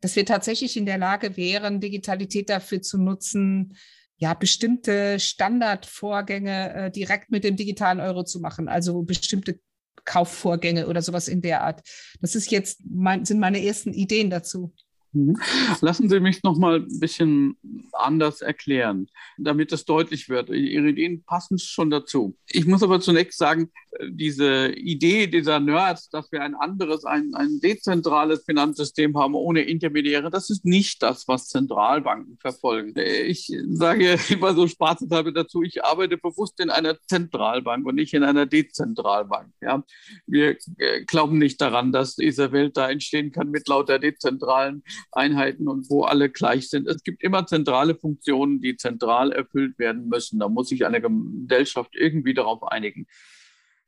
dass 0.00 0.16
wir 0.16 0.24
tatsächlich 0.24 0.76
in 0.76 0.86
der 0.86 0.98
Lage 0.98 1.36
wären, 1.36 1.80
Digitalität 1.80 2.48
dafür 2.48 2.80
zu 2.80 2.98
nutzen, 2.98 3.76
ja, 4.16 4.34
bestimmte 4.34 5.20
Standardvorgänge 5.20 6.74
äh, 6.74 6.90
direkt 6.90 7.30
mit 7.30 7.44
dem 7.44 7.54
digitalen 7.56 8.00
Euro 8.00 8.24
zu 8.24 8.40
machen, 8.40 8.68
also 8.68 9.02
bestimmte 9.02 9.60
Kaufvorgänge 10.08 10.86
oder 10.86 11.02
sowas 11.02 11.28
in 11.28 11.42
der 11.42 11.62
Art. 11.62 11.82
Das 12.22 12.34
ist 12.34 12.50
jetzt 12.50 12.80
mein, 12.90 13.26
sind 13.26 13.38
meine 13.38 13.62
ersten 13.62 13.92
Ideen 13.92 14.30
dazu. 14.30 14.72
Mhm. 15.12 15.36
Lassen 15.80 16.08
Sie 16.08 16.20
mich 16.20 16.42
noch 16.42 16.58
mal 16.58 16.80
ein 16.80 17.00
bisschen 17.00 17.56
anders 17.92 18.42
erklären, 18.42 19.08
damit 19.38 19.72
es 19.72 19.84
deutlich 19.84 20.28
wird. 20.28 20.50
Ihre 20.50 20.88
Ideen 20.88 21.24
passen 21.24 21.58
schon 21.58 21.90
dazu. 21.90 22.36
Ich 22.46 22.66
muss 22.66 22.82
aber 22.82 23.00
zunächst 23.00 23.38
sagen, 23.38 23.70
diese 24.06 24.68
Idee 24.72 25.26
dieser 25.26 25.60
Nerds, 25.60 26.10
dass 26.10 26.30
wir 26.30 26.42
ein 26.42 26.54
anderes, 26.54 27.04
ein, 27.04 27.34
ein 27.34 27.58
dezentrales 27.60 28.44
Finanzsystem 28.44 29.16
haben 29.16 29.34
ohne 29.34 29.62
Intermediäre, 29.62 30.30
das 30.30 30.50
ist 30.50 30.64
nicht 30.64 31.02
das, 31.02 31.26
was 31.26 31.48
Zentralbanken 31.48 32.38
verfolgen. 32.38 32.94
Ich 32.96 33.50
sage 33.70 34.18
immer 34.28 34.54
so 34.54 34.66
spaßeshalber 34.66 35.32
dazu, 35.32 35.62
ich 35.62 35.84
arbeite 35.84 36.18
bewusst 36.18 36.60
in 36.60 36.70
einer 36.70 37.00
Zentralbank 37.00 37.86
und 37.86 37.94
nicht 37.94 38.14
in 38.14 38.24
einer 38.24 38.46
Dezentralbank. 38.46 39.52
Ja? 39.60 39.82
Wir 40.26 40.56
äh, 40.76 41.04
glauben 41.04 41.38
nicht 41.38 41.60
daran, 41.60 41.92
dass 41.92 42.16
diese 42.16 42.52
Welt 42.52 42.76
da 42.76 42.90
entstehen 42.90 43.32
kann 43.32 43.50
mit 43.50 43.68
lauter 43.68 43.98
dezentralen 43.98 44.82
Einheiten 45.12 45.68
und 45.68 45.90
wo 45.90 46.02
alle 46.02 46.28
gleich 46.30 46.68
sind. 46.68 46.86
Es 46.88 47.02
gibt 47.02 47.22
immer 47.22 47.46
zentrale 47.46 47.94
Funktionen, 47.94 48.60
die 48.60 48.76
zentral 48.76 49.32
erfüllt 49.32 49.78
werden 49.78 50.08
müssen. 50.08 50.38
Da 50.38 50.48
muss 50.48 50.68
sich 50.68 50.86
eine 50.86 51.00
Gesellschaft 51.00 51.94
irgendwie 51.94 52.34
darauf 52.34 52.62
einigen. 52.64 53.06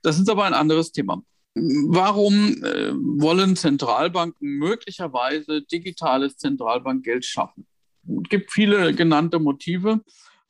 Das 0.03 0.19
ist 0.19 0.31
aber 0.31 0.45
ein 0.45 0.55
anderes 0.55 0.93
Thema. 0.93 1.23
Warum 1.55 2.63
äh, 2.63 2.93
wollen 2.95 3.57
Zentralbanken 3.57 4.49
möglicherweise 4.59 5.63
digitales 5.63 6.37
Zentralbankgeld 6.37 7.25
schaffen? 7.25 7.67
Es 8.07 8.29
gibt 8.29 8.53
viele 8.53 8.95
genannte 8.95 9.39
Motive. 9.39 10.01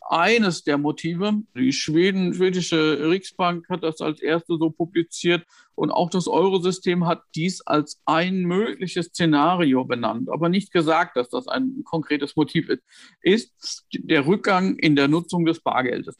Eines 0.09 0.65
der 0.65 0.79
Motive. 0.79 1.43
Die 1.57 1.73
Schweden, 1.73 2.35
schwedische 2.35 3.09
Riksbank 3.11 3.69
hat 3.69 3.83
das 3.83 4.01
als 4.01 4.21
erste 4.21 4.57
so 4.57 4.71
publiziert 4.71 5.45
und 5.75 5.91
auch 5.91 6.11
das 6.11 6.29
Eurosystem 6.29 7.07
hat 7.07 7.23
dies 7.35 7.61
als 7.63 8.01
ein 8.05 8.43
mögliches 8.43 9.07
Szenario 9.07 9.85
benannt, 9.85 10.29
aber 10.29 10.49
nicht 10.49 10.73
gesagt, 10.73 11.17
dass 11.17 11.31
das 11.31 11.49
ein 11.49 11.83
konkretes 11.85 12.37
Motiv 12.37 12.69
ist, 12.69 12.83
ist 13.23 13.87
der 13.93 14.27
Rückgang 14.27 14.77
in 14.77 14.97
der 14.97 15.09
Nutzung 15.09 15.45
des 15.45 15.61
Bargeldes. 15.61 16.19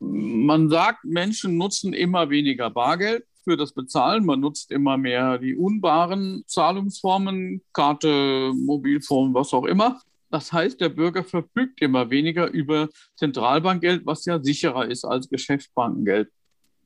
Man 0.00 0.68
sagt, 0.68 1.04
Menschen 1.04 1.56
nutzen 1.56 1.92
immer 1.92 2.30
weniger 2.30 2.70
Bargeld 2.70 3.24
für 3.44 3.56
das 3.56 3.72
Bezahlen. 3.72 4.24
Man 4.24 4.40
nutzt 4.40 4.70
immer 4.70 4.96
mehr 4.96 5.38
die 5.38 5.54
unbaren 5.54 6.44
Zahlungsformen, 6.46 7.62
Karte, 7.72 8.52
Mobilfon, 8.54 9.34
was 9.34 9.52
auch 9.52 9.64
immer. 9.64 10.00
Das 10.34 10.52
heißt, 10.52 10.80
der 10.80 10.88
Bürger 10.88 11.22
verfügt 11.22 11.80
immer 11.80 12.10
weniger 12.10 12.50
über 12.50 12.88
Zentralbankgeld, 13.14 14.04
was 14.04 14.24
ja 14.24 14.42
sicherer 14.42 14.90
ist 14.90 15.04
als 15.04 15.28
Geschäftsbankengeld 15.28 16.28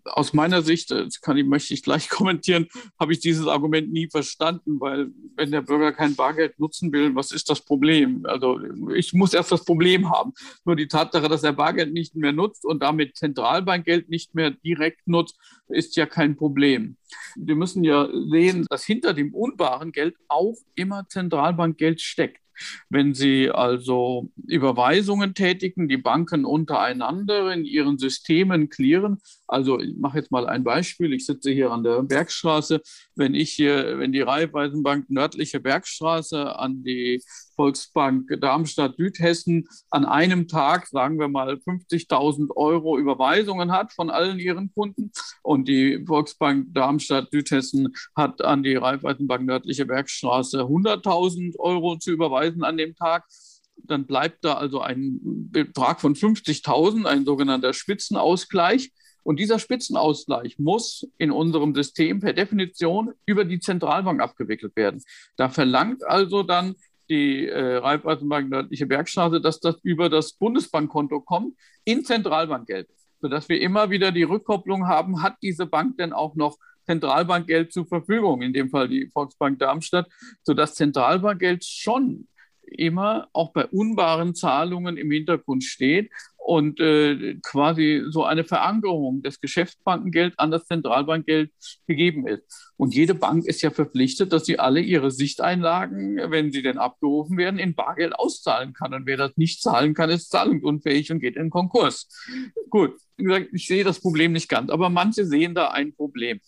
aus 0.05 0.33
meiner 0.33 0.63
Sicht, 0.63 0.91
das 0.91 1.21
kann 1.21 1.37
ich, 1.37 1.45
möchte 1.47 1.75
ich 1.75 1.83
gleich 1.83 2.09
kommentieren, 2.09 2.69
habe 2.99 3.13
ich 3.13 3.21
dieses 3.21 3.47
Argument 3.47 3.93
nie 3.93 4.09
verstanden, 4.09 4.81
weil 4.81 5.11
wenn 5.37 5.51
der 5.51 5.63
Bürger 5.63 5.93
kein 5.93 6.15
Bargeld 6.15 6.59
nutzen 6.59 6.93
will, 6.93 7.15
was 7.15 7.31
ist 7.31 7.51
das 7.51 7.61
Problem? 7.61 8.25
Also 8.27 8.61
ich 8.95 9.13
muss 9.13 9.35
erst 9.35 9.53
das 9.53 9.65
Problem 9.65 10.11
haben. 10.11 10.33
Nur 10.65 10.77
die 10.77 10.89
Tatsache, 10.89 11.29
dass 11.29 11.43
er 11.43 11.53
Bargeld 11.53 11.93
nicht 11.93 12.15
mehr 12.15 12.33
nutzt 12.33 12.65
und 12.65 12.83
damit 12.83 13.17
Zentralbankgeld 13.17 14.09
nicht 14.09 14.35
mehr 14.35 14.51
direkt 14.51 15.07
nutzt, 15.07 15.37
ist 15.69 15.97
ja 15.97 16.07
kein 16.07 16.37
Problem. 16.37 16.97
Wir 17.37 17.55
müssen 17.55 17.85
ja 17.85 18.09
sehen, 18.31 18.67
dass 18.71 18.85
hinter 18.85 19.15
dem 19.15 19.35
unbaren 19.35 19.93
Geld 19.93 20.17
auch 20.29 20.57
immer 20.75 21.07
Zentralbankgeld 21.09 22.01
steckt. 22.01 22.41
Wenn 22.89 23.15
Sie 23.15 23.51
also 23.51 24.31
Überweisungen 24.47 25.35
tätigen, 25.35 25.89
die 25.89 25.97
Banken 25.97 26.45
untereinander 26.45 27.53
in 27.53 27.65
ihren 27.65 27.99
Systemen 27.99 28.69
clearen, 28.69 29.19
also 29.47 29.81
ich 29.81 29.95
mache 29.97 30.19
jetzt 30.19 30.31
mal 30.31 30.47
ein 30.47 30.65
Beispiel, 30.65 31.13
ich 31.13 31.27
sitze 31.27 31.51
hier 31.51 31.71
an 31.71 31.83
der 31.83 32.03
Bergstraße, 32.03 32.81
wenn 33.15 33.35
ich 33.35 33.51
hier, 33.53 33.99
wenn 33.99 34.13
die 34.13 34.21
Raiffeisenbank 34.21 35.11
nördliche 35.11 35.61
Bergstraße 35.61 36.59
an 36.59 36.83
die 36.83 37.23
Volksbank 37.59 38.41
Darmstadt-Südhessen 38.41 39.69
an 39.91 40.05
einem 40.05 40.47
Tag, 40.47 40.87
sagen 40.87 41.19
wir 41.19 41.29
mal, 41.29 41.55
50.000 41.55 42.57
Euro 42.57 42.97
Überweisungen 42.97 43.73
hat 43.73 43.93
von 43.93 44.11
allen 44.11 44.39
ihren 44.39 44.73
Kunden 44.73 45.11
und 45.43 45.67
die 45.67 46.05
Volksbank 46.07 46.73
Darmstadt-Südhessen 46.73 47.93
hat 48.15 48.43
an 48.43 48.63
die 48.63 48.77
Raiffeisenbank 48.77 49.45
Nördliche 49.45 49.87
Bergstraße 49.87 50.61
100.000 50.61 51.59
Euro 51.59 51.97
zu 51.97 52.13
überweisen 52.13 52.63
an 52.63 52.77
dem 52.77 52.95
Tag, 52.95 53.25
dann 53.77 54.07
bleibt 54.07 54.45
da 54.45 54.55
also 54.55 54.81
ein 54.81 55.19
Betrag 55.23 56.01
von 56.01 56.15
50.000, 56.15 57.07
ein 57.07 57.25
sogenannter 57.25 57.73
Spitzenausgleich. 57.73 58.93
Und 59.25 59.39
dieser 59.39 59.59
Spitzenausgleich 59.59 60.59
muss 60.59 61.07
in 61.19 61.31
unserem 61.31 61.75
System 61.75 62.21
per 62.21 62.33
Definition 62.33 63.13
über 63.27 63.45
die 63.45 63.61
Zentralbank 63.61 64.23
abgewickelt 64.23 64.75
werden. 64.75 65.03
Da 65.37 65.51
verlangt 65.51 66.03
also 66.03 66.43
dann 66.43 66.77
die 67.09 67.47
äh, 67.47 67.77
Raiffeisenbank 67.77 68.51
Nördliche 68.51 68.87
Bergstraße, 68.87 69.41
dass 69.41 69.61
das 69.61 69.77
über 69.83 70.09
das 70.09 70.33
Bundesbankkonto 70.33 71.21
kommt 71.21 71.55
in 71.85 72.05
Zentralbankgeld, 72.05 72.89
sodass 73.21 73.49
wir 73.49 73.61
immer 73.61 73.91
wieder 73.91 74.13
die 74.13 74.23
Rückkopplung 74.23 74.87
haben, 74.87 75.23
hat 75.23 75.37
diese 75.43 75.67
Bank 75.67 75.97
denn 75.99 76.13
auch 76.13 76.35
noch 76.35 76.57
Zentralbankgeld 76.85 77.73
zur 77.73 77.87
Verfügung, 77.87 78.43
in 78.43 78.53
dem 78.53 78.71
Fall 78.71 78.89
die 78.89 79.11
Volksbank 79.13 79.59
Darmstadt, 79.59 80.09
sodass 80.43 80.75
Zentralbankgeld 80.75 81.65
schon 81.65 82.29
immer 82.63 83.29
auch 83.33 83.53
bei 83.53 83.67
unbaren 83.67 84.35
Zahlungen 84.35 84.97
im 84.97 85.11
Hintergrund 85.11 85.65
steht 85.65 86.11
und 86.49 86.81
äh, 86.81 87.35
quasi 87.43 88.05
so 88.09 88.25
eine 88.25 88.43
Verankerung 88.43 89.21
des 89.21 89.39
Geschäftsbankengeld 89.39 90.33
an 90.39 90.51
das 90.51 90.65
Zentralbankgeld 90.65 91.53
gegeben 91.87 92.27
ist. 92.27 92.73
Und 92.79 92.95
jede 92.95 93.15
Bank 93.15 93.45
ist 93.45 93.61
ja 93.61 93.71
verpflichtet, 93.71 94.33
dass 94.33 94.47
sie 94.47 94.59
alle 94.59 94.81
ihre 94.81 95.11
Sichteinlagen, 95.11 96.17
wenn 96.31 96.51
sie 96.51 96.63
denn 96.63 96.79
abgerufen 96.79 97.37
werden, 97.37 97.59
in 97.59 97.75
Bargeld 97.75 98.15
auszahlen 98.15 98.73
kann. 98.73 98.95
Und 98.95 99.05
wer 99.05 99.19
das 99.19 99.37
nicht 99.37 99.61
zahlen 99.61 99.93
kann, 99.93 100.09
ist 100.09 100.31
zahlungsunfähig 100.31 101.13
und 101.13 101.21
geht 101.21 101.37
in 101.37 101.51
Konkurs. 101.51 102.09
Gut, 102.71 102.95
ich 103.53 103.67
sehe 103.67 103.85
das 103.85 104.01
Problem 104.01 104.33
nicht 104.33 104.49
ganz, 104.49 104.71
aber 104.71 104.89
manche 104.89 105.27
sehen 105.27 105.55
da 105.55 105.69
ein 105.69 105.95
Problem. 105.95 106.41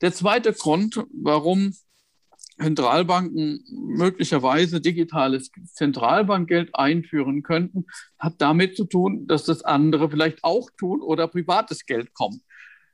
Der 0.00 0.12
zweite 0.12 0.52
Grund, 0.52 1.04
warum 1.12 1.72
Zentralbanken 2.60 3.64
möglicherweise 3.70 4.80
digitales 4.80 5.50
Zentralbankgeld 5.72 6.74
einführen 6.74 7.42
könnten, 7.42 7.86
hat 8.18 8.34
damit 8.38 8.76
zu 8.76 8.84
tun, 8.84 9.26
dass 9.26 9.44
das 9.44 9.62
andere 9.62 10.10
vielleicht 10.10 10.44
auch 10.44 10.68
tun 10.76 11.00
oder 11.00 11.26
privates 11.28 11.86
Geld 11.86 12.12
kommt. 12.12 12.42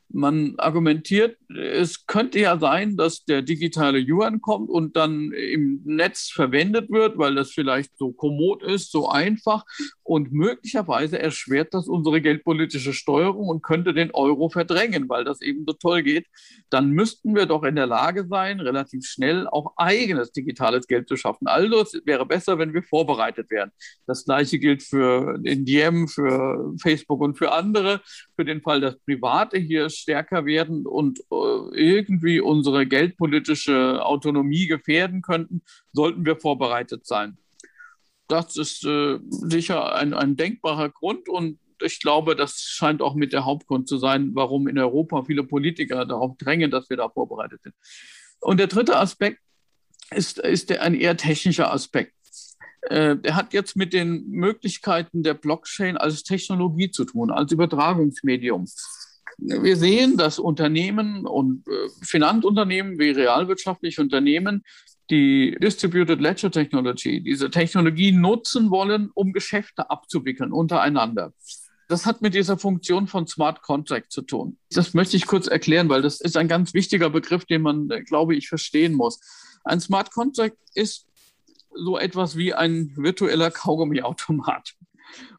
Man 0.09 0.55
argumentiert, 0.59 1.37
es 1.49 2.07
könnte 2.07 2.39
ja 2.39 2.59
sein, 2.59 2.97
dass 2.97 3.25
der 3.25 3.43
digitale 3.43 3.99
Yuan 3.99 4.41
kommt 4.41 4.71
und 4.71 4.97
dann 4.97 5.33
im 5.33 5.81
Netz 5.85 6.31
verwendet 6.33 6.91
wird, 6.91 7.19
weil 7.19 7.35
das 7.35 7.51
vielleicht 7.51 7.97
so 7.99 8.13
kommod 8.13 8.63
ist, 8.63 8.93
so 8.93 9.09
einfach 9.09 9.65
und 10.03 10.33
möglicherweise 10.33 11.19
erschwert 11.19 11.75
das 11.75 11.89
unsere 11.89 12.21
geldpolitische 12.21 12.93
Steuerung 12.93 13.49
und 13.49 13.63
könnte 13.63 13.93
den 13.93 14.13
Euro 14.13 14.49
verdrängen, 14.49 15.09
weil 15.09 15.25
das 15.25 15.41
eben 15.41 15.65
so 15.67 15.73
toll 15.73 16.03
geht. 16.03 16.27
Dann 16.71 16.91
müssten 16.91 17.35
wir 17.35 17.47
doch 17.47 17.65
in 17.65 17.75
der 17.75 17.87
Lage 17.87 18.27
sein, 18.29 18.61
relativ 18.61 19.05
schnell 19.05 19.49
auch 19.49 19.75
eigenes 19.77 20.31
digitales 20.31 20.87
Geld 20.87 21.09
zu 21.09 21.17
schaffen. 21.17 21.49
Also 21.49 21.81
es 21.81 22.01
wäre 22.05 22.25
besser, 22.27 22.59
wenn 22.59 22.73
wir 22.73 22.85
vorbereitet 22.85 23.51
wären. 23.51 23.73
Das 24.07 24.25
gleiche 24.25 24.59
gilt 24.59 24.83
für 24.83 25.39
den 25.39 25.65
Diem, 25.65 26.07
für 26.07 26.75
Facebook 26.81 27.21
und 27.21 27.37
für 27.37 27.53
andere. 27.53 28.01
Für 28.37 28.45
den 28.45 28.63
Fall, 28.63 28.81
dass 28.81 28.99
Private 29.01 29.59
hier 29.59 29.91
stärker 29.97 30.47
werden 30.47 30.87
und 30.87 31.21
äh, 31.31 31.75
irgendwie 31.75 32.41
unsere 32.41 32.87
geldpolitische 32.87 34.05
Autonomie 34.05 34.67
gefährden 34.67 35.23
könnten, 35.23 35.63
sollten 35.93 36.25
wir 36.25 36.37
vorbereitet 36.37 37.07
sein. 37.07 37.39
Das 38.29 38.57
ist 38.57 38.85
äh, 38.85 39.19
sicher 39.29 39.95
ein, 39.95 40.15
ein 40.15 40.37
denkbarer 40.37 40.91
Grund 40.91 41.29
und 41.29 41.59
ich 41.83 42.01
glaube, 42.01 42.37
das 42.37 42.61
scheint 42.61 43.03
auch 43.03 43.15
mit 43.15 43.33
der 43.33 43.45
Hauptgrund 43.45 43.89
zu 43.89 43.99
sein, 43.99 44.31
warum 44.35 44.67
in 44.69 44.79
Europa 44.79 45.25
viele 45.25 45.45
Politiker 45.45 46.07
darauf 46.07 46.37
drängen, 46.39 46.71
dass 46.71 46.89
wir 46.89 46.97
da 46.97 47.09
vorbereitet 47.09 47.63
sind. 47.63 47.75
Und 48.41 48.59
der 48.59 48.67
dritte 48.67 48.99
Aspekt 48.99 49.41
ist, 50.11 50.39
ist 50.39 50.73
ein 50.73 50.95
eher 50.95 51.17
technischer 51.17 51.73
Aspekt. 51.73 52.15
Äh, 52.83 53.17
der 53.17 53.35
hat 53.35 53.53
jetzt 53.53 53.77
mit 53.77 53.93
den 53.93 54.29
Möglichkeiten 54.29 55.23
der 55.23 55.35
Blockchain 55.35 55.97
als 55.97 56.23
Technologie 56.23 56.91
zu 56.91 57.05
tun, 57.05 57.31
als 57.31 57.53
Übertragungsmedium 57.53 58.67
wir 59.39 59.77
sehen, 59.77 60.17
dass 60.17 60.39
Unternehmen 60.39 61.27
und 61.27 61.67
äh, 61.69 61.89
Finanzunternehmen 62.03 62.99
wie 62.99 63.11
realwirtschaftliche 63.11 64.01
Unternehmen 64.01 64.65
die 65.11 65.57
Distributed 65.61 66.21
Ledger 66.21 66.51
Technology, 66.51 67.23
diese 67.23 67.51
Technologie 67.51 68.13
nutzen 68.13 68.71
wollen, 68.71 69.11
um 69.15 69.33
Geschäfte 69.33 69.91
abzuwickeln 69.91 70.53
untereinander. 70.53 71.33
Das 71.89 72.05
hat 72.05 72.21
mit 72.21 72.35
dieser 72.35 72.59
Funktion 72.59 73.07
von 73.07 73.29
Smart 73.29 73.63
Contract 73.63 74.11
zu 74.11 74.23
tun. 74.23 74.59
Das 74.71 74.95
möchte 74.95 75.17
ich 75.17 75.27
kurz 75.27 75.47
erklären, 75.47 75.89
weil 75.89 76.03
das 76.03 76.21
ist 76.21 76.37
ein 76.37 76.49
ganz 76.49 76.75
wichtiger 76.75 77.11
Begriff, 77.11 77.45
den 77.45 77.63
man, 77.63 77.89
äh, 77.91 78.03
glaube 78.03 78.35
ich, 78.35 78.49
verstehen 78.49 78.95
muss. 78.95 79.21
Ein 79.65 79.81
Smart 79.81 80.11
Contract 80.11 80.57
ist 80.75 81.07
so 81.73 81.99
etwas 81.99 82.37
wie 82.37 82.55
ein 82.55 82.93
virtueller 82.97 83.51
Kaugummiautomat. 83.51 84.75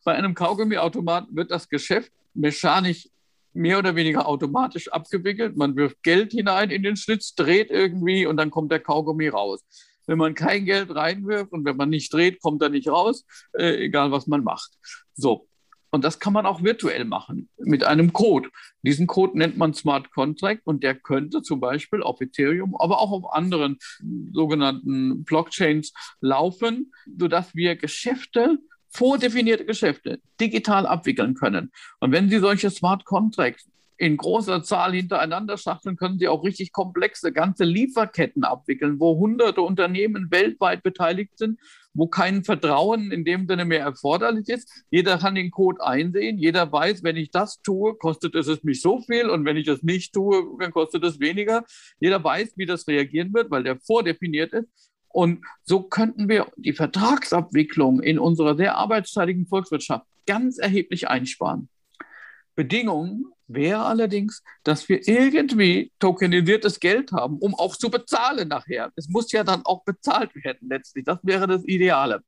Bei 0.05 0.15
einem 0.15 0.35
Kaugummiautomat 0.35 1.27
wird 1.31 1.51
das 1.51 1.67
Geschäft 1.67 2.11
mechanisch 2.33 3.09
mehr 3.57 3.79
oder 3.79 3.95
weniger 3.95 4.27
automatisch 4.27 4.87
abgewickelt. 4.91 5.57
Man 5.57 5.75
wirft 5.75 6.03
Geld 6.03 6.31
hinein 6.31 6.69
in 6.69 6.83
den 6.83 6.95
Schlitz, 6.95 7.33
dreht 7.33 7.71
irgendwie 7.71 8.25
und 8.25 8.37
dann 8.37 8.51
kommt 8.51 8.71
der 8.71 8.79
Kaugummi 8.79 9.27
raus. 9.27 9.65
Wenn 10.05 10.19
man 10.19 10.35
kein 10.35 10.65
Geld 10.65 10.95
reinwirft 10.95 11.51
und 11.51 11.65
wenn 11.65 11.75
man 11.75 11.89
nicht 11.89 12.13
dreht, 12.13 12.41
kommt 12.41 12.61
er 12.61 12.69
nicht 12.69 12.87
raus, 12.87 13.25
äh, 13.57 13.85
egal 13.85 14.11
was 14.11 14.27
man 14.27 14.43
macht. 14.43 14.71
So. 15.15 15.47
Und 15.89 16.03
das 16.03 16.19
kann 16.19 16.33
man 16.33 16.45
auch 16.45 16.63
virtuell 16.63 17.05
machen 17.05 17.49
mit 17.57 17.83
einem 17.83 18.11
Code. 18.11 18.49
Diesen 18.81 19.07
Code 19.07 19.37
nennt 19.37 19.57
man 19.57 19.73
Smart 19.73 20.11
Contract 20.11 20.61
und 20.65 20.83
der 20.83 20.95
könnte 20.95 21.41
zum 21.41 21.61
Beispiel 21.61 22.03
auf 22.03 22.19
Ethereum, 22.21 22.75
aber 22.77 22.99
auch 22.99 23.11
auf 23.11 23.33
anderen 23.33 23.77
sogenannten 24.33 25.23
Blockchains 25.23 25.93
laufen, 26.19 26.91
sodass 27.17 27.55
wir 27.55 27.77
Geschäfte 27.77 28.59
vordefinierte 28.89 29.65
Geschäfte 29.65 30.19
digital 30.39 30.85
abwickeln 30.85 31.33
können. 31.33 31.71
Und 31.99 32.11
wenn 32.11 32.29
Sie 32.29 32.39
solche 32.39 32.69
Smart 32.69 33.05
Contracts 33.05 33.67
in 33.97 34.15
großer 34.15 34.63
Zahl 34.63 34.93
hintereinander 34.93 35.57
schachteln, 35.57 35.97
können 35.97 36.19
Sie 36.19 36.27
auch 36.27 36.43
richtig 36.43 36.71
komplexe 36.71 37.31
ganze 37.31 37.63
Lieferketten 37.63 38.43
abwickeln, 38.43 38.99
wo 38.99 39.17
hunderte 39.17 39.61
Unternehmen 39.61 40.29
weltweit 40.29 40.83
beteiligt 40.83 41.37
sind, 41.37 41.59
wo 41.93 42.07
kein 42.07 42.43
Vertrauen 42.43 43.11
in 43.11 43.25
dem 43.25 43.47
Sinne 43.47 43.65
mehr 43.65 43.79
erforderlich 43.79 44.47
ist. 44.49 44.85
Jeder 44.91 45.17
kann 45.17 45.33
den 45.33 45.49
Code 45.49 45.83
einsehen, 45.83 46.37
jeder 46.37 46.71
weiß, 46.71 47.03
wenn 47.03 47.17
ich 47.17 47.31
das 47.31 47.61
tue, 47.63 47.95
kostet 47.95 48.35
es 48.35 48.63
mich 48.63 48.81
so 48.81 49.01
viel 49.01 49.29
und 49.29 49.45
wenn 49.45 49.57
ich 49.57 49.65
das 49.65 49.81
nicht 49.81 50.13
tue, 50.13 50.45
dann 50.59 50.71
kostet 50.71 51.03
es 51.03 51.19
weniger. 51.19 51.63
Jeder 51.99 52.23
weiß, 52.23 52.53
wie 52.55 52.67
das 52.67 52.87
reagieren 52.87 53.33
wird, 53.33 53.49
weil 53.49 53.63
der 53.63 53.79
vordefiniert 53.79 54.53
ist. 54.53 54.69
Und 55.17 55.43
so 55.63 55.81
könnten 55.81 56.29
wir 56.29 56.45
die 56.57 56.73
Vertragsabwicklung 56.73 58.03
in 58.03 58.19
unserer 58.19 58.55
sehr 58.55 58.77
arbeitsteiligen 58.77 59.47
Volkswirtschaft 59.47 60.05
ganz 60.27 60.59
erheblich 60.59 61.07
einsparen. 61.07 61.69
Bedingung 62.53 63.25
wäre 63.47 63.83
allerdings, 63.85 64.43
dass 64.61 64.87
wir 64.87 65.07
irgendwie 65.07 65.91
tokenisiertes 65.97 66.79
Geld 66.79 67.13
haben, 67.13 67.39
um 67.39 67.55
auch 67.55 67.75
zu 67.75 67.89
bezahlen 67.89 68.49
nachher. 68.49 68.91
Es 68.95 69.09
muss 69.09 69.31
ja 69.31 69.43
dann 69.43 69.65
auch 69.65 69.83
bezahlt 69.85 70.35
werden 70.35 70.69
letztlich. 70.69 71.03
Das 71.05 71.17
wäre 71.23 71.47
das 71.47 71.65
Ideale. 71.65 72.21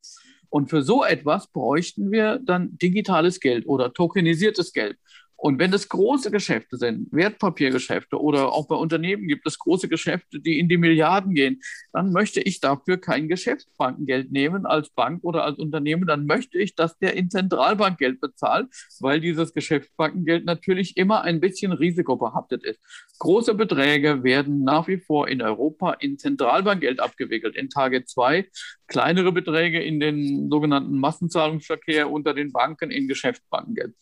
Und 0.50 0.72
für 0.72 0.82
so 0.82 1.04
etwas 1.04 1.46
bräuchten 1.46 2.12
wir 2.12 2.40
dann 2.44 2.76
digitales 2.80 3.40
Geld 3.40 3.68
oder 3.68 3.94
tokenisiertes 3.94 4.74
Geld. 4.74 4.98
Und 5.42 5.58
wenn 5.58 5.72
es 5.72 5.88
große 5.88 6.32
Geschäfte 6.32 6.76
sind, 6.76 7.08
Wertpapiergeschäfte 7.14 8.20
oder 8.20 8.52
auch 8.52 8.68
bei 8.68 8.76
Unternehmen 8.76 9.26
gibt 9.26 9.48
es 9.48 9.58
große 9.58 9.88
Geschäfte, 9.88 10.42
die 10.42 10.60
in 10.60 10.68
die 10.68 10.78
Milliarden 10.78 11.34
gehen, 11.34 11.62
dann 11.94 12.12
möchte 12.12 12.42
ich 12.42 12.60
dafür 12.60 12.98
kein 12.98 13.30
Geschäftsbankengeld 13.30 14.34
nehmen 14.34 14.66
als 14.66 14.90
Bank 14.90 15.24
oder 15.24 15.46
als 15.46 15.58
Unternehmen. 15.58 16.08
Dann 16.08 16.26
möchte 16.26 16.58
ich, 16.58 16.76
dass 16.76 16.98
der 17.00 17.16
in 17.16 17.30
Zentralbank 17.30 18.00
Geld 18.00 18.20
bezahlt, 18.20 18.68
weil 19.00 19.22
dieses 19.22 19.54
Geschäftsbankengeld 19.54 20.44
natürlich 20.44 20.98
immer 20.98 21.22
ein 21.22 21.40
bisschen 21.40 21.72
risikobehaftet 21.72 22.66
ist. 22.66 22.82
Große 23.20 23.54
Beträge 23.54 24.24
werden 24.24 24.66
nach 24.66 24.90
wie 24.90 24.98
vor 24.98 25.30
in 25.30 25.42
Europa 25.42 25.94
in 25.94 26.18
Zentralbankgeld 26.18 27.00
abgewickelt, 27.00 27.56
in 27.56 27.70
Tage 27.70 28.04
2. 28.04 28.50
Kleinere 28.88 29.32
Beträge 29.32 29.82
in 29.82 30.02
den 30.02 30.50
sogenannten 30.50 31.00
Massenzahlungsverkehr 31.00 32.12
unter 32.12 32.34
den 32.34 32.52
Banken 32.52 32.92
in 32.92 33.08
Geschäftsbankengeld. 33.08 33.96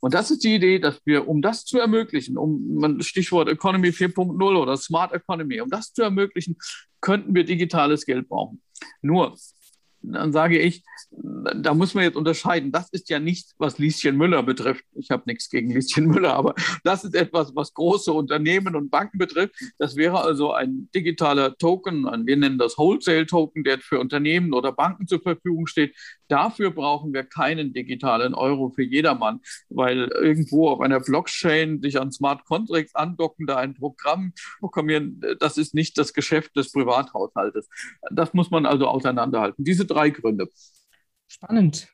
Und 0.00 0.14
das 0.14 0.30
ist 0.30 0.42
die 0.44 0.54
Idee, 0.54 0.78
dass 0.78 1.00
wir, 1.04 1.28
um 1.28 1.42
das 1.42 1.64
zu 1.64 1.78
ermöglichen, 1.78 2.38
um 2.38 3.00
Stichwort 3.00 3.48
Economy 3.48 3.88
4.0 3.88 4.56
oder 4.56 4.76
Smart 4.76 5.12
Economy, 5.12 5.60
um 5.60 5.68
das 5.68 5.92
zu 5.92 6.02
ermöglichen, 6.02 6.56
könnten 7.00 7.34
wir 7.34 7.44
digitales 7.44 8.06
Geld 8.06 8.28
brauchen. 8.28 8.62
Nur, 9.02 9.36
dann 10.02 10.32
sage 10.32 10.58
ich, 10.58 10.84
da 11.12 11.74
muss 11.74 11.94
man 11.94 12.04
jetzt 12.04 12.16
unterscheiden. 12.16 12.72
Das 12.72 12.90
ist 12.90 13.08
ja 13.10 13.18
nicht, 13.18 13.54
was 13.58 13.78
Lieschen 13.78 14.16
Müller 14.16 14.42
betrifft. 14.42 14.84
Ich 14.94 15.10
habe 15.10 15.24
nichts 15.26 15.50
gegen 15.50 15.70
Lieschen 15.70 16.06
Müller, 16.06 16.34
aber 16.34 16.54
das 16.84 17.04
ist 17.04 17.14
etwas, 17.14 17.54
was 17.54 17.74
große 17.74 18.12
Unternehmen 18.12 18.76
und 18.76 18.90
Banken 18.90 19.18
betrifft. 19.18 19.54
Das 19.78 19.96
wäre 19.96 20.22
also 20.22 20.52
ein 20.52 20.88
digitaler 20.94 21.56
Token, 21.56 22.04
wir 22.26 22.36
nennen 22.36 22.58
das 22.58 22.78
Wholesale-Token, 22.78 23.64
der 23.64 23.78
für 23.78 23.98
Unternehmen 24.00 24.52
oder 24.52 24.72
Banken 24.72 25.06
zur 25.06 25.20
Verfügung 25.20 25.66
steht. 25.66 25.94
Dafür 26.28 26.70
brauchen 26.70 27.12
wir 27.12 27.24
keinen 27.24 27.72
digitalen 27.72 28.34
Euro 28.34 28.70
für 28.70 28.84
jedermann, 28.84 29.40
weil 29.68 30.10
irgendwo 30.14 30.68
auf 30.68 30.80
einer 30.80 31.00
Blockchain 31.00 31.82
sich 31.82 32.00
an 32.00 32.12
Smart 32.12 32.44
Contracts 32.44 32.94
andocken, 32.94 33.46
da 33.46 33.56
ein 33.56 33.74
Programm 33.74 34.32
programmieren, 34.60 35.20
das 35.40 35.58
ist 35.58 35.74
nicht 35.74 35.98
das 35.98 36.12
Geschäft 36.12 36.56
des 36.56 36.70
Privathaushaltes. 36.70 37.68
Das 38.12 38.32
muss 38.32 38.50
man 38.50 38.64
also 38.64 38.86
auseinanderhalten. 38.86 39.64
Diese 39.64 39.86
drei 39.90 40.10
Gründe. 40.10 40.48
Spannend, 41.26 41.88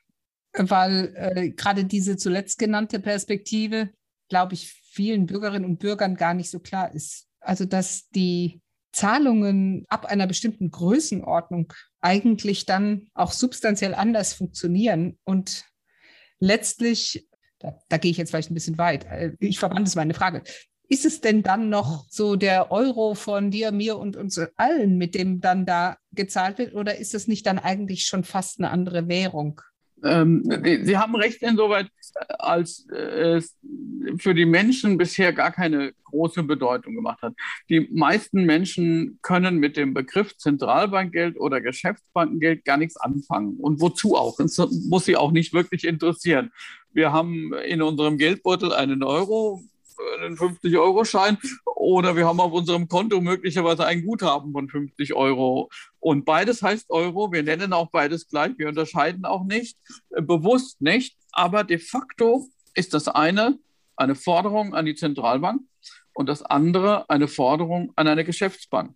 weil 0.53 1.13
äh, 1.15 1.49
gerade 1.49 1.85
diese 1.85 2.17
zuletzt 2.17 2.59
genannte 2.59 2.99
Perspektive, 2.99 3.91
glaube 4.29 4.53
ich, 4.53 4.71
vielen 4.91 5.25
Bürgerinnen 5.25 5.65
und 5.65 5.79
Bürgern 5.79 6.15
gar 6.15 6.33
nicht 6.33 6.49
so 6.49 6.59
klar 6.59 6.93
ist. 6.93 7.27
Also, 7.39 7.65
dass 7.65 8.09
die 8.09 8.61
Zahlungen 8.91 9.85
ab 9.89 10.05
einer 10.05 10.27
bestimmten 10.27 10.71
Größenordnung 10.71 11.71
eigentlich 12.01 12.65
dann 12.65 13.07
auch 13.13 13.31
substanziell 13.31 13.93
anders 13.93 14.33
funktionieren 14.33 15.17
und 15.23 15.65
letztlich, 16.39 17.27
da, 17.59 17.77
da 17.89 17.97
gehe 17.97 18.11
ich 18.11 18.17
jetzt 18.17 18.31
vielleicht 18.31 18.49
ein 18.49 18.55
bisschen 18.55 18.77
weit, 18.77 19.05
äh, 19.05 19.33
ich 19.39 19.59
verband 19.59 19.87
es 19.87 19.95
meine 19.95 20.13
Frage, 20.13 20.43
ist 20.89 21.05
es 21.05 21.21
denn 21.21 21.43
dann 21.43 21.69
noch 21.69 22.05
so 22.09 22.35
der 22.35 22.71
Euro 22.71 23.13
von 23.13 23.51
dir, 23.51 23.71
mir 23.71 23.97
und 23.97 24.15
uns 24.15 24.39
allen, 24.55 24.97
mit 24.97 25.15
dem 25.15 25.41
dann 25.41 25.65
da 25.65 25.97
gezahlt 26.13 26.57
wird? 26.57 26.75
Oder 26.75 26.97
ist 26.97 27.13
es 27.13 27.27
nicht 27.27 27.45
dann 27.45 27.59
eigentlich 27.59 28.05
schon 28.05 28.23
fast 28.23 28.59
eine 28.59 28.69
andere 28.69 29.07
Währung? 29.07 29.61
Ähm, 30.03 30.43
Sie 30.83 30.97
haben 30.97 31.15
recht 31.15 31.41
insoweit, 31.41 31.87
als 32.39 32.87
äh, 32.91 33.37
es 33.37 33.57
für 34.19 34.35
die 34.35 34.45
Menschen 34.45 34.97
bisher 34.97 35.33
gar 35.33 35.51
keine 35.51 35.91
große 36.05 36.43
Bedeutung 36.43 36.95
gemacht 36.95 37.21
hat. 37.21 37.33
Die 37.69 37.89
meisten 37.91 38.45
Menschen 38.45 39.19
können 39.21 39.57
mit 39.57 39.75
dem 39.75 39.93
Begriff 39.93 40.37
Zentralbankgeld 40.37 41.39
oder 41.39 41.61
Geschäftsbankengeld 41.61 42.63
gar 42.63 42.77
nichts 42.77 42.97
anfangen. 42.97 43.57
Und 43.57 43.81
wozu 43.81 44.15
auch? 44.15 44.37
Das 44.37 44.57
muss 44.87 45.05
sie 45.05 45.17
auch 45.17 45.31
nicht 45.31 45.53
wirklich 45.53 45.83
interessieren. 45.83 46.51
Wir 46.93 47.11
haben 47.11 47.53
in 47.65 47.81
unserem 47.81 48.17
Geldbeutel 48.17 48.71
einen 48.73 49.03
Euro, 49.03 49.63
einen 50.19 50.37
50-Euro-Schein 50.37 51.37
oder 51.65 52.15
wir 52.15 52.25
haben 52.27 52.39
auf 52.39 52.51
unserem 52.51 52.87
Konto 52.87 53.21
möglicherweise 53.21 53.85
ein 53.85 54.05
Guthaben 54.05 54.51
von 54.51 54.69
50 54.69 55.13
Euro. 55.13 55.69
Und 55.99 56.25
beides 56.25 56.61
heißt 56.61 56.89
Euro. 56.89 57.31
Wir 57.31 57.43
nennen 57.43 57.73
auch 57.73 57.89
beides 57.91 58.27
gleich. 58.27 58.57
Wir 58.57 58.67
unterscheiden 58.67 59.25
auch 59.25 59.43
nicht, 59.43 59.77
äh, 60.11 60.21
bewusst 60.21 60.81
nicht. 60.81 61.17
Aber 61.31 61.63
de 61.63 61.77
facto 61.79 62.47
ist 62.73 62.93
das 62.93 63.07
eine 63.07 63.57
eine 63.97 64.15
Forderung 64.15 64.73
an 64.73 64.85
die 64.85 64.95
Zentralbank 64.95 65.61
und 66.13 66.29
das 66.29 66.43
andere 66.43 67.09
eine 67.09 67.27
Forderung 67.27 67.91
an 67.95 68.07
eine 68.07 68.23
Geschäftsbank. 68.23 68.95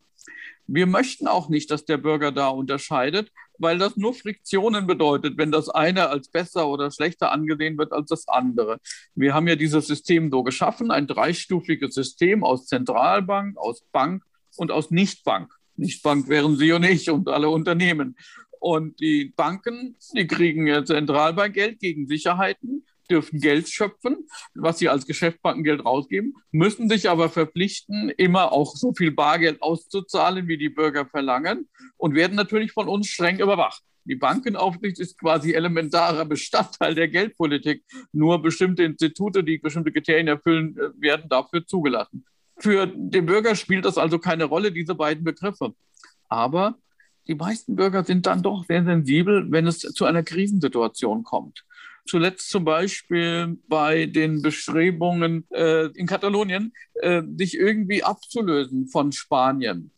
Wir 0.68 0.86
möchten 0.86 1.28
auch 1.28 1.50
nicht, 1.50 1.70
dass 1.72 1.86
der 1.86 1.98
Bürger 1.98 2.32
da 2.32 2.48
unterscheidet, 2.50 3.32
weil 3.62 3.78
das 3.78 3.98
nur 3.98 4.14
Friktionen 4.14 4.88
bedeutet, 4.88 5.38
wenn 5.38 5.52
das 5.52 5.70
eine 5.70 6.10
als 6.10 6.30
besser 6.30 6.68
oder 6.68 6.92
schlechter 6.92 7.32
angesehen 7.32 7.78
wird 7.78 7.94
als 7.94 8.10
das 8.10 8.28
andere. 8.28 8.80
Wir 9.16 9.34
haben 9.34 9.48
ja 9.48 9.56
dieses 9.56 9.88
System 9.88 10.30
so 10.32 10.44
geschaffen, 10.44 10.92
ein 10.92 11.08
dreistufiges 11.08 11.94
System 11.94 12.44
aus 12.44 12.68
Zentralbank, 12.68 13.58
aus 13.58 13.84
Bank 13.92 14.24
und 14.58 14.72
aus 14.72 14.92
Nichtbank. 14.92 15.54
Nichtbank 15.76 16.28
wären 16.28 16.58
Sie 16.58 16.72
und 16.72 16.84
ich 16.84 17.10
und 17.10 17.30
alle 17.30 17.50
Unternehmen. 17.50 18.16
Und 18.60 19.00
die 19.00 19.34
Banken, 19.36 19.96
die 20.16 20.28
kriegen 20.28 20.86
Zentralbankgeld 20.86 21.80
gegen 21.80 22.08
Sicherheiten 22.08 22.86
dürfen 23.12 23.40
Geld 23.40 23.70
schöpfen, 23.70 24.28
was 24.56 24.80
sie 24.80 24.90
als 24.90 25.06
Geschäftsbankengeld 25.06 25.86
rausgeben, 25.86 26.34
müssen 26.52 26.90
sich 26.90 27.10
aber 27.10 27.30
verpflichten, 27.30 28.10
immer 28.18 28.52
auch 28.52 28.76
so 28.76 28.94
viel 28.94 29.12
Bargeld 29.12 29.62
auszuzahlen, 29.62 30.48
wie 30.48 30.58
die 30.58 30.70
Bürger 30.70 31.06
verlangen 31.06 31.70
und 31.98 32.16
werden 32.16 32.36
natürlich 32.36 32.72
von 32.72 32.88
uns 32.88 33.08
streng 33.08 33.40
überwacht. 33.40 33.84
Die 34.06 34.16
Bankenaufsicht 34.16 35.00
ist 35.00 35.20
quasi 35.20 35.54
elementarer 35.54 36.26
Bestandteil 36.26 36.96
der 36.96 37.08
Geldpolitik. 37.08 37.84
Nur 38.12 38.42
bestimmte 38.42 38.84
Institute, 38.84 39.44
die 39.44 39.60
bestimmte 39.60 39.92
Kriterien 39.92 40.28
erfüllen, 40.28 40.76
äh, 40.78 40.90
werden 41.00 41.30
dafür 41.30 41.66
zugelassen. 41.66 42.26
Für 42.58 42.88
den 42.88 43.26
Bürger 43.26 43.56
spielt 43.56 43.86
das 43.86 43.98
also 43.98 44.18
keine 44.20 44.46
Rolle, 44.46 44.72
diese 44.72 44.96
beiden 44.96 45.24
Begriffe. 45.24 45.76
Aber 46.30 46.78
die 47.28 47.36
meisten 47.36 47.76
Bürger 47.76 48.04
sind 48.04 48.26
dann 48.26 48.42
doch 48.42 48.66
sehr 48.66 48.84
sensibel, 48.84 49.52
wenn 49.52 49.68
es 49.68 49.80
zu 49.80 50.06
einer 50.06 50.24
Krisensituation 50.24 51.24
kommt. 51.24 51.64
Zuletzt 52.06 52.50
zum 52.50 52.66
Beispiel 52.66 53.58
bei 53.68 54.06
den 54.06 54.42
Bestrebungen 54.42 55.46
äh, 55.52 55.88
in 55.94 56.08
Katalonien, 56.08 56.74
äh, 56.96 57.22
sich 57.38 57.56
irgendwie 57.58 58.04
abzulösen 58.04 58.88
von 58.88 59.12
Spanien. 59.12 59.92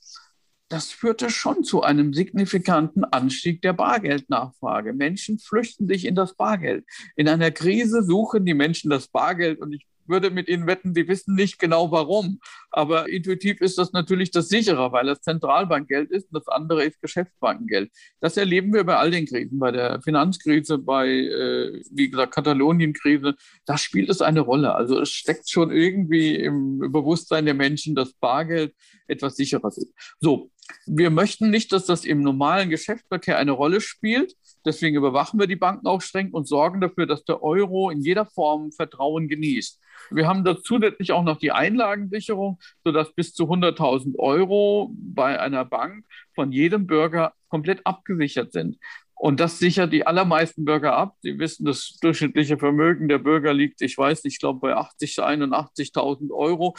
Das 0.69 0.91
führte 0.91 1.29
schon 1.29 1.63
zu 1.63 1.83
einem 1.83 2.13
signifikanten 2.13 3.03
Anstieg 3.03 3.61
der 3.61 3.73
Bargeldnachfrage. 3.73 4.93
Menschen 4.93 5.37
flüchten 5.37 5.87
sich 5.87 6.05
in 6.05 6.15
das 6.15 6.35
Bargeld. 6.35 6.85
In 7.15 7.27
einer 7.27 7.51
Krise 7.51 8.01
suchen 8.03 8.45
die 8.45 8.55
Menschen 8.55 8.89
das 8.89 9.07
Bargeld 9.07 9.59
und 9.59 9.73
ich 9.73 9.85
würde 10.07 10.29
mit 10.29 10.47
Ihnen 10.47 10.67
wetten, 10.67 10.93
Sie 10.93 11.07
wissen 11.07 11.35
nicht 11.35 11.59
genau 11.59 11.91
warum. 11.91 12.39
Aber 12.71 13.09
intuitiv 13.09 13.61
ist 13.61 13.77
das 13.77 13.93
natürlich 13.93 14.31
das 14.31 14.49
sichere, 14.49 14.91
weil 14.91 15.05
das 15.05 15.21
Zentralbankgeld 15.21 16.11
ist 16.11 16.31
und 16.31 16.39
das 16.39 16.47
andere 16.47 16.83
ist 16.83 17.01
Geschäftsbankengeld. 17.01 17.91
Das 18.19 18.37
erleben 18.37 18.73
wir 18.73 18.83
bei 18.83 18.97
all 18.97 19.11
den 19.11 19.25
Krisen, 19.25 19.59
bei 19.59 19.71
der 19.71 20.01
Finanzkrise, 20.01 20.77
bei, 20.77 21.07
äh, 21.07 21.81
wie 21.91 22.09
gesagt, 22.09 22.33
Katalonien-Krise. 22.33 23.35
Da 23.65 23.77
spielt 23.77 24.09
es 24.09 24.21
eine 24.21 24.41
Rolle. 24.41 24.75
Also 24.75 24.99
es 24.99 25.09
steckt 25.09 25.49
schon 25.49 25.71
irgendwie 25.71 26.35
im 26.35 26.79
Bewusstsein 26.91 27.45
der 27.45 27.53
Menschen, 27.53 27.95
dass 27.95 28.13
Bargeld 28.13 28.73
etwas 29.07 29.35
sicheres 29.35 29.77
ist. 29.77 29.93
So, 30.19 30.51
wir 30.85 31.09
möchten 31.09 31.49
nicht, 31.49 31.71
dass 31.71 31.85
das 31.85 32.05
im 32.05 32.21
normalen 32.21 32.69
Geschäftsverkehr 32.69 33.37
eine 33.37 33.51
Rolle 33.51 33.81
spielt. 33.81 34.33
Deswegen 34.65 34.95
überwachen 34.95 35.39
wir 35.39 35.47
die 35.47 35.55
Banken 35.55 35.87
auch 35.87 36.01
streng 36.01 36.31
und 36.31 36.47
sorgen 36.47 36.81
dafür, 36.81 37.05
dass 37.05 37.23
der 37.25 37.43
Euro 37.43 37.89
in 37.89 38.01
jeder 38.01 38.25
Form 38.25 38.71
Vertrauen 38.71 39.27
genießt. 39.27 39.79
Wir 40.11 40.27
haben 40.27 40.43
da 40.43 40.61
zusätzlich 40.61 41.11
auch 41.11 41.23
noch 41.23 41.37
die 41.37 41.51
Einlagensicherung, 41.51 42.59
sodass 42.83 43.13
bis 43.13 43.33
zu 43.33 43.45
100.000 43.45 44.17
Euro 44.19 44.91
bei 44.93 45.39
einer 45.39 45.65
Bank 45.65 46.05
von 46.35 46.51
jedem 46.51 46.87
Bürger 46.87 47.33
komplett 47.49 47.85
abgesichert 47.85 48.51
sind. 48.51 48.77
Und 49.15 49.39
das 49.39 49.59
sichert 49.59 49.93
die 49.93 50.05
allermeisten 50.05 50.65
Bürger 50.65 50.97
ab. 50.97 51.15
Sie 51.21 51.39
wissen, 51.39 51.65
das 51.65 51.97
durchschnittliche 52.01 52.57
Vermögen 52.57 53.07
der 53.07 53.19
Bürger 53.19 53.53
liegt, 53.53 53.81
ich 53.81 53.97
weiß 53.97 54.23
nicht, 54.23 54.33
ich 54.33 54.39
glaube 54.39 54.59
bei 54.59 54.75
80, 54.75 55.19
81.000 55.19 56.31
Euro. 56.31 56.75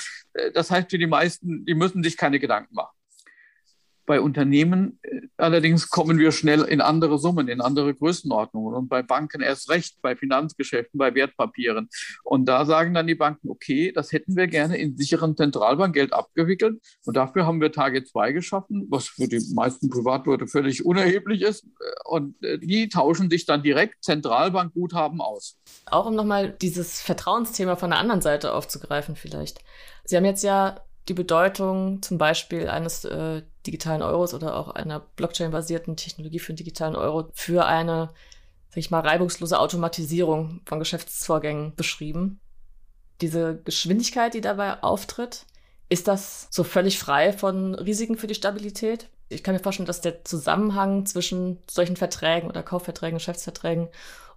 Das 0.53 0.70
heißt 0.70 0.91
für 0.91 0.99
die 0.99 1.07
meisten, 1.07 1.64
die 1.64 1.74
müssen 1.74 2.03
sich 2.03 2.16
keine 2.16 2.39
Gedanken 2.39 2.74
machen. 2.74 2.95
Bei 4.07 4.20
Unternehmen, 4.20 4.98
äh, 5.02 5.24
Allerdings 5.36 5.90
kommen 5.90 6.18
wir 6.18 6.30
schnell 6.30 6.62
in 6.62 6.80
andere 6.80 7.18
Summen, 7.18 7.48
in 7.48 7.61
andere 7.61 7.92
Größenordnungen 7.92 8.74
und 8.74 8.88
bei 8.88 9.02
Banken 9.02 9.42
erst 9.42 9.68
recht, 9.68 10.00
bei 10.00 10.14
Finanzgeschäften, 10.14 10.96
bei 10.96 11.14
Wertpapieren. 11.14 11.88
Und 12.22 12.46
da 12.46 12.64
sagen 12.64 12.94
dann 12.94 13.09
die 13.09 13.16
Banken, 13.16 13.50
okay, 13.50 13.90
das 13.92 14.12
hätten 14.12 14.36
wir 14.36 14.46
gerne 14.46 14.76
in 14.76 14.96
sicheren 14.96 15.36
Zentralbankgeld 15.36 16.12
abgewickelt 16.12 16.80
und 17.05 17.16
dafür 17.16 17.46
haben 17.46 17.61
wir 17.61 17.72
Target 17.72 18.09
2 18.09 18.32
geschaffen, 18.32 18.86
was 18.90 19.09
für 19.09 19.26
die 19.26 19.42
meisten 19.55 19.90
Privatleute 19.90 20.46
völlig 20.46 20.84
unerheblich 20.84 21.42
ist. 21.42 21.66
Und 22.05 22.40
äh, 22.44 22.59
die 22.59 22.88
tauschen 22.88 23.28
sich 23.28 23.44
dann 23.44 23.62
direkt 23.62 24.05
Zentralbankguthaben 24.05 25.20
aus. 25.20 25.59
Auch 25.86 26.07
um 26.07 26.14
nochmal 26.14 26.50
dieses 26.50 27.00
Vertrauensthema 27.00 27.74
von 27.74 27.90
der 27.90 27.98
anderen 27.98 28.20
Seite 28.20 28.52
aufzugreifen 28.52 29.16
vielleicht. 29.16 29.59
Sie 30.05 30.16
haben 30.16 30.24
jetzt 30.24 30.44
ja 30.44 30.80
die 31.09 31.14
Bedeutung 31.14 32.00
zum 32.02 32.18
Beispiel 32.18 32.68
eines 32.68 33.05
äh, 33.05 33.42
digitalen 33.66 34.02
Euros 34.02 34.32
oder 34.34 34.57
auch 34.57 34.68
einer 34.68 35.00
Blockchain-basierten 35.00 35.96
Technologie 35.96 36.38
für 36.38 36.52
den 36.52 36.57
digitalen 36.57 36.96
Euro 36.96 37.28
für 37.34 37.66
eine, 37.66 38.11
sag 38.70 38.78
ich 38.78 38.90
mal, 38.90 39.00
reibungslose 39.00 39.59
Automatisierung 39.59 40.61
von 40.64 40.78
Geschäftsvorgängen 40.78 41.74
beschrieben. 41.74 42.40
Diese 43.20 43.61
Geschwindigkeit, 43.64 44.34
die 44.34 44.40
dabei 44.40 44.82
auftritt, 44.82 45.46
ist 45.88 46.09
das 46.09 46.48
so 46.50 46.64
völlig 46.64 46.98
frei 46.98 47.32
von 47.32 47.74
Risiken 47.74 48.16
für 48.16 48.26
die 48.26 48.34
Stabilität? 48.34 49.09
Ich 49.28 49.42
kann 49.42 49.55
mir 49.55 49.61
vorstellen, 49.61 49.86
dass 49.86 50.00
der 50.00 50.24
Zusammenhang 50.24 51.07
zwischen 51.07 51.59
solchen 51.70 51.96
Verträgen 51.96 52.48
oder 52.48 52.62
Kaufverträgen, 52.62 53.18
Geschäftsverträgen 53.18 53.88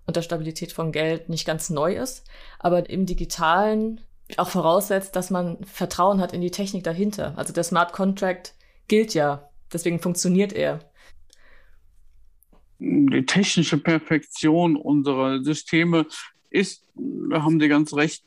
und 0.05 0.15
der 0.15 0.21
Stabilität 0.21 0.71
von 0.71 0.91
Geld 0.91 1.29
nicht 1.29 1.45
ganz 1.45 1.69
neu 1.69 1.95
ist. 1.95 2.25
Aber 2.59 2.89
im 2.89 3.05
digitalen 3.05 4.01
auch 4.35 4.49
voraussetzt, 4.49 5.15
dass 5.15 5.29
man 5.29 5.63
Vertrauen 5.63 6.19
hat 6.19 6.33
in 6.33 6.41
die 6.41 6.51
Technik 6.51 6.83
dahinter. 6.83 7.33
Also 7.37 7.53
der 7.53 7.63
Smart 7.63 7.93
Contract 7.93 8.53
gilt 8.87 9.13
ja, 9.13 9.49
deswegen 9.71 9.99
funktioniert 9.99 10.53
er. 10.53 10.79
Die 12.79 13.25
technische 13.25 13.77
Perfektion 13.77 14.75
unserer 14.75 15.43
Systeme 15.43 16.05
ist, 16.49 16.83
da 16.95 17.41
haben 17.41 17.59
Sie 17.59 17.67
ganz 17.67 17.93
recht, 17.93 18.23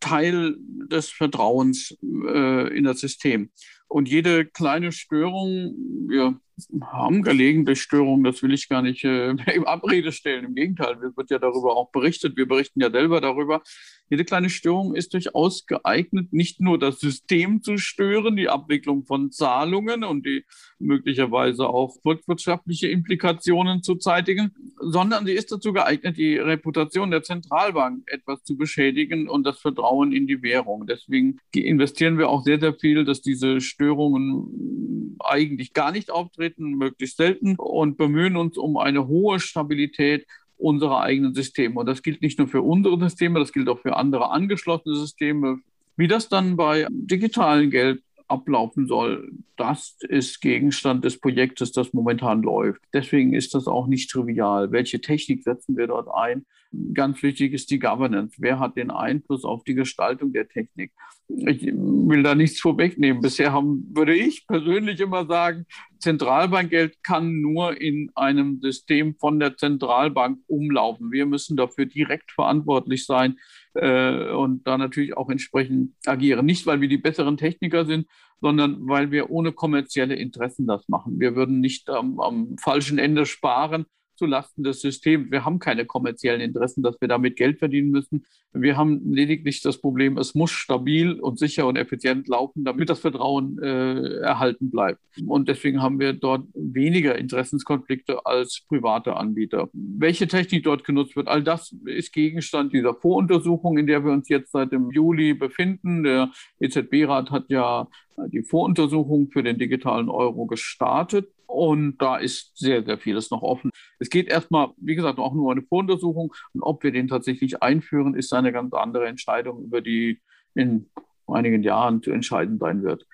Teil 0.00 0.56
des 0.58 1.10
Vertrauens 1.10 1.96
äh, 2.02 2.76
in 2.76 2.84
das 2.84 3.00
System. 3.00 3.50
Und 3.86 4.08
jede 4.08 4.46
kleine 4.46 4.92
Störung, 4.92 5.74
wir 6.08 6.40
haben 6.82 7.22
gelegentlich 7.22 7.82
Störungen, 7.82 8.24
das 8.24 8.42
will 8.42 8.52
ich 8.52 8.68
gar 8.68 8.82
nicht 8.82 9.04
äh, 9.04 9.30
im 9.54 9.64
Abrede 9.64 10.12
stellen. 10.12 10.44
Im 10.44 10.54
Gegenteil, 10.54 10.96
es 11.02 11.16
wird 11.16 11.30
ja 11.30 11.38
darüber 11.38 11.76
auch 11.76 11.90
berichtet. 11.90 12.36
Wir 12.36 12.46
berichten 12.46 12.80
ja 12.80 12.90
selber 12.90 13.20
darüber. 13.20 13.62
Jede 14.10 14.24
kleine 14.24 14.50
Störung 14.50 14.96
ist 14.96 15.14
durchaus 15.14 15.66
geeignet, 15.66 16.32
nicht 16.32 16.60
nur 16.60 16.80
das 16.80 16.98
System 16.98 17.62
zu 17.62 17.78
stören, 17.78 18.34
die 18.34 18.48
Abwicklung 18.48 19.04
von 19.04 19.30
Zahlungen 19.30 20.02
und 20.02 20.26
die 20.26 20.44
möglicherweise 20.80 21.68
auch 21.68 21.94
volkswirtschaftliche 22.02 22.88
Implikationen 22.88 23.84
zu 23.84 23.94
zeitigen, 23.94 24.52
sondern 24.80 25.26
sie 25.26 25.32
ist 25.32 25.52
dazu 25.52 25.72
geeignet, 25.72 26.16
die 26.16 26.36
Reputation 26.36 27.12
der 27.12 27.22
Zentralbank 27.22 28.02
etwas 28.10 28.42
zu 28.42 28.56
beschädigen 28.56 29.28
und 29.28 29.46
das 29.46 29.60
Vertrauen 29.60 30.10
in 30.10 30.26
die 30.26 30.42
Währung. 30.42 30.88
Deswegen 30.88 31.38
investieren 31.54 32.18
wir 32.18 32.30
auch 32.30 32.42
sehr, 32.42 32.58
sehr 32.58 32.74
viel, 32.74 33.04
dass 33.04 33.22
diese 33.22 33.60
Störungen 33.60 35.16
eigentlich 35.20 35.72
gar 35.72 35.92
nicht 35.92 36.10
auftreten, 36.10 36.49
möglichst 36.58 37.16
selten 37.16 37.56
und 37.56 37.96
bemühen 37.96 38.36
uns 38.36 38.56
um 38.56 38.76
eine 38.76 39.06
hohe 39.06 39.40
Stabilität 39.40 40.26
unserer 40.56 41.00
eigenen 41.00 41.34
Systeme. 41.34 41.80
Und 41.80 41.86
das 41.86 42.02
gilt 42.02 42.22
nicht 42.22 42.38
nur 42.38 42.48
für 42.48 42.62
unsere 42.62 42.98
Systeme, 42.98 43.38
das 43.40 43.52
gilt 43.52 43.68
auch 43.68 43.80
für 43.80 43.96
andere 43.96 44.30
angeschlossene 44.30 44.94
Systeme. 44.94 45.60
Wie 45.96 46.08
das 46.08 46.28
dann 46.28 46.56
bei 46.56 46.86
digitalen 46.90 47.70
Geld 47.70 48.02
ablaufen 48.30 48.86
soll, 48.86 49.32
das 49.56 49.96
ist 50.08 50.40
Gegenstand 50.40 51.04
des 51.04 51.18
Projektes, 51.18 51.72
das 51.72 51.92
momentan 51.92 52.42
läuft. 52.42 52.80
Deswegen 52.94 53.34
ist 53.34 53.54
das 53.54 53.66
auch 53.66 53.86
nicht 53.86 54.10
trivial. 54.10 54.72
Welche 54.72 55.00
Technik 55.00 55.42
setzen 55.42 55.76
wir 55.76 55.86
dort 55.86 56.08
ein? 56.14 56.46
Ganz 56.94 57.22
wichtig 57.22 57.52
ist 57.52 57.70
die 57.70 57.80
Governance. 57.80 58.36
Wer 58.38 58.60
hat 58.60 58.76
den 58.76 58.90
Einfluss 58.90 59.44
auf 59.44 59.64
die 59.64 59.74
Gestaltung 59.74 60.32
der 60.32 60.48
Technik? 60.48 60.92
Ich 61.28 61.62
will 61.64 62.22
da 62.22 62.34
nichts 62.34 62.60
vorwegnehmen. 62.60 63.20
Bisher 63.20 63.52
haben, 63.52 63.90
würde 63.92 64.14
ich 64.14 64.46
persönlich 64.46 65.00
immer 65.00 65.26
sagen, 65.26 65.66
Zentralbankgeld 65.98 67.02
kann 67.02 67.40
nur 67.40 67.80
in 67.80 68.10
einem 68.14 68.60
System 68.60 69.16
von 69.16 69.38
der 69.40 69.56
Zentralbank 69.56 70.38
umlaufen. 70.46 71.10
Wir 71.10 71.26
müssen 71.26 71.56
dafür 71.56 71.86
direkt 71.86 72.32
verantwortlich 72.32 73.04
sein 73.04 73.36
äh, 73.74 74.30
und 74.30 74.66
da 74.66 74.78
natürlich 74.78 75.16
auch 75.16 75.30
entsprechend 75.30 75.94
agieren. 76.06 76.46
Nicht, 76.46 76.66
weil 76.66 76.80
wir 76.80 76.88
die 76.88 76.98
besseren 76.98 77.36
Techniker 77.36 77.84
sind, 77.84 78.06
sondern 78.40 78.88
weil 78.88 79.10
wir 79.10 79.30
ohne 79.30 79.52
kommerzielle 79.52 80.14
Interessen 80.14 80.66
das 80.66 80.88
machen. 80.88 81.20
Wir 81.20 81.36
würden 81.36 81.60
nicht 81.60 81.88
am, 81.90 82.20
am 82.20 82.56
falschen 82.58 82.98
Ende 82.98 83.26
sparen, 83.26 83.86
zulasten 84.20 84.62
des 84.64 84.82
Systems. 84.82 85.30
Wir 85.30 85.46
haben 85.46 85.58
keine 85.58 85.86
kommerziellen 85.86 86.42
Interessen, 86.42 86.82
dass 86.82 87.00
wir 87.00 87.08
damit 87.08 87.36
Geld 87.36 87.58
verdienen 87.58 87.90
müssen. 87.90 88.26
Wir 88.52 88.76
haben 88.76 89.12
lediglich 89.12 89.62
das 89.62 89.80
Problem, 89.80 90.18
es 90.18 90.34
muss 90.34 90.50
stabil 90.50 91.18
und 91.18 91.38
sicher 91.38 91.66
und 91.66 91.76
effizient 91.76 92.28
laufen, 92.28 92.64
damit 92.64 92.90
das 92.90 93.00
Vertrauen 93.00 93.58
äh, 93.62 94.18
erhalten 94.18 94.70
bleibt. 94.70 95.00
Und 95.26 95.48
deswegen 95.48 95.80
haben 95.80 95.98
wir 95.98 96.12
dort 96.12 96.44
weniger 96.54 97.16
Interessenskonflikte 97.16 98.26
als 98.26 98.62
private 98.68 99.16
Anbieter. 99.16 99.70
Welche 99.72 100.28
Technik 100.28 100.64
dort 100.64 100.84
genutzt 100.84 101.16
wird, 101.16 101.28
all 101.28 101.42
das 101.42 101.74
ist 101.86 102.12
Gegenstand 102.12 102.74
dieser 102.74 102.94
Voruntersuchung, 102.94 103.78
in 103.78 103.86
der 103.86 104.04
wir 104.04 104.12
uns 104.12 104.28
jetzt 104.28 104.52
seit 104.52 104.70
dem 104.72 104.90
Juli 104.90 105.32
befinden. 105.32 106.02
Der 106.02 106.30
EZB-Rat 106.60 107.30
hat 107.30 107.44
ja 107.48 107.88
die 108.28 108.42
Voruntersuchung 108.42 109.30
für 109.30 109.42
den 109.42 109.58
digitalen 109.58 110.10
Euro 110.10 110.46
gestartet. 110.46 111.30
Und 111.50 111.98
da 111.98 112.16
ist 112.16 112.56
sehr, 112.56 112.84
sehr 112.84 112.98
vieles 112.98 113.30
noch 113.30 113.42
offen. 113.42 113.70
Es 113.98 114.08
geht 114.08 114.28
erstmal, 114.28 114.68
wie 114.76 114.94
gesagt, 114.94 115.18
auch 115.18 115.34
nur 115.34 115.50
eine 115.50 115.62
Voruntersuchung. 115.62 116.32
Und 116.54 116.62
ob 116.62 116.84
wir 116.84 116.92
den 116.92 117.08
tatsächlich 117.08 117.62
einführen, 117.62 118.14
ist 118.14 118.32
eine 118.32 118.52
ganz 118.52 118.72
andere 118.72 119.08
Entscheidung, 119.08 119.64
über 119.64 119.80
die 119.80 120.20
in 120.54 120.88
einigen 121.26 121.62
Jahren 121.62 122.02
zu 122.02 122.12
entscheiden 122.12 122.58
sein 122.58 122.82
wird. 122.82 123.06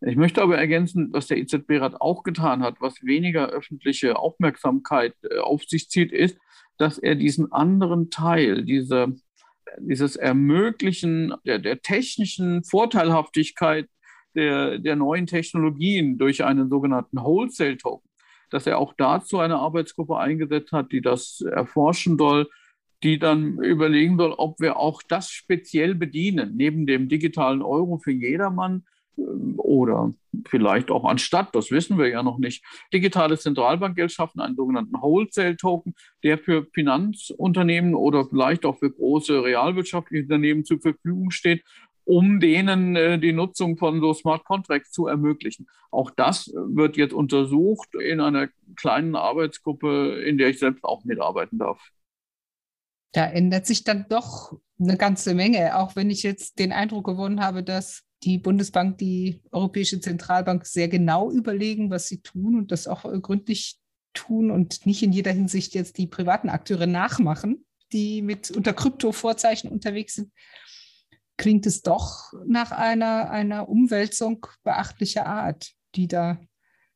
Ich 0.00 0.16
möchte 0.16 0.42
aber 0.42 0.56
ergänzen, 0.56 1.12
was 1.12 1.26
der 1.26 1.38
EZB-Rat 1.38 2.00
auch 2.00 2.22
getan 2.22 2.62
hat, 2.62 2.76
was 2.80 3.02
weniger 3.02 3.48
öffentliche 3.48 4.16
Aufmerksamkeit 4.16 5.14
äh, 5.22 5.38
auf 5.38 5.64
sich 5.64 5.88
zieht, 5.88 6.12
ist, 6.12 6.38
dass 6.78 6.98
er 6.98 7.16
diesen 7.16 7.52
anderen 7.52 8.10
Teil, 8.10 8.64
diese, 8.64 9.16
dieses 9.78 10.14
Ermöglichen 10.14 11.34
der, 11.44 11.58
der 11.58 11.80
technischen 11.80 12.62
Vorteilhaftigkeit 12.62 13.88
der, 14.34 14.78
der 14.78 14.96
neuen 14.96 15.26
Technologien 15.26 16.18
durch 16.18 16.44
einen 16.44 16.68
sogenannten 16.68 17.18
Wholesale-Token, 17.18 18.08
dass 18.50 18.66
er 18.66 18.78
auch 18.78 18.94
dazu 18.96 19.38
eine 19.38 19.56
Arbeitsgruppe 19.56 20.16
eingesetzt 20.16 20.72
hat, 20.72 20.92
die 20.92 21.00
das 21.00 21.40
erforschen 21.40 22.18
soll, 22.18 22.48
die 23.02 23.18
dann 23.18 23.58
überlegen 23.58 24.16
soll, 24.16 24.32
ob 24.32 24.60
wir 24.60 24.76
auch 24.76 25.02
das 25.02 25.30
speziell 25.30 25.94
bedienen, 25.94 26.56
neben 26.56 26.86
dem 26.86 27.08
digitalen 27.08 27.62
Euro 27.62 27.98
für 27.98 28.10
jedermann 28.10 28.84
ähm, 29.16 29.54
oder 29.56 30.12
vielleicht 30.46 30.90
auch 30.90 31.04
anstatt, 31.04 31.54
das 31.54 31.70
wissen 31.70 31.98
wir 31.98 32.08
ja 32.08 32.22
noch 32.22 32.38
nicht, 32.38 32.64
digitales 32.92 33.42
Zentralbankgeld 33.42 34.12
schaffen, 34.12 34.40
einen 34.40 34.56
sogenannten 34.56 35.00
Wholesale-Token, 35.00 35.94
der 36.22 36.38
für 36.38 36.66
Finanzunternehmen 36.72 37.94
oder 37.94 38.26
vielleicht 38.26 38.64
auch 38.64 38.78
für 38.78 38.90
große 38.90 39.44
realwirtschaftliche 39.44 40.24
Unternehmen 40.24 40.64
zur 40.64 40.80
Verfügung 40.80 41.30
steht 41.30 41.62
um 42.08 42.40
denen 42.40 42.96
äh, 42.96 43.18
die 43.18 43.34
Nutzung 43.34 43.76
von 43.76 44.00
so 44.00 44.14
Smart 44.14 44.44
Contracts 44.44 44.92
zu 44.92 45.08
ermöglichen. 45.08 45.68
Auch 45.90 46.10
das 46.10 46.50
wird 46.54 46.96
jetzt 46.96 47.12
untersucht 47.12 47.90
in 47.94 48.22
einer 48.22 48.48
kleinen 48.76 49.14
Arbeitsgruppe, 49.14 50.22
in 50.22 50.38
der 50.38 50.48
ich 50.48 50.58
selbst 50.58 50.84
auch 50.84 51.04
mitarbeiten 51.04 51.58
darf. 51.58 51.90
Da 53.12 53.26
ändert 53.26 53.66
sich 53.66 53.84
dann 53.84 54.06
doch 54.08 54.58
eine 54.80 54.96
ganze 54.96 55.34
Menge, 55.34 55.76
auch 55.76 55.96
wenn 55.96 56.08
ich 56.08 56.22
jetzt 56.22 56.58
den 56.58 56.72
Eindruck 56.72 57.04
gewonnen 57.04 57.40
habe, 57.40 57.62
dass 57.62 58.04
die 58.22 58.38
Bundesbank, 58.38 58.96
die 58.96 59.42
Europäische 59.52 60.00
Zentralbank 60.00 60.64
sehr 60.64 60.88
genau 60.88 61.30
überlegen, 61.30 61.90
was 61.90 62.08
sie 62.08 62.22
tun 62.22 62.56
und 62.56 62.72
das 62.72 62.88
auch 62.88 63.04
äh, 63.04 63.20
gründlich 63.20 63.78
tun 64.14 64.50
und 64.50 64.86
nicht 64.86 65.02
in 65.02 65.12
jeder 65.12 65.32
Hinsicht 65.32 65.74
jetzt 65.74 65.98
die 65.98 66.06
privaten 66.06 66.48
Akteure 66.48 66.86
nachmachen, 66.86 67.66
die 67.92 68.22
mit 68.22 68.50
unter 68.50 68.72
Krypto-Vorzeichen 68.72 69.70
unterwegs 69.70 70.14
sind 70.14 70.32
klingt 71.38 71.64
es 71.64 71.80
doch 71.80 72.32
nach 72.44 72.72
einer, 72.72 73.30
einer 73.30 73.68
Umwälzung 73.68 74.46
beachtlicher 74.64 75.24
Art, 75.24 75.72
die 75.94 76.08
da 76.08 76.38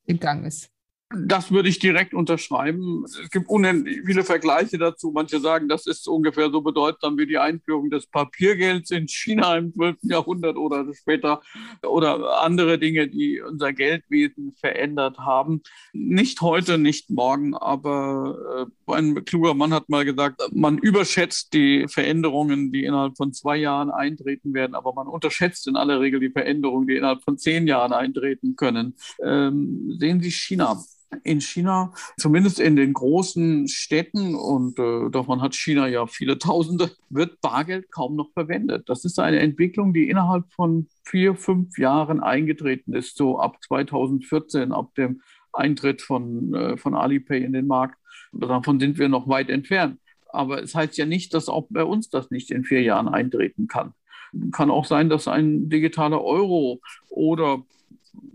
im 0.04 0.20
Gang 0.20 0.44
ist. 0.44 0.71
Das 1.14 1.50
würde 1.50 1.68
ich 1.68 1.78
direkt 1.78 2.14
unterschreiben. 2.14 3.04
Es 3.04 3.30
gibt 3.30 3.48
unendlich 3.48 4.00
viele 4.06 4.24
Vergleiche 4.24 4.78
dazu. 4.78 5.10
Manche 5.12 5.40
sagen, 5.40 5.68
das 5.68 5.86
ist 5.86 6.08
ungefähr 6.08 6.50
so 6.50 6.62
bedeutsam 6.62 7.18
wie 7.18 7.26
die 7.26 7.38
Einführung 7.38 7.90
des 7.90 8.06
Papiergelds 8.06 8.90
in 8.90 9.08
China 9.08 9.56
im 9.56 9.74
12. 9.74 9.96
Jahrhundert 10.02 10.56
oder 10.56 10.86
später 10.94 11.42
oder 11.82 12.42
andere 12.42 12.78
Dinge, 12.78 13.08
die 13.08 13.40
unser 13.40 13.72
Geldwesen 13.72 14.52
verändert 14.52 15.18
haben. 15.18 15.62
Nicht 15.92 16.40
heute, 16.40 16.78
nicht 16.78 17.10
morgen, 17.10 17.54
aber 17.54 18.68
äh, 18.88 18.92
ein 18.92 19.24
kluger 19.24 19.54
Mann 19.54 19.74
hat 19.74 19.88
mal 19.88 20.04
gesagt, 20.04 20.40
man 20.52 20.78
überschätzt 20.78 21.52
die 21.52 21.86
Veränderungen, 21.88 22.72
die 22.72 22.84
innerhalb 22.84 23.16
von 23.16 23.32
zwei 23.32 23.56
Jahren 23.56 23.90
eintreten 23.90 24.54
werden, 24.54 24.74
aber 24.74 24.94
man 24.94 25.08
unterschätzt 25.08 25.66
in 25.66 25.76
aller 25.76 26.00
Regel 26.00 26.20
die 26.20 26.30
Veränderungen, 26.30 26.86
die 26.86 26.96
innerhalb 26.96 27.22
von 27.22 27.36
zehn 27.36 27.66
Jahren 27.66 27.92
eintreten 27.92 28.56
können. 28.56 28.94
Ähm, 29.22 29.96
sehen 29.98 30.20
Sie 30.20 30.30
China 30.30 30.82
in 31.24 31.40
China, 31.40 31.92
zumindest 32.16 32.58
in 32.58 32.76
den 32.76 32.92
großen 32.92 33.68
Städten, 33.68 34.34
und 34.34 34.78
äh, 34.78 35.10
davon 35.10 35.42
hat 35.42 35.54
China 35.54 35.86
ja 35.86 36.06
viele 36.06 36.38
Tausende, 36.38 36.90
wird 37.10 37.40
Bargeld 37.40 37.90
kaum 37.90 38.16
noch 38.16 38.30
verwendet. 38.32 38.88
Das 38.88 39.04
ist 39.04 39.18
eine 39.18 39.40
Entwicklung, 39.40 39.92
die 39.92 40.08
innerhalb 40.08 40.50
von 40.52 40.88
vier, 41.04 41.34
fünf 41.34 41.78
Jahren 41.78 42.20
eingetreten 42.20 42.94
ist, 42.94 43.16
so 43.16 43.38
ab 43.38 43.56
2014, 43.62 44.72
ab 44.72 44.94
dem 44.94 45.20
Eintritt 45.52 46.02
von, 46.02 46.54
äh, 46.54 46.76
von 46.76 46.94
Alipay 46.94 47.42
in 47.42 47.52
den 47.52 47.66
Markt. 47.66 47.98
Davon 48.32 48.80
sind 48.80 48.98
wir 48.98 49.08
noch 49.08 49.28
weit 49.28 49.50
entfernt. 49.50 49.98
Aber 50.28 50.62
es 50.62 50.74
heißt 50.74 50.96
ja 50.96 51.04
nicht, 51.04 51.34
dass 51.34 51.48
auch 51.48 51.66
bei 51.68 51.84
uns 51.84 52.08
das 52.08 52.30
nicht 52.30 52.50
in 52.50 52.64
vier 52.64 52.80
Jahren 52.80 53.08
eintreten 53.08 53.68
kann. 53.68 53.92
Kann 54.50 54.70
auch 54.70 54.86
sein, 54.86 55.10
dass 55.10 55.28
ein 55.28 55.68
digitaler 55.68 56.24
Euro 56.24 56.80
oder 57.10 57.62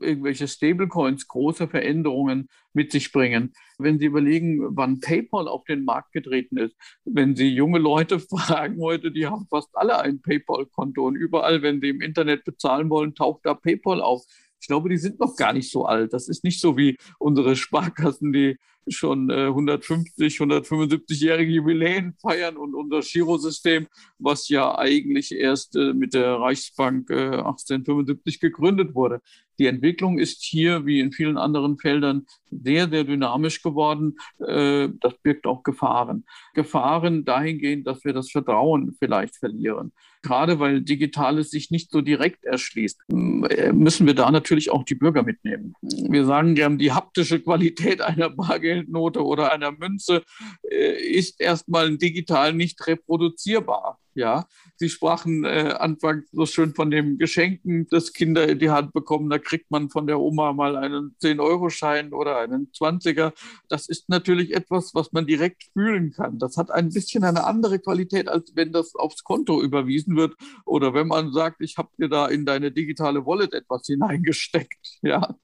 irgendwelche 0.01 0.47
Stablecoins 0.47 1.28
große 1.28 1.67
Veränderungen 1.67 2.49
mit 2.73 2.91
sich 2.91 3.11
bringen. 3.11 3.53
Wenn 3.78 3.99
Sie 3.99 4.05
überlegen, 4.05 4.75
wann 4.75 4.99
PayPal 4.99 5.47
auf 5.47 5.63
den 5.65 5.84
Markt 5.84 6.11
getreten 6.13 6.57
ist, 6.57 6.75
wenn 7.05 7.36
Sie 7.36 7.53
junge 7.53 7.80
Leute 7.80 8.19
fragen 8.19 8.82
heute, 8.82 9.11
die 9.11 9.28
haben 9.28 9.47
fast 9.49 9.69
alle 9.73 9.99
ein 9.99 10.21
PayPal-Konto 10.21 11.05
und 11.05 11.15
überall, 11.15 11.61
wenn 11.61 11.82
sie 11.82 11.89
im 11.89 12.01
Internet 12.01 12.43
bezahlen 12.43 12.89
wollen, 12.89 13.15
taucht 13.15 13.45
da 13.45 13.53
PayPal 13.53 14.01
auf. 14.01 14.23
Ich 14.59 14.67
glaube, 14.67 14.89
die 14.89 14.97
sind 14.97 15.19
noch 15.19 15.36
gar 15.36 15.53
nicht 15.53 15.71
so 15.71 15.86
alt. 15.86 16.13
Das 16.13 16.28
ist 16.28 16.43
nicht 16.43 16.59
so 16.59 16.78
wie 16.78 16.97
unsere 17.19 17.55
Sparkassen, 17.55 18.34
die 18.34 18.57
schon 18.89 19.29
äh, 19.29 19.47
150, 19.47 20.38
175-jährige 20.38 21.51
Jubiläen 21.51 22.15
feiern 22.21 22.57
und 22.57 22.75
unser 22.75 23.01
Girosystem, 23.01 23.88
was 24.19 24.49
ja 24.49 24.77
eigentlich 24.77 25.31
erst 25.33 25.75
äh, 25.75 25.93
mit 25.93 26.13
der 26.13 26.35
Reichsbank 26.35 27.09
äh, 27.09 27.38
1875 27.38 28.39
gegründet 28.39 28.95
wurde. 28.95 29.21
Die 29.59 29.65
Entwicklung 29.65 30.19
ist 30.19 30.43
hier, 30.43 30.85
wie 30.85 30.99
in 30.99 31.11
vielen 31.11 31.38
anderen 31.38 31.77
Feldern, 31.77 32.27
sehr, 32.51 32.89
sehr 32.89 33.03
dynamisch 33.03 33.61
geworden. 33.61 34.17
Äh, 34.39 34.89
das 34.99 35.17
birgt 35.23 35.47
auch 35.47 35.63
Gefahren. 35.63 36.25
Gefahren 36.53 37.25
dahingehend, 37.25 37.88
dass 37.88 38.05
wir 38.05 38.13
das 38.13 38.29
Vertrauen 38.31 38.95
vielleicht 38.99 39.35
verlieren. 39.35 39.91
Gerade 40.21 40.59
weil 40.59 40.81
Digitales 40.81 41.51
sich 41.51 41.71
nicht 41.71 41.91
so 41.91 42.01
direkt 42.01 42.45
erschließt, 42.45 43.01
äh, 43.49 43.71
müssen 43.71 44.07
wir 44.07 44.13
da 44.13 44.29
natürlich 44.29 44.71
auch 44.71 44.83
die 44.83 44.95
Bürger 44.95 45.23
mitnehmen. 45.23 45.73
Wir 45.81 46.25
sagen 46.25 46.55
gern, 46.55 46.77
die 46.77 46.91
haptische 46.91 47.39
Qualität 47.39 48.01
einer 48.01 48.29
Bargeld 48.29 48.76
Geldnote 48.78 49.23
oder 49.25 49.51
einer 49.51 49.71
Münze 49.71 50.23
äh, 50.69 51.01
ist 51.01 51.41
erstmal 51.41 51.97
digital 51.97 52.53
nicht 52.53 52.86
reproduzierbar. 52.86 53.99
Ja, 54.18 54.47
Sie 54.78 54.89
sprachen 54.89 55.45
äh, 55.45 55.76
anfangs 55.78 56.26
so 56.32 56.47
schön 56.47 56.74
von 56.74 56.89
dem 56.89 57.20
Geschenken, 57.20 57.88
das 57.91 58.13
Kinder 58.13 58.47
in 58.47 58.57
die 58.57 58.72
Hand 58.72 58.91
bekommen. 58.91 59.30
Da 59.30 59.38
kriegt 59.38 59.70
man 59.70 59.91
von 59.91 60.07
der 60.07 60.20
Oma 60.20 60.53
mal 60.53 60.76
einen 60.76 61.15
10-Euro-Schein 61.22 62.13
oder 62.13 62.39
einen 62.39 62.72
20er. 62.72 63.34
Das 63.70 63.88
ist 63.88 64.09
natürlich 64.09 64.55
etwas, 64.55 64.95
was 64.95 65.11
man 65.11 65.28
direkt 65.28 65.65
fühlen 65.74 66.13
kann. 66.13 66.39
Das 66.39 66.57
hat 66.57 66.72
ein 66.72 66.89
bisschen 66.89 67.24
eine 67.26 67.43
andere 67.43 67.78
Qualität, 67.78 68.28
als 68.28 68.55
wenn 68.55 68.72
das 68.72 68.95
aufs 68.95 69.24
Konto 69.24 69.61
überwiesen 69.61 70.15
wird 70.15 70.34
oder 70.65 70.95
wenn 70.95 71.07
man 71.07 71.32
sagt, 71.32 71.61
ich 71.61 71.78
habe 71.78 71.89
dir 71.99 72.09
da 72.09 72.26
in 72.26 72.43
deine 72.43 72.72
digitale 72.72 73.24
Wallet 73.24 73.53
etwas 73.53 73.86
hineingesteckt. 73.86 74.78
Ja, 75.03 75.36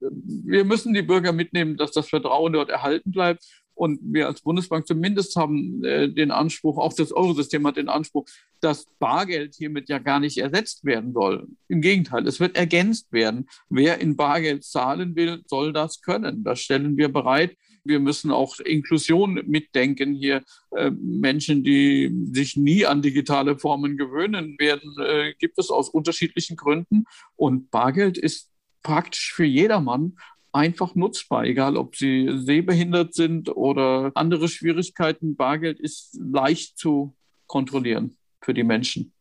wir 0.00 0.64
müssen 0.64 0.94
die 0.94 1.02
Bürger 1.02 1.32
mitnehmen, 1.32 1.76
dass 1.76 1.90
das 1.90 2.08
Vertrauen 2.08 2.52
dort 2.52 2.70
erhalten 2.70 3.10
bleibt. 3.10 3.44
Und 3.80 3.98
wir 4.02 4.26
als 4.26 4.42
Bundesbank 4.42 4.86
zumindest 4.86 5.36
haben 5.36 5.82
äh, 5.84 6.12
den 6.12 6.30
Anspruch, 6.30 6.76
auch 6.76 6.92
das 6.92 7.12
Eurosystem 7.12 7.66
hat 7.66 7.78
den 7.78 7.88
Anspruch, 7.88 8.26
dass 8.60 8.84
Bargeld 8.98 9.54
hiermit 9.54 9.88
ja 9.88 9.98
gar 9.98 10.20
nicht 10.20 10.36
ersetzt 10.36 10.84
werden 10.84 11.14
soll. 11.14 11.48
Im 11.66 11.80
Gegenteil, 11.80 12.26
es 12.26 12.40
wird 12.40 12.58
ergänzt 12.58 13.10
werden. 13.10 13.48
Wer 13.70 13.98
in 14.02 14.16
Bargeld 14.16 14.64
zahlen 14.64 15.16
will, 15.16 15.40
soll 15.46 15.72
das 15.72 16.02
können. 16.02 16.44
Das 16.44 16.60
stellen 16.60 16.98
wir 16.98 17.08
bereit. 17.10 17.56
Wir 17.82 18.00
müssen 18.00 18.30
auch 18.30 18.60
Inklusion 18.60 19.40
mitdenken 19.46 20.12
hier. 20.12 20.42
Äh, 20.76 20.90
Menschen, 20.90 21.64
die 21.64 22.14
sich 22.34 22.58
nie 22.58 22.84
an 22.84 23.00
digitale 23.00 23.58
Formen 23.58 23.96
gewöhnen 23.96 24.56
werden, 24.58 24.94
äh, 24.98 25.32
gibt 25.38 25.58
es 25.58 25.70
aus 25.70 25.88
unterschiedlichen 25.88 26.56
Gründen. 26.56 27.04
Und 27.34 27.70
Bargeld 27.70 28.18
ist 28.18 28.50
praktisch 28.82 29.32
für 29.32 29.46
jedermann 29.46 30.18
einfach 30.52 30.94
nutzbar, 30.94 31.44
egal 31.44 31.76
ob 31.76 31.96
sie 31.96 32.30
sehbehindert 32.44 33.14
sind 33.14 33.54
oder 33.54 34.10
andere 34.14 34.48
Schwierigkeiten. 34.48 35.36
Bargeld 35.36 35.80
ist 35.80 36.18
leicht 36.20 36.78
zu 36.78 37.14
kontrollieren 37.46 38.16
für 38.40 38.54
die 38.54 38.64
Menschen. 38.64 39.12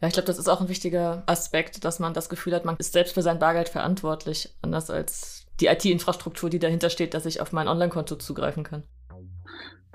Ja, 0.00 0.08
ich 0.08 0.14
glaube, 0.14 0.26
das 0.26 0.38
ist 0.38 0.48
auch 0.48 0.60
ein 0.60 0.68
wichtiger 0.68 1.22
Aspekt, 1.26 1.84
dass 1.84 2.00
man 2.00 2.12
das 2.12 2.28
Gefühl 2.28 2.54
hat, 2.54 2.64
man 2.64 2.76
ist 2.76 2.92
selbst 2.92 3.14
für 3.14 3.22
sein 3.22 3.38
Bargeld 3.38 3.68
verantwortlich, 3.68 4.48
anders 4.60 4.90
als 4.90 5.46
die 5.60 5.66
IT-Infrastruktur, 5.66 6.50
die 6.50 6.58
dahinter 6.58 6.90
steht, 6.90 7.14
dass 7.14 7.24
ich 7.24 7.40
auf 7.40 7.52
mein 7.52 7.68
Online-Konto 7.68 8.16
zugreifen 8.16 8.64
kann. 8.64 8.82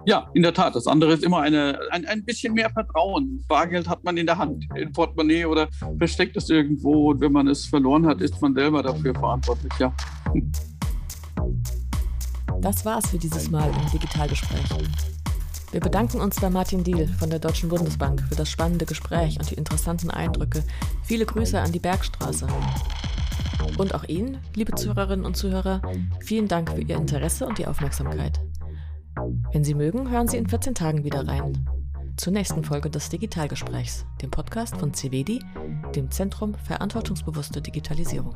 Ja, 0.07 0.29
in 0.33 0.41
der 0.41 0.53
Tat. 0.53 0.73
Das 0.73 0.87
andere 0.87 1.11
ist 1.11 1.23
immer 1.25 1.41
eine, 1.41 1.77
ein, 1.91 2.05
ein 2.05 2.23
bisschen 2.23 2.53
mehr 2.53 2.69
Vertrauen. 2.69 3.43
Bargeld 3.49 3.89
hat 3.89 4.05
man 4.05 4.15
in 4.15 4.25
der 4.25 4.37
Hand, 4.37 4.65
im 4.73 4.93
Portemonnaie 4.93 5.43
oder 5.43 5.67
versteckt 5.97 6.37
es 6.37 6.49
irgendwo. 6.49 7.11
Und 7.11 7.19
wenn 7.19 7.33
man 7.33 7.49
es 7.49 7.65
verloren 7.65 8.05
hat, 8.05 8.21
ist 8.21 8.41
man 8.41 8.53
selber 8.53 8.81
dafür 8.81 9.13
verantwortlich. 9.13 9.73
Ja. 9.79 9.93
Das 12.61 12.85
war's 12.85 13.09
für 13.09 13.17
dieses 13.17 13.51
Mal 13.51 13.69
im 13.69 13.91
Digitalgespräch. 13.91 14.69
Wir 15.71 15.81
bedanken 15.81 16.21
uns 16.21 16.39
bei 16.39 16.49
Martin 16.49 16.85
Diehl 16.85 17.09
von 17.19 17.29
der 17.29 17.39
Deutschen 17.39 17.67
Bundesbank 17.67 18.21
für 18.29 18.35
das 18.35 18.49
spannende 18.49 18.85
Gespräch 18.85 19.37
und 19.37 19.51
die 19.51 19.55
interessanten 19.55 20.09
Eindrücke. 20.09 20.63
Viele 21.03 21.25
Grüße 21.25 21.59
an 21.59 21.73
die 21.73 21.79
Bergstraße. 21.79 22.47
Und 23.77 23.93
auch 23.93 24.05
Ihnen, 24.05 24.37
liebe 24.55 24.73
Zuhörerinnen 24.73 25.25
und 25.25 25.35
Zuhörer, 25.35 25.81
vielen 26.21 26.47
Dank 26.47 26.71
für 26.71 26.81
Ihr 26.81 26.95
Interesse 26.95 27.45
und 27.45 27.57
die 27.57 27.67
Aufmerksamkeit. 27.67 28.39
Wenn 29.51 29.63
Sie 29.63 29.74
mögen, 29.74 30.11
hören 30.11 30.28
Sie 30.28 30.38
in 30.38 30.47
14 30.47 30.76
Tagen 30.76 31.03
wieder 31.03 31.28
rein. 31.28 31.68
Zur 32.18 32.34
nächsten 32.34 32.63
Folge 32.63 32.89
des 32.89 33.09
Digitalgesprächs, 33.09 34.05
dem 34.22 34.30
Podcast 34.30 34.78
von 34.78 34.93
CVD, 34.93 35.39
dem 35.95 36.11
Zentrum 36.11 36.53
Verantwortungsbewusste 36.55 37.61
Digitalisierung. 37.61 38.36